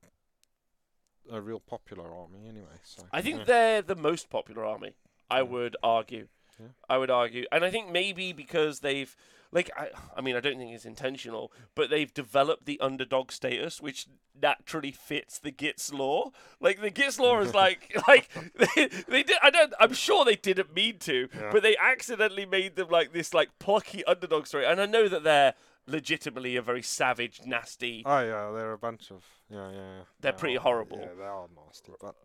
a 1.31 1.41
real 1.41 1.59
popular 1.59 2.13
army 2.13 2.47
anyway. 2.47 2.77
So 2.83 3.03
I 3.11 3.21
think 3.21 3.39
yeah. 3.39 3.43
they're 3.45 3.81
the 3.81 3.95
most 3.95 4.29
popular 4.29 4.65
army. 4.65 4.95
I 5.29 5.37
Yeah. 5.37 5.43
would 5.43 5.77
argue. 5.81 6.27
Yeah. 6.59 6.67
I 6.89 6.97
would 6.97 7.09
argue, 7.09 7.45
and 7.51 7.63
I 7.65 7.69
think 7.69 7.91
maybe 7.91 8.31
because 8.33 8.79
they've, 8.79 9.15
like, 9.51 9.69
I, 9.77 9.89
I 10.15 10.21
mean, 10.21 10.35
I 10.35 10.39
don't 10.39 10.57
think 10.57 10.73
it's 10.73 10.85
intentional, 10.85 11.51
but 11.75 11.89
they've 11.89 12.13
developed 12.13 12.65
the 12.65 12.79
underdog 12.79 13.31
status, 13.31 13.81
which 13.81 14.07
naturally 14.41 14.91
fits 14.91 15.37
the 15.39 15.51
Gits 15.51 15.93
law. 15.93 16.31
Like 16.59 16.81
the 16.81 16.89
Gits 16.89 17.19
law 17.19 17.39
is 17.39 17.53
like, 17.53 17.95
like 18.07 18.29
they, 18.55 18.87
they 19.07 19.23
did. 19.23 19.37
I 19.43 19.49
don't. 19.49 19.73
I'm 19.79 19.93
sure 19.93 20.23
they 20.25 20.35
didn't 20.35 20.73
mean 20.73 20.97
to, 20.99 21.27
Yeah. 21.33 21.49
but 21.51 21.61
they 21.63 21.75
accidentally 21.77 22.45
made 22.45 22.75
them 22.75 22.89
like 22.89 23.13
this, 23.13 23.33
like 23.33 23.49
plucky 23.59 24.03
underdog 24.05 24.47
story. 24.47 24.65
And 24.65 24.79
I 24.81 24.85
know 24.85 25.07
that 25.07 25.23
they're 25.23 25.53
legitimately 25.87 26.55
a 26.55 26.61
very 26.61 26.81
savage, 26.81 27.41
nasty. 27.45 28.01
Oh 28.05 28.19
yeah, 28.21 28.51
they're 28.55 28.73
a 28.73 28.77
bunch 28.77 29.11
of 29.11 29.23
yeah, 29.49 29.69
yeah. 29.71 29.77
yeah. 29.77 30.03
They're 30.19 30.31
They 30.31 30.37
pretty 30.37 30.57
are- 30.57 30.61
horrible. 30.61 30.99
Yeah, 30.99 31.13
they 31.17 31.23
are 31.23 31.47
nasty, 31.55 31.91
but 32.01 32.15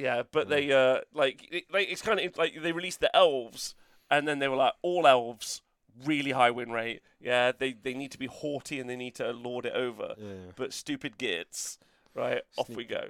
Yeah, 0.00 0.22
but 0.30 0.46
Yeah. 0.48 0.54
they 0.56 0.72
uh 0.72 1.00
like 1.14 1.48
it, 1.52 1.64
like 1.72 1.88
it's 1.90 2.02
kind 2.02 2.18
of 2.20 2.36
like 2.38 2.54
they 2.62 2.72
released 2.72 3.00
the 3.00 3.14
elves, 3.14 3.74
and 4.10 4.26
then 4.26 4.38
they 4.38 4.48
were 4.48 4.56
like 4.56 4.74
all 4.82 5.06
elves, 5.06 5.62
really 6.04 6.32
high 6.32 6.50
win 6.50 6.70
rate. 6.72 7.02
Yeah, 7.20 7.52
they 7.56 7.72
they 7.74 7.94
need 7.94 8.10
to 8.12 8.18
be 8.18 8.26
haughty 8.26 8.80
and 8.80 8.88
they 8.88 8.96
need 8.96 9.14
to 9.16 9.30
lord 9.32 9.66
it 9.66 9.74
over. 9.74 10.14
yeah, 10.18 10.26
yeah. 10.28 10.52
But 10.56 10.72
stupid 10.72 11.18
gits, 11.18 11.78
right? 12.14 12.42
Off 12.56 12.68
we 12.70 12.84
go. 12.84 13.04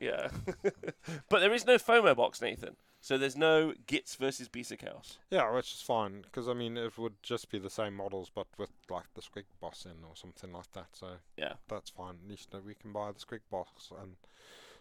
Yeah, 0.00 0.28
yeah. 0.64 0.70
But 1.28 1.40
there 1.40 1.52
is 1.52 1.66
no 1.66 1.76
FOMO 1.76 2.16
box, 2.16 2.40
Nathan. 2.40 2.76
So 3.02 3.16
there's 3.16 3.36
no 3.36 3.72
gits 3.86 4.14
versus 4.16 4.48
Beast 4.48 4.72
of 4.72 4.78
Chaos. 4.78 5.18
Yeah, 5.30 5.50
which 5.54 5.72
is 5.72 5.80
fine 5.80 6.20
because 6.20 6.48
I 6.48 6.52
mean 6.54 6.76
it 6.76 6.98
would 6.98 7.22
just 7.22 7.50
be 7.50 7.58
the 7.58 7.70
same 7.70 7.94
models 7.96 8.30
but 8.34 8.46
with 8.58 8.70
like 8.90 9.06
the 9.14 9.22
Squig 9.22 9.44
boss 9.60 9.86
in 9.86 10.04
or 10.04 10.14
something 10.14 10.52
like 10.52 10.70
that. 10.72 10.88
So 10.92 11.06
Yeah. 11.36 11.54
that's 11.68 11.88
fine. 11.90 12.16
At 12.24 12.28
least 12.30 12.54
we 12.66 12.74
can 12.74 12.92
buy 12.92 13.10
the 13.12 13.18
Squig 13.18 13.40
box 13.50 13.90
and 14.02 14.16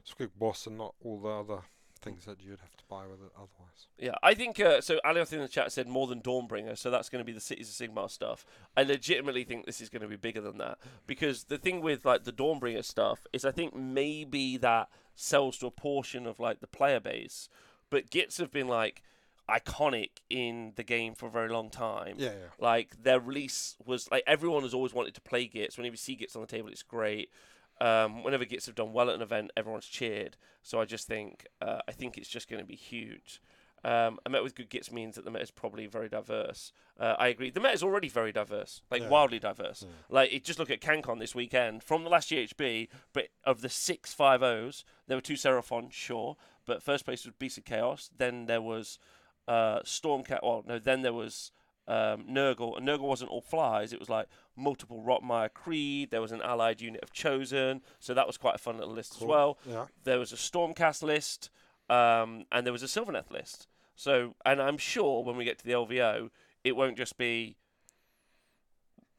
Squig 0.08 0.30
boss 0.38 0.68
and 0.68 0.78
not 0.78 0.96
all 1.04 1.20
the 1.20 1.30
other 1.30 1.62
things 2.02 2.26
that 2.26 2.42
you'd 2.42 2.60
have 2.60 2.76
to 2.78 2.84
buy 2.90 3.06
with 3.06 3.22
it 3.22 3.32
otherwise. 3.36 3.88
Yeah, 3.98 4.16
I 4.24 4.34
think 4.34 4.60
uh, 4.60 4.82
so. 4.82 5.00
Alioth 5.06 5.34
in 5.34 5.40
the 5.40 5.48
chat 5.48 5.72
said 5.72 5.88
more 5.88 6.08
than 6.08 6.22
Dawnbringer, 6.22 6.78
so 6.78 6.90
that's 6.90 7.10
going 7.10 7.20
to 7.20 7.26
be 7.26 7.34
the 7.34 7.40
Cities 7.40 7.70
of 7.70 7.76
Sigmar 7.76 8.10
stuff. 8.10 8.46
I 8.76 8.84
legitimately 8.84 9.44
think 9.44 9.66
this 9.66 9.82
is 9.82 9.90
going 9.90 10.02
to 10.02 10.08
be 10.08 10.16
bigger 10.16 10.42
than 10.42 10.58
that 10.60 10.78
because 11.08 11.46
the 11.46 11.58
thing 11.58 11.82
with 11.82 12.06
like 12.06 12.24
the 12.24 12.32
Dawnbringer 12.32 12.84
stuff 12.84 13.28
is 13.34 13.46
I 13.46 13.52
think 13.52 13.76
maybe 13.76 14.58
that 14.58 14.90
sells 15.16 15.58
to 15.58 15.68
a 15.68 15.72
portion 15.72 16.26
of 16.26 16.40
like 16.40 16.62
the 16.62 16.68
player 16.68 17.00
base, 17.00 17.50
but 17.90 18.10
Gits 18.10 18.38
have 18.38 18.52
been 18.52 18.68
like 18.68 19.04
iconic 19.50 20.10
in 20.30 20.74
the 20.76 20.84
game 20.84 21.16
for 21.16 21.28
a 21.28 21.32
very 21.32 21.50
long 21.50 21.70
time. 21.70 22.16
Yeah, 22.18 22.30
yeah. 22.30 22.48
Like 22.60 23.04
their 23.04 23.20
release 23.20 23.76
was 23.86 24.10
like 24.12 24.24
everyone 24.26 24.64
has 24.64 24.74
always 24.74 24.94
wanted 24.94 25.16
to 25.16 25.22
play 25.22 25.48
Gits. 25.48 25.78
Whenever 25.78 25.94
you 25.94 25.98
see 25.98 26.16
Gits 26.16 26.36
on 26.36 26.42
the 26.42 26.48
table, 26.48 26.70
it's 26.70 26.84
great. 26.84 27.30
Um, 27.82 28.24
whenever 28.24 28.46
Gits 28.46 28.66
have 28.66 28.76
done 28.76 28.92
well 28.94 29.10
at 29.10 29.16
an 29.16 29.22
event, 29.22 29.52
everyone's 29.56 29.86
cheered. 29.86 30.36
So 30.64 30.82
I 30.82 30.86
just 30.86 31.08
think 31.08 31.48
uh, 31.62 31.80
I 31.88 31.92
think 31.94 32.18
it's 32.18 32.30
just 32.30 32.50
going 32.50 32.62
to 32.62 32.68
be 32.68 32.76
huge. 32.76 33.42
Um, 33.82 34.20
a 34.26 34.30
meta 34.30 34.44
with 34.44 34.56
good 34.56 34.70
Gits 34.70 34.92
means 34.92 35.16
that 35.16 35.24
the 35.24 35.32
meta 35.32 35.44
is 35.44 35.52
probably 35.52 35.88
very 35.88 36.10
diverse. 36.10 36.74
Uh, 37.00 37.16
I 37.18 37.30
agree. 37.30 37.50
The 37.50 37.62
meta 37.62 37.74
is 37.74 37.82
already 37.84 38.10
very 38.10 38.34
diverse, 38.34 38.82
like 38.92 39.04
Yeah. 39.04 39.08
wildly 39.08 39.40
diverse. 39.40 39.86
Like 40.10 40.34
it, 40.34 40.44
just 40.44 40.60
look 40.60 40.70
at 40.70 40.82
CanCon 40.82 41.18
this 41.20 41.34
weekend 41.34 41.82
from 41.82 42.04
the 42.04 42.10
last 42.10 42.30
GHB, 42.30 42.90
but 43.14 43.30
of 43.46 43.62
the 43.62 43.70
six 43.70 44.14
five 44.14 44.44
O's, 44.44 44.84
there 45.08 45.16
were 45.16 45.22
two 45.22 45.36
Seraphon, 45.36 45.94
sure, 45.94 46.36
but 46.66 46.84
first 46.84 47.06
place 47.06 47.24
was 47.24 47.34
Beast 47.40 47.58
of 47.58 47.64
Chaos. 47.64 48.10
Then 48.18 48.48
there 48.48 48.62
was 48.62 49.00
uh, 49.48 49.80
Stormcat. 49.86 50.40
Well, 50.44 50.66
no, 50.68 50.78
then 50.78 51.02
there 51.02 51.14
was 51.14 51.54
um, 51.90 52.26
Nurgle, 52.30 52.78
and 52.78 52.88
Nurgle 52.88 53.02
wasn't 53.08 53.32
all 53.32 53.42
flies. 53.42 53.92
It 53.92 54.00
was 54.00 54.08
like 54.10 54.28
multiple 54.56 55.04
Rotmire 55.06 55.52
Creed. 55.54 56.12
There 56.12 56.22
was 56.22 56.32
an 56.32 56.42
allied 56.42 56.80
unit 56.80 57.02
of 57.04 57.12
Chosen, 57.12 57.82
so 58.00 58.14
that 58.14 58.28
was 58.28 58.38
quite 58.38 58.56
a 58.56 58.60
fun 58.60 58.78
little 58.78 58.94
list 58.94 59.16
as 59.18 59.24
well. 59.24 59.58
Yeah. 59.66 59.86
There 60.04 60.20
was 60.20 60.32
a 60.32 60.36
Stormcast 60.38 61.02
list, 61.04 61.50
um, 61.90 62.46
and 62.52 62.66
there 62.66 62.72
was 62.74 62.84
a 62.84 62.88
Sylvaneth 62.88 63.32
list. 63.32 63.68
So, 63.96 64.36
and 64.46 64.62
I'm 64.62 64.78
sure 64.78 65.24
when 65.24 65.36
we 65.36 65.44
get 65.44 65.58
to 65.60 65.66
the 65.66 65.72
LVO, 65.74 66.30
it 66.64 66.76
won't 66.76 66.96
just 66.98 67.18
be. 67.18 67.58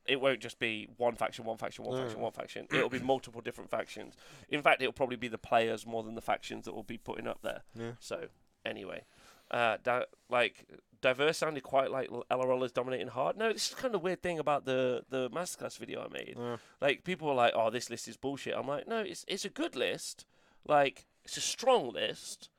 It 0.06 0.20
won't 0.20 0.40
just 0.40 0.58
be 0.58 0.88
one 0.96 1.14
faction, 1.14 1.44
one 1.44 1.56
faction, 1.56 1.84
one 1.84 1.96
No. 1.96 2.02
faction, 2.02 2.20
one 2.20 2.32
faction. 2.32 2.66
It'll 2.72 2.88
be 2.88 2.98
multiple 2.98 3.40
different 3.40 3.70
factions. 3.70 4.14
In 4.48 4.60
fact, 4.62 4.80
it'll 4.82 4.92
probably 4.92 5.16
be 5.16 5.28
the 5.28 5.38
players 5.38 5.86
more 5.86 6.02
than 6.02 6.14
the 6.14 6.22
factions 6.22 6.64
that 6.64 6.74
will 6.74 6.82
be 6.82 6.98
putting 6.98 7.28
up 7.28 7.42
there. 7.42 7.62
Yeah. 7.78 7.92
So, 8.00 8.28
anyway, 8.64 9.04
uh, 9.50 9.76
di- 9.82 10.04
like 10.28 10.66
diverse 11.00 11.38
sounded 11.38 11.62
quite 11.62 11.90
like 11.90 12.08
LRL 12.30 12.64
is 12.64 12.72
dominating 12.72 13.08
hard. 13.08 13.36
No, 13.36 13.52
this 13.52 13.68
is 13.68 13.74
kind 13.74 13.94
of 13.94 14.02
weird 14.02 14.22
thing 14.22 14.38
about 14.38 14.64
the 14.64 15.04
the 15.08 15.30
masterclass 15.30 15.78
video 15.78 16.04
I 16.04 16.08
made. 16.12 16.36
Yeah. 16.38 16.56
Like 16.80 17.04
people 17.04 17.28
were 17.28 17.34
like, 17.34 17.52
"Oh, 17.56 17.70
this 17.70 17.90
list 17.90 18.06
is 18.08 18.16
bullshit." 18.16 18.54
I'm 18.56 18.68
like, 18.68 18.86
"No, 18.86 18.98
it's 19.00 19.24
it's 19.28 19.44
a 19.44 19.50
good 19.50 19.74
list. 19.76 20.26
Like 20.66 21.06
it's 21.24 21.36
a 21.36 21.40
strong 21.40 21.90
list, 21.92 22.50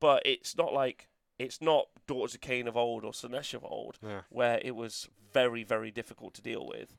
but 0.00 0.22
it's 0.24 0.56
not 0.56 0.72
like 0.72 1.08
it's 1.38 1.60
not 1.60 1.86
Daughters 2.06 2.34
of 2.34 2.40
Khaine 2.40 2.66
of 2.68 2.76
old 2.76 3.04
or 3.04 3.12
Slaanesh 3.12 3.54
of 3.54 3.64
old, 3.64 3.98
Yeah. 4.02 4.22
where 4.30 4.60
it 4.62 4.74
was 4.76 5.08
very 5.32 5.62
very 5.64 5.90
difficult 5.90 6.34
to 6.34 6.42
deal 6.42 6.66
with. 6.66 6.96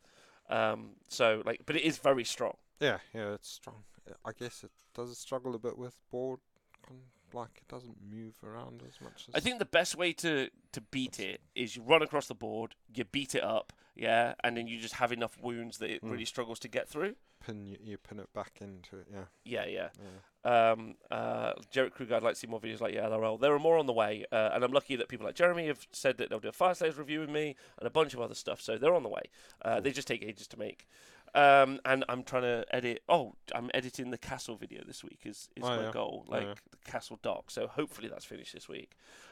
Um, 0.49 0.97
so 1.09 1.41
like, 1.45 1.61
but 1.65 1.75
it 1.75 1.83
is 1.83 1.97
very 1.97 2.23
strong. 2.23 2.57
Yeah, 2.79 2.99
yeah, 3.13 3.33
it's 3.33 3.49
strong. 3.49 3.83
I 4.23 4.31
guess 4.37 4.63
it 4.63 4.71
does 4.93 5.17
struggle 5.17 5.55
a 5.55 5.59
bit 5.59 5.77
with 5.77 5.95
board. 6.11 6.39
con- 6.85 7.01
Like 7.35 7.57
it 7.57 7.67
doesn't 7.67 7.97
move 8.09 8.35
around 8.43 8.81
as 8.87 8.99
much 9.01 9.25
as 9.27 9.35
I 9.35 9.39
think 9.39 9.59
the 9.59 9.65
best 9.65 9.95
way 9.95 10.13
to 10.13 10.49
to 10.71 10.81
beat 10.81 11.19
it 11.19 11.41
is 11.53 11.75
you 11.75 11.83
run 11.83 12.01
across 12.01 12.27
the 12.27 12.35
board, 12.35 12.75
you 12.93 13.03
beat 13.05 13.35
it 13.35 13.43
up, 13.43 13.73
yeah, 13.95 14.33
and 14.43 14.57
then 14.57 14.67
you 14.67 14.79
just 14.79 14.95
have 14.95 15.11
enough 15.11 15.37
wounds 15.41 15.77
that 15.79 15.89
it 15.89 16.01
Mm. 16.03 16.11
really 16.11 16.25
struggles 16.25 16.59
to 16.59 16.67
get 16.67 16.87
through. 16.89 17.15
pin 17.45 17.67
you, 17.67 17.77
you 17.83 17.97
pin 17.97 18.19
it 18.19 18.33
back 18.33 18.57
into 18.59 18.97
it. 18.97 19.07
Yeah, 19.13 19.25
Yeah, 19.43 19.65
yeah. 19.65 19.89
yeah. 20.01 20.71
Um, 20.71 20.95
uh, 21.11 21.53
Jarrett 21.69 21.93
Kruger, 21.93 22.15
I'd 22.15 22.23
like 22.23 22.33
to 22.33 22.39
see 22.39 22.47
more 22.47 22.59
videos 22.59 22.81
like 22.81 22.93
yeah, 22.95 23.05
LRL. 23.07 23.39
There 23.39 23.53
are 23.53 23.59
more 23.59 23.77
on 23.77 23.85
the 23.85 23.93
way, 23.93 24.25
uh, 24.31 24.49
and 24.53 24.63
I'm 24.63 24.71
lucky 24.71 24.95
that 24.95 25.09
people 25.09 25.25
like 25.27 25.35
Jeremy 25.35 25.67
have 25.67 25.85
said 25.91 26.17
that 26.17 26.29
they'll 26.29 26.39
do 26.39 26.47
a 26.49 26.51
Fyreslayers 26.51 26.97
review 26.97 27.19
with 27.19 27.29
me 27.29 27.55
and 27.77 27.85
a 27.85 27.91
bunch 27.91 28.13
of 28.15 28.21
other 28.21 28.33
stuff. 28.35 28.61
So 28.61 28.77
they're 28.79 28.95
on 28.95 29.03
the 29.03 29.09
way. 29.09 29.23
Uh, 29.63 29.79
They 29.79 29.91
just 29.91 30.07
take 30.07 30.23
ages 30.23 30.47
to 30.49 30.57
make. 30.59 30.87
Um, 31.35 31.79
and 31.83 32.05
I'm 32.07 32.23
trying 32.23 32.43
to 32.43 32.65
edit. 32.71 33.03
Oh, 33.09 33.35
I'm 33.53 33.69
editing 33.73 34.09
the 34.11 34.17
castle 34.17 34.55
video 34.55 34.83
this 34.85 35.03
week. 35.03 35.19
Is 35.25 35.49
is 35.55 35.63
Oh, 35.63 35.67
my 35.67 35.83
yeah. 35.83 35.91
goal, 35.91 36.25
Oh, 36.27 36.31
like 36.31 36.43
yeah. 36.43 36.53
the 36.71 36.91
castle 36.91 37.19
doc. 37.21 37.51
So 37.51 37.67
hopefully 37.67 38.07
that's 38.07 38.25
finished 38.25 38.53
this 38.53 38.69
week. 38.69 38.91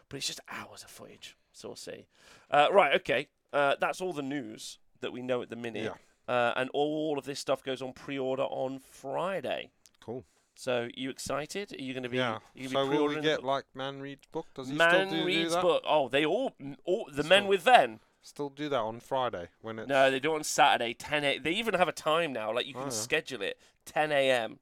But 0.10 0.18
it's 0.18 0.28
just 0.28 0.42
hours 0.50 0.84
of 0.84 0.90
footage. 0.90 1.38
So 1.54 1.70
we'll 1.70 1.76
see. 1.78 2.08
Uh, 2.52 2.68
right, 2.72 2.94
okay. 2.96 3.30
Uh, 3.54 3.76
that's 3.80 4.02
all 4.02 4.12
the 4.14 4.22
news 4.22 4.80
that 5.02 5.14
we 5.14 5.22
know 5.22 5.42
at 5.42 5.50
the 5.50 5.56
minute. 5.56 5.84
Yeah. 6.28 6.34
Uh, 6.34 6.54
and 6.56 6.70
all 6.74 7.18
of 7.18 7.26
this 7.26 7.40
stuff 7.40 7.64
goes 7.64 7.82
on 7.82 7.94
pre-order 7.94 8.44
on 8.44 8.80
Friday. 8.80 9.72
Cool. 10.02 10.24
So 10.56 10.88
you 10.96 11.10
excited? 11.10 11.74
Are 11.74 11.82
you 11.82 11.94
going 11.94 12.04
to 12.04 12.10
be? 12.10 12.18
Yeah. 12.18 12.40
You 12.54 12.70
So 12.70 12.86
will 12.88 13.08
we 13.08 13.20
get 13.22 13.44
like 13.44 13.66
Man 13.74 14.00
Reed's 14.02 14.26
book? 14.32 14.46
Does 14.56 14.70
he 14.70 14.76
Man 14.76 15.08
still 15.08 15.20
do, 15.22 15.26
reads 15.26 15.50
do 15.50 15.56
that? 15.56 15.62
book. 15.62 15.84
Oh, 15.88 16.10
they 16.10 16.26
all, 16.26 16.54
all 16.86 17.08
the 17.12 17.24
men 17.24 17.48
with 17.48 17.62
Ven. 17.64 18.00
Still 18.26 18.50
do 18.50 18.70
that 18.70 18.80
on 18.80 19.00
Friday 19.02 19.50
when 19.62 19.78
it's 19.80 19.90
No, 19.90 20.10
they 20.10 20.20
do 20.20 20.32
it 20.32 20.36
on 20.38 20.44
Saturday, 20.44 20.94
10 20.94 21.24
a. 21.26 21.38
They 21.40 21.52
even 21.52 21.74
have 21.76 21.90
a 21.90 21.92
time 21.94 22.32
now. 22.34 22.54
Like 22.54 22.66
you 22.66 22.74
can 22.74 22.84
Oh, 22.84 22.86
yeah. 22.86 22.90
schedule 22.92 23.42
it 23.42 23.60
10 23.86 24.12
a.m. 24.14 24.60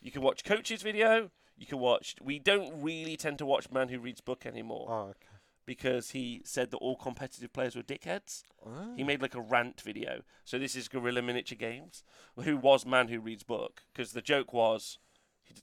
You 0.00 0.10
can 0.12 0.22
watch 0.22 0.44
Coach's 0.44 0.80
video. 0.82 1.30
You 1.58 1.66
can 1.66 1.78
watch. 1.80 2.14
We 2.22 2.38
don't 2.38 2.80
really 2.82 3.16
tend 3.16 3.38
to 3.38 3.46
watch 3.46 3.70
Man 3.70 3.88
Who 3.88 3.98
Reads 3.98 4.20
Book 4.22 4.46
anymore 4.46 4.86
Oh, 4.88 5.00
okay. 5.10 5.36
because 5.66 6.10
he 6.10 6.40
said 6.44 6.70
that 6.70 6.78
all 6.78 6.96
competitive 6.96 7.52
players 7.52 7.74
were 7.76 7.82
dickheads. 7.82 8.44
Ah. 8.64 8.94
He 8.96 9.02
made 9.04 9.20
like 9.20 9.34
a 9.34 9.40
rant 9.42 9.80
video. 9.80 10.22
So 10.44 10.58
this 10.58 10.74
is 10.76 10.88
Guerrilla 10.88 11.20
Miniature 11.20 11.58
Games, 11.58 12.02
who 12.36 12.56
was 12.56 12.86
Man 12.86 13.08
Who 13.08 13.20
Reads 13.20 13.42
Book, 13.42 13.82
because 13.92 14.12
the 14.12 14.22
joke 14.22 14.52
was. 14.52 14.98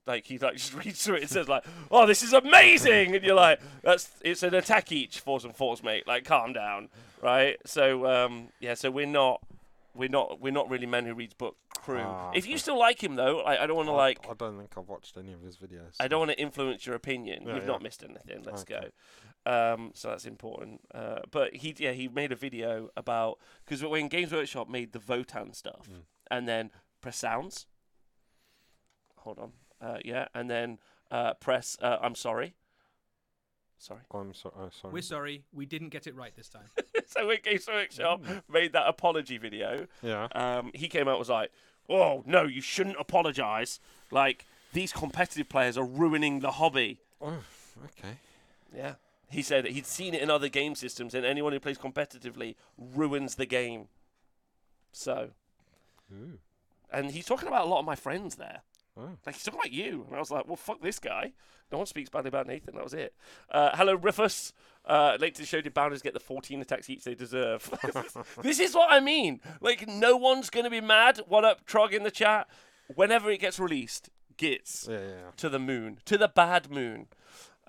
Like 0.06 0.26
he 0.26 0.38
like 0.38 0.54
just 0.58 0.74
reads 0.74 1.04
through 1.06 1.16
it 1.16 1.22
and 1.22 1.30
says 1.30 1.48
like, 1.50 1.66
"Oh, 1.92 2.06
this 2.06 2.24
is 2.24 2.34
amazing," 2.34 3.16
and 3.16 3.24
you're 3.26 3.36
like, 3.36 3.60
"That's 3.84 4.10
it's 4.22 4.44
an 4.44 4.54
attack 4.54 4.92
each, 4.92 5.20
force 5.20 5.44
and 5.44 5.56
force, 5.56 5.84
mate. 5.84 6.08
Like, 6.08 6.24
calm 6.26 6.54
down, 6.54 6.90
right?" 7.22 7.58
So 7.66 8.06
um, 8.06 8.50
yeah, 8.60 8.74
so 8.76 8.90
we're 8.92 9.06
not, 9.06 9.42
we're 9.94 10.10
not, 10.10 10.40
we're 10.40 10.54
not 10.54 10.70
really 10.70 10.86
men 10.86 11.06
who 11.06 11.14
reads 11.14 11.34
book 11.34 11.58
crew. 11.80 12.02
Ah, 12.04 12.32
if 12.34 12.48
you 12.48 12.58
still 12.58 12.80
like 12.80 13.04
him 13.04 13.16
though, 13.16 13.42
I, 13.42 13.64
I 13.64 13.68
don't 13.68 13.76
want 13.78 13.90
to 13.90 13.94
like, 13.94 14.26
I 14.30 14.34
don't 14.34 14.58
think 14.58 14.72
I've 14.78 14.88
watched 14.90 15.18
any 15.18 15.34
of 15.34 15.42
his 15.42 15.58
videos. 15.58 15.96
I 16.00 16.08
don't 16.08 16.20
want 16.20 16.32
to 16.32 16.40
influence 16.40 16.86
your 16.86 16.96
opinion. 16.96 17.44
Yeah, 17.46 17.56
You've 17.56 17.64
yeah. 17.64 17.68
not 17.72 17.82
missed 17.84 18.04
anything. 18.04 18.44
Let's 18.46 18.62
Okay. 18.64 18.80
go. 18.82 18.90
Um, 19.46 19.92
so 19.94 20.10
that's 20.10 20.26
important. 20.26 20.82
Uh, 20.94 21.20
but 21.32 21.56
he, 21.56 21.74
yeah, 21.78 21.92
he 21.94 22.08
made 22.10 22.32
a 22.34 22.36
video 22.36 22.90
about 22.98 23.40
because 23.66 23.84
when 23.84 24.08
Games 24.10 24.32
Workshop 24.34 24.68
made 24.70 24.92
the 24.92 25.00
Votann 25.00 25.56
stuff, 25.56 25.88
Mm. 25.90 26.02
and 26.32 26.48
then 26.48 26.72
press 27.02 27.18
sounds. 27.18 27.66
Hold 29.18 29.40
on. 29.40 29.52
Uh, 29.82 29.98
yeah, 30.04 30.28
and 30.34 30.50
then 30.50 30.80
uh, 31.12 31.34
press. 31.36 31.78
Uh, 31.82 31.98
I'm 32.02 32.16
sorry. 32.16 32.56
Sorry. 33.80 34.02
I'm 34.12 34.34
so, 34.34 34.52
oh, 34.58 34.70
sorry. 34.70 34.94
We're 34.94 35.02
sorry, 35.02 35.44
we 35.54 35.66
didn't 35.66 35.90
get 35.90 36.08
it 36.08 36.16
right 36.16 36.36
this 36.36 36.50
time. 36.50 36.66
so 37.06 37.28
when 37.28 37.38
Games 37.44 37.68
Workshop 37.68 38.24
made 38.52 38.74
that 38.74 38.88
apology 38.88 39.38
video, 39.38 39.88
yeah. 40.02 40.28
um, 40.34 40.72
he 40.74 40.88
came 40.88 41.08
out 41.08 41.12
and 41.12 41.20
was 41.20 41.30
like, 41.30 41.52
"Oh 41.88 42.24
no, 42.26 42.44
you 42.44 42.62
shouldn't 42.62 42.98
apologize. 43.00 43.80
Like 44.10 44.46
these 44.74 44.92
competitive 44.92 45.48
players 45.48 45.78
are 45.78 45.86
ruining 45.86 46.40
the 46.40 46.52
hobby." 46.52 47.02
Oh, 47.22 47.44
okay. 47.86 48.18
Yeah. 48.76 48.96
He 49.30 49.42
said 49.42 49.66
that 49.66 49.74
he'd 49.74 49.86
seen 49.86 50.14
it 50.14 50.22
in 50.22 50.30
other 50.30 50.50
game 50.50 50.74
systems, 50.74 51.14
and 51.14 51.26
anyone 51.26 51.54
who 51.54 51.60
plays 51.60 51.78
competitively 51.78 52.56
ruins 52.78 53.36
the 53.36 53.46
game. 53.46 53.90
So, 54.94 55.32
Ooh. 56.12 56.40
and 56.92 57.12
he's 57.12 57.26
talking 57.26 57.48
about 57.48 57.66
a 57.66 57.70
lot 57.70 57.80
of 57.80 57.86
my 57.86 57.96
friends 57.96 58.36
there. 58.36 58.62
Oh. 59.00 59.10
Like 59.26 59.36
he's 59.36 59.44
talking 59.44 59.60
about 59.60 59.72
you, 59.72 60.06
and 60.08 60.16
I 60.16 60.20
was 60.20 60.32
like, 60.32 60.48
"Well, 60.48 60.56
fuck 60.56 60.82
this 60.82 61.00
guy." 61.00 61.34
No 61.72 61.78
one 61.78 61.88
speaks 61.88 62.10
badly 62.10 62.30
about 62.30 62.48
Nathan. 62.48 62.76
That 62.76 62.84
was 62.84 62.94
it. 62.94 63.14
Uh, 63.52 63.76
hello, 63.76 63.94
Rufus. 63.96 64.54
Uh, 64.86 65.18
late 65.20 65.36
to 65.36 65.42
the 65.42 65.48
show. 65.48 65.60
Did 65.62 65.76
Bounderz 65.76 66.02
get 66.02 66.14
the 66.14 66.20
14 66.20 66.62
attacks 66.62 66.90
each 66.90 67.04
they 67.04 67.14
deserve? 67.14 67.70
this 68.42 68.60
is 68.62 68.74
what 68.74 68.90
I 68.90 69.02
mean. 69.02 69.42
Like, 69.60 69.86
no 69.88 70.16
one's 70.16 70.50
gonna 70.50 70.70
be 70.70 70.80
mad. 70.82 71.20
What 71.28 71.44
up, 71.44 71.66
Trog 71.68 71.92
in 71.92 72.04
the 72.04 72.12
chat? 72.12 72.48
Whenever 72.96 73.30
it 73.30 73.42
gets 73.42 73.60
released, 73.60 74.10
gets 74.38 74.88
Yeah, 74.90 75.00
yeah, 75.00 75.06
yeah. 75.08 75.32
to 75.36 75.50
the 75.50 75.60
moon, 75.60 76.00
to 76.06 76.18
the 76.18 76.30
bad 76.30 76.72
moon. 76.72 77.08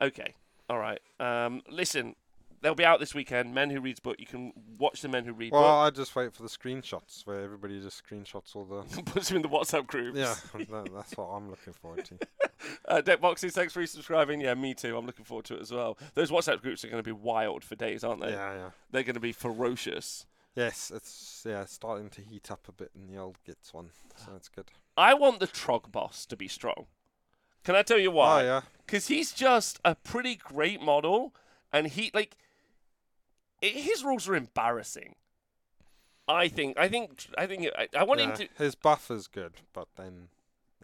Okay, 0.00 0.34
all 0.70 0.78
right. 0.78 1.00
Um, 1.18 1.62
listen, 1.68 2.14
they'll 2.60 2.74
be 2.74 2.84
out 2.84 3.00
this 3.00 3.14
weekend. 3.14 3.54
Men 3.54 3.70
Who 3.70 3.80
Reads 3.80 4.00
Book. 4.00 4.16
You 4.18 4.26
can 4.26 4.52
watch 4.78 5.00
the 5.02 5.08
Men 5.08 5.24
Who 5.24 5.32
Read 5.32 5.52
Well, 5.52 5.62
Book. 5.62 5.70
I 5.70 5.90
just 5.90 6.14
wait 6.16 6.32
for 6.34 6.42
the 6.42 6.48
screenshots 6.48 7.26
where 7.26 7.40
everybody 7.40 7.80
just 7.80 8.02
screenshots 8.04 8.54
all 8.56 8.64
the. 8.64 9.02
Puts 9.02 9.28
them 9.28 9.36
in 9.36 9.42
the 9.42 9.48
WhatsApp 9.48 9.86
groups. 9.86 10.18
yeah, 10.18 10.34
that, 10.70 10.90
that's 10.94 11.16
what 11.16 11.26
I'm 11.26 11.50
looking 11.50 11.72
forward 11.72 12.04
to. 12.06 12.18
Uh, 12.86 13.00
Deckboxes, 13.00 13.52
thanks 13.52 13.72
for 13.72 13.80
resubscribing. 13.80 14.42
Yeah, 14.42 14.52
me 14.54 14.74
too. 14.74 14.96
I'm 14.96 15.06
looking 15.06 15.24
forward 15.24 15.44
to 15.46 15.54
it 15.54 15.60
as 15.62 15.70
well. 15.70 15.96
Those 16.14 16.30
WhatsApp 16.30 16.60
groups 16.60 16.84
are 16.84 16.88
going 16.88 16.98
to 17.02 17.06
be 17.06 17.12
wild 17.12 17.62
for 17.62 17.76
days, 17.76 18.02
aren't 18.02 18.20
they? 18.20 18.30
Yeah, 18.32 18.52
yeah. 18.52 18.70
They're 18.90 19.04
going 19.04 19.14
to 19.14 19.20
be 19.20 19.30
ferocious. 19.32 20.26
Yes, 20.56 20.90
it's 20.92 21.44
yeah 21.48 21.64
starting 21.66 22.10
to 22.10 22.20
heat 22.20 22.50
up 22.50 22.66
a 22.68 22.72
bit 22.72 22.90
in 22.96 23.06
the 23.06 23.16
old 23.16 23.38
Gits 23.46 23.72
one, 23.72 23.90
so 24.16 24.32
that's 24.32 24.48
good. 24.48 24.64
I 24.96 25.14
want 25.14 25.38
the 25.38 25.46
Trog 25.46 25.92
boss 25.92 26.26
to 26.26 26.36
be 26.36 26.48
strong. 26.48 26.86
Can 27.62 27.76
I 27.76 27.82
tell 27.82 27.98
you 27.98 28.10
why? 28.10 28.40
Oh 28.42 28.44
yeah, 28.44 28.60
because 28.84 29.06
he's 29.06 29.30
just 29.30 29.78
a 29.84 29.94
pretty 29.94 30.34
great 30.34 30.82
model, 30.82 31.32
and 31.72 31.86
he 31.86 32.10
like 32.12 32.36
i 33.62 33.66
his 33.66 34.04
rules 34.04 34.28
are 34.28 34.34
embarrassing. 34.34 35.14
I 36.26 36.48
think. 36.48 36.78
I 36.78 36.88
think. 36.88 37.26
I 37.36 37.46
think. 37.46 37.68
I, 37.76 37.88
I 37.96 38.04
want 38.04 38.20
him 38.20 38.34
to. 38.34 38.48
His 38.58 38.74
buff 38.74 39.10
is 39.10 39.26
good, 39.26 39.54
but 39.72 39.88
then 39.96 40.28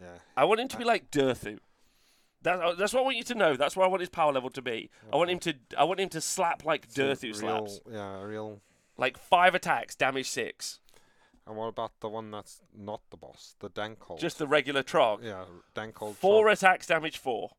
yeah, 0.01 0.17
I 0.35 0.43
want 0.45 0.59
him 0.59 0.67
to 0.69 0.77
be 0.77 0.83
like 0.83 1.11
Durthu. 1.11 1.59
That, 2.41 2.59
uh, 2.61 2.73
that's 2.75 2.93
what 2.93 3.01
I 3.01 3.03
want 3.03 3.17
you 3.17 3.23
to 3.23 3.35
know. 3.35 3.55
That's 3.55 3.75
where 3.75 3.85
I 3.85 3.89
want 3.89 4.01
his 4.01 4.09
power 4.09 4.31
level 4.31 4.49
to 4.51 4.61
be. 4.61 4.89
I 5.11 5.15
want 5.15 5.29
him 5.29 5.39
to. 5.39 5.53
I 5.77 5.83
want 5.83 5.99
him 5.99 6.09
to 6.09 6.21
slap 6.21 6.65
like 6.65 6.85
a 6.85 6.87
Durthu 6.87 7.23
real, 7.41 7.67
slaps, 7.67 7.79
Yeah, 7.91 8.21
real. 8.23 8.61
like 8.97 9.17
five 9.17 9.55
attacks, 9.55 9.95
damage 9.95 10.29
six. 10.29 10.79
And 11.47 11.55
what 11.55 11.67
about 11.67 11.91
the 11.99 12.09
one 12.09 12.31
that's 12.31 12.61
not 12.75 13.01
the 13.11 13.17
boss, 13.17 13.55
the 13.59 13.69
Dankhold? 13.69 14.19
Just 14.19 14.39
the 14.39 14.47
regular 14.47 14.81
Trog. 14.81 15.23
yeah, 15.23 15.45
Dankhold. 15.75 16.15
Four 16.15 16.47
Trog. 16.47 16.53
attacks, 16.53 16.87
damage 16.87 17.17
four. 17.19 17.51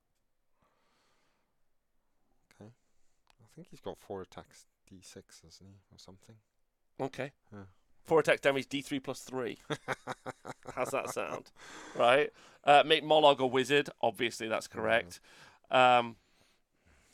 Okay, 2.60 2.70
I 3.40 3.44
think 3.54 3.68
he's 3.70 3.80
got 3.80 3.96
four 3.98 4.22
attacks, 4.22 4.66
D6, 4.90 5.16
isn't 5.46 5.66
he, 5.66 5.74
or 5.92 5.98
something? 5.98 6.36
Okay. 7.00 7.32
Yeah. 7.52 7.64
Four 8.04 8.20
attacks, 8.20 8.40
damage 8.40 8.68
D 8.68 8.82
three 8.82 9.00
plus 9.00 9.20
three. 9.20 9.58
How's 10.74 10.90
that 10.90 11.10
sound? 11.10 11.50
Right. 11.96 12.30
Uh, 12.64 12.82
make 12.86 13.04
Mollog 13.04 13.38
a 13.38 13.46
wizard. 13.46 13.90
Obviously, 14.02 14.48
that's 14.48 14.66
correct. 14.68 15.20
Um, 15.70 16.16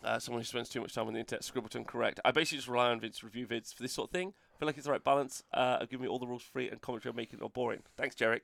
uh, 0.05 0.19
someone 0.19 0.41
who 0.41 0.45
spends 0.45 0.69
too 0.69 0.81
much 0.81 0.95
time 0.95 1.07
on 1.07 1.13
the 1.13 1.21
internet, 1.21 1.43
Scribbleton, 1.43 1.87
correct. 1.87 2.21
I 2.25 2.31
basically 2.33 2.59
just 2.59 2.69
rely 2.69 2.89
on 2.91 3.01
Vince 3.01 3.23
review 3.23 3.47
vids 3.47 3.73
for 3.73 3.83
this 3.83 3.93
sort 3.93 4.09
of 4.09 4.13
thing. 4.13 4.35
I 4.55 4.59
feel 4.59 4.67
like 4.67 4.77
it's 4.77 4.87
the 4.87 4.93
right 4.93 5.05
balance. 5.05 5.43
Uh, 5.55 5.79
giving 5.87 6.03
me 6.03 6.09
all 6.09 6.19
the 6.19 6.27
rules 6.27 6.43
free 6.43 6.69
and 6.69 6.81
commentary 6.81 7.11
on 7.11 7.17
making 7.17 7.39
it 7.39 7.43
not 7.43 7.53
boring. 7.53 7.83
Thanks, 7.97 8.17
Jarek. 8.17 8.41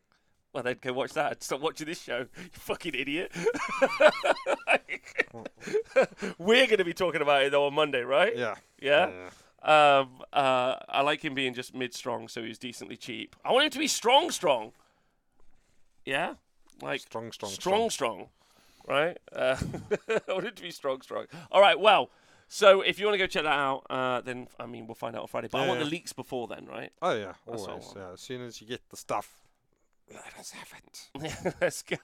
Well, 0.53 0.63
then 0.63 0.77
go 0.81 0.93
watch 0.93 1.13
that. 1.13 1.43
Stop 1.43 1.61
watching 1.61 1.87
this 1.87 2.01
show, 2.01 2.27
you 2.37 2.49
fucking 2.53 2.95
idiot. 2.95 3.33
We're 6.39 6.67
going 6.67 6.79
to 6.79 6.85
be 6.85 6.95
talking 6.95 7.21
about 7.21 7.43
it 7.43 7.53
though 7.53 7.67
on 7.67 7.75
Monday, 7.75 8.03
right? 8.03 8.37
Yeah. 8.37 8.55
Yeah? 8.81 9.11
yeah. 9.11 9.31
Um, 9.61 10.23
uh, 10.33 10.77
I 10.89 11.03
like 11.03 11.25
him 11.25 11.35
being 11.35 11.53
just 11.53 11.75
mid 11.75 11.93
strong, 11.93 12.29
so 12.29 12.43
he's 12.43 12.59
decently 12.59 12.97
cheap. 12.97 13.35
I 13.45 13.53
want 13.53 13.65
him 13.65 13.71
to 13.73 13.79
be 13.79 13.89
strong, 13.89 14.31
strong. 14.31 14.73
Yeah, 16.05 16.35
like 16.81 17.01
Strong, 17.01 17.33
strong, 17.33 17.53
strong, 17.53 17.91
strong. 17.91 18.29
Right? 18.87 19.19
Uh, 19.33 19.57
I 20.09 20.33
want 20.33 20.47
him 20.47 20.55
to 20.55 20.63
be 20.63 20.71
strong, 20.71 21.03
strong. 21.03 21.27
All 21.51 21.61
right. 21.61 21.79
Well, 21.79 22.11
so 22.49 22.81
if 22.81 22.99
you 22.99 23.05
want 23.05 23.15
to 23.15 23.19
go 23.19 23.27
check 23.27 23.43
that 23.43 23.51
out, 23.51 23.85
uh, 23.91 24.21
then 24.23 24.49
I 24.59 24.67
mean 24.67 24.87
we'll 24.87 24.95
find 24.95 25.15
out 25.15 25.23
on 25.23 25.29
Friday. 25.29 25.49
But 25.51 25.59
I 25.59 25.67
want 25.67 25.81
yeah. 25.81 25.85
the 25.85 25.91
leaks 25.91 26.13
before 26.13 26.49
then, 26.49 26.67
right? 26.67 26.91
Oh 27.03 27.15
yeah, 27.15 27.35
That's 27.47 27.65
always. 27.65 27.93
Yeah, 27.95 28.13
as 28.15 28.21
soon 28.21 28.43
as 28.43 28.61
you 28.61 28.67
get 28.67 28.81
the 28.89 28.97
stuff, 28.97 29.29
let 30.13 30.39
us 30.39 30.53
have 30.53 30.73
it. 30.87 31.55
Let's 31.61 31.83
go. 31.83 31.97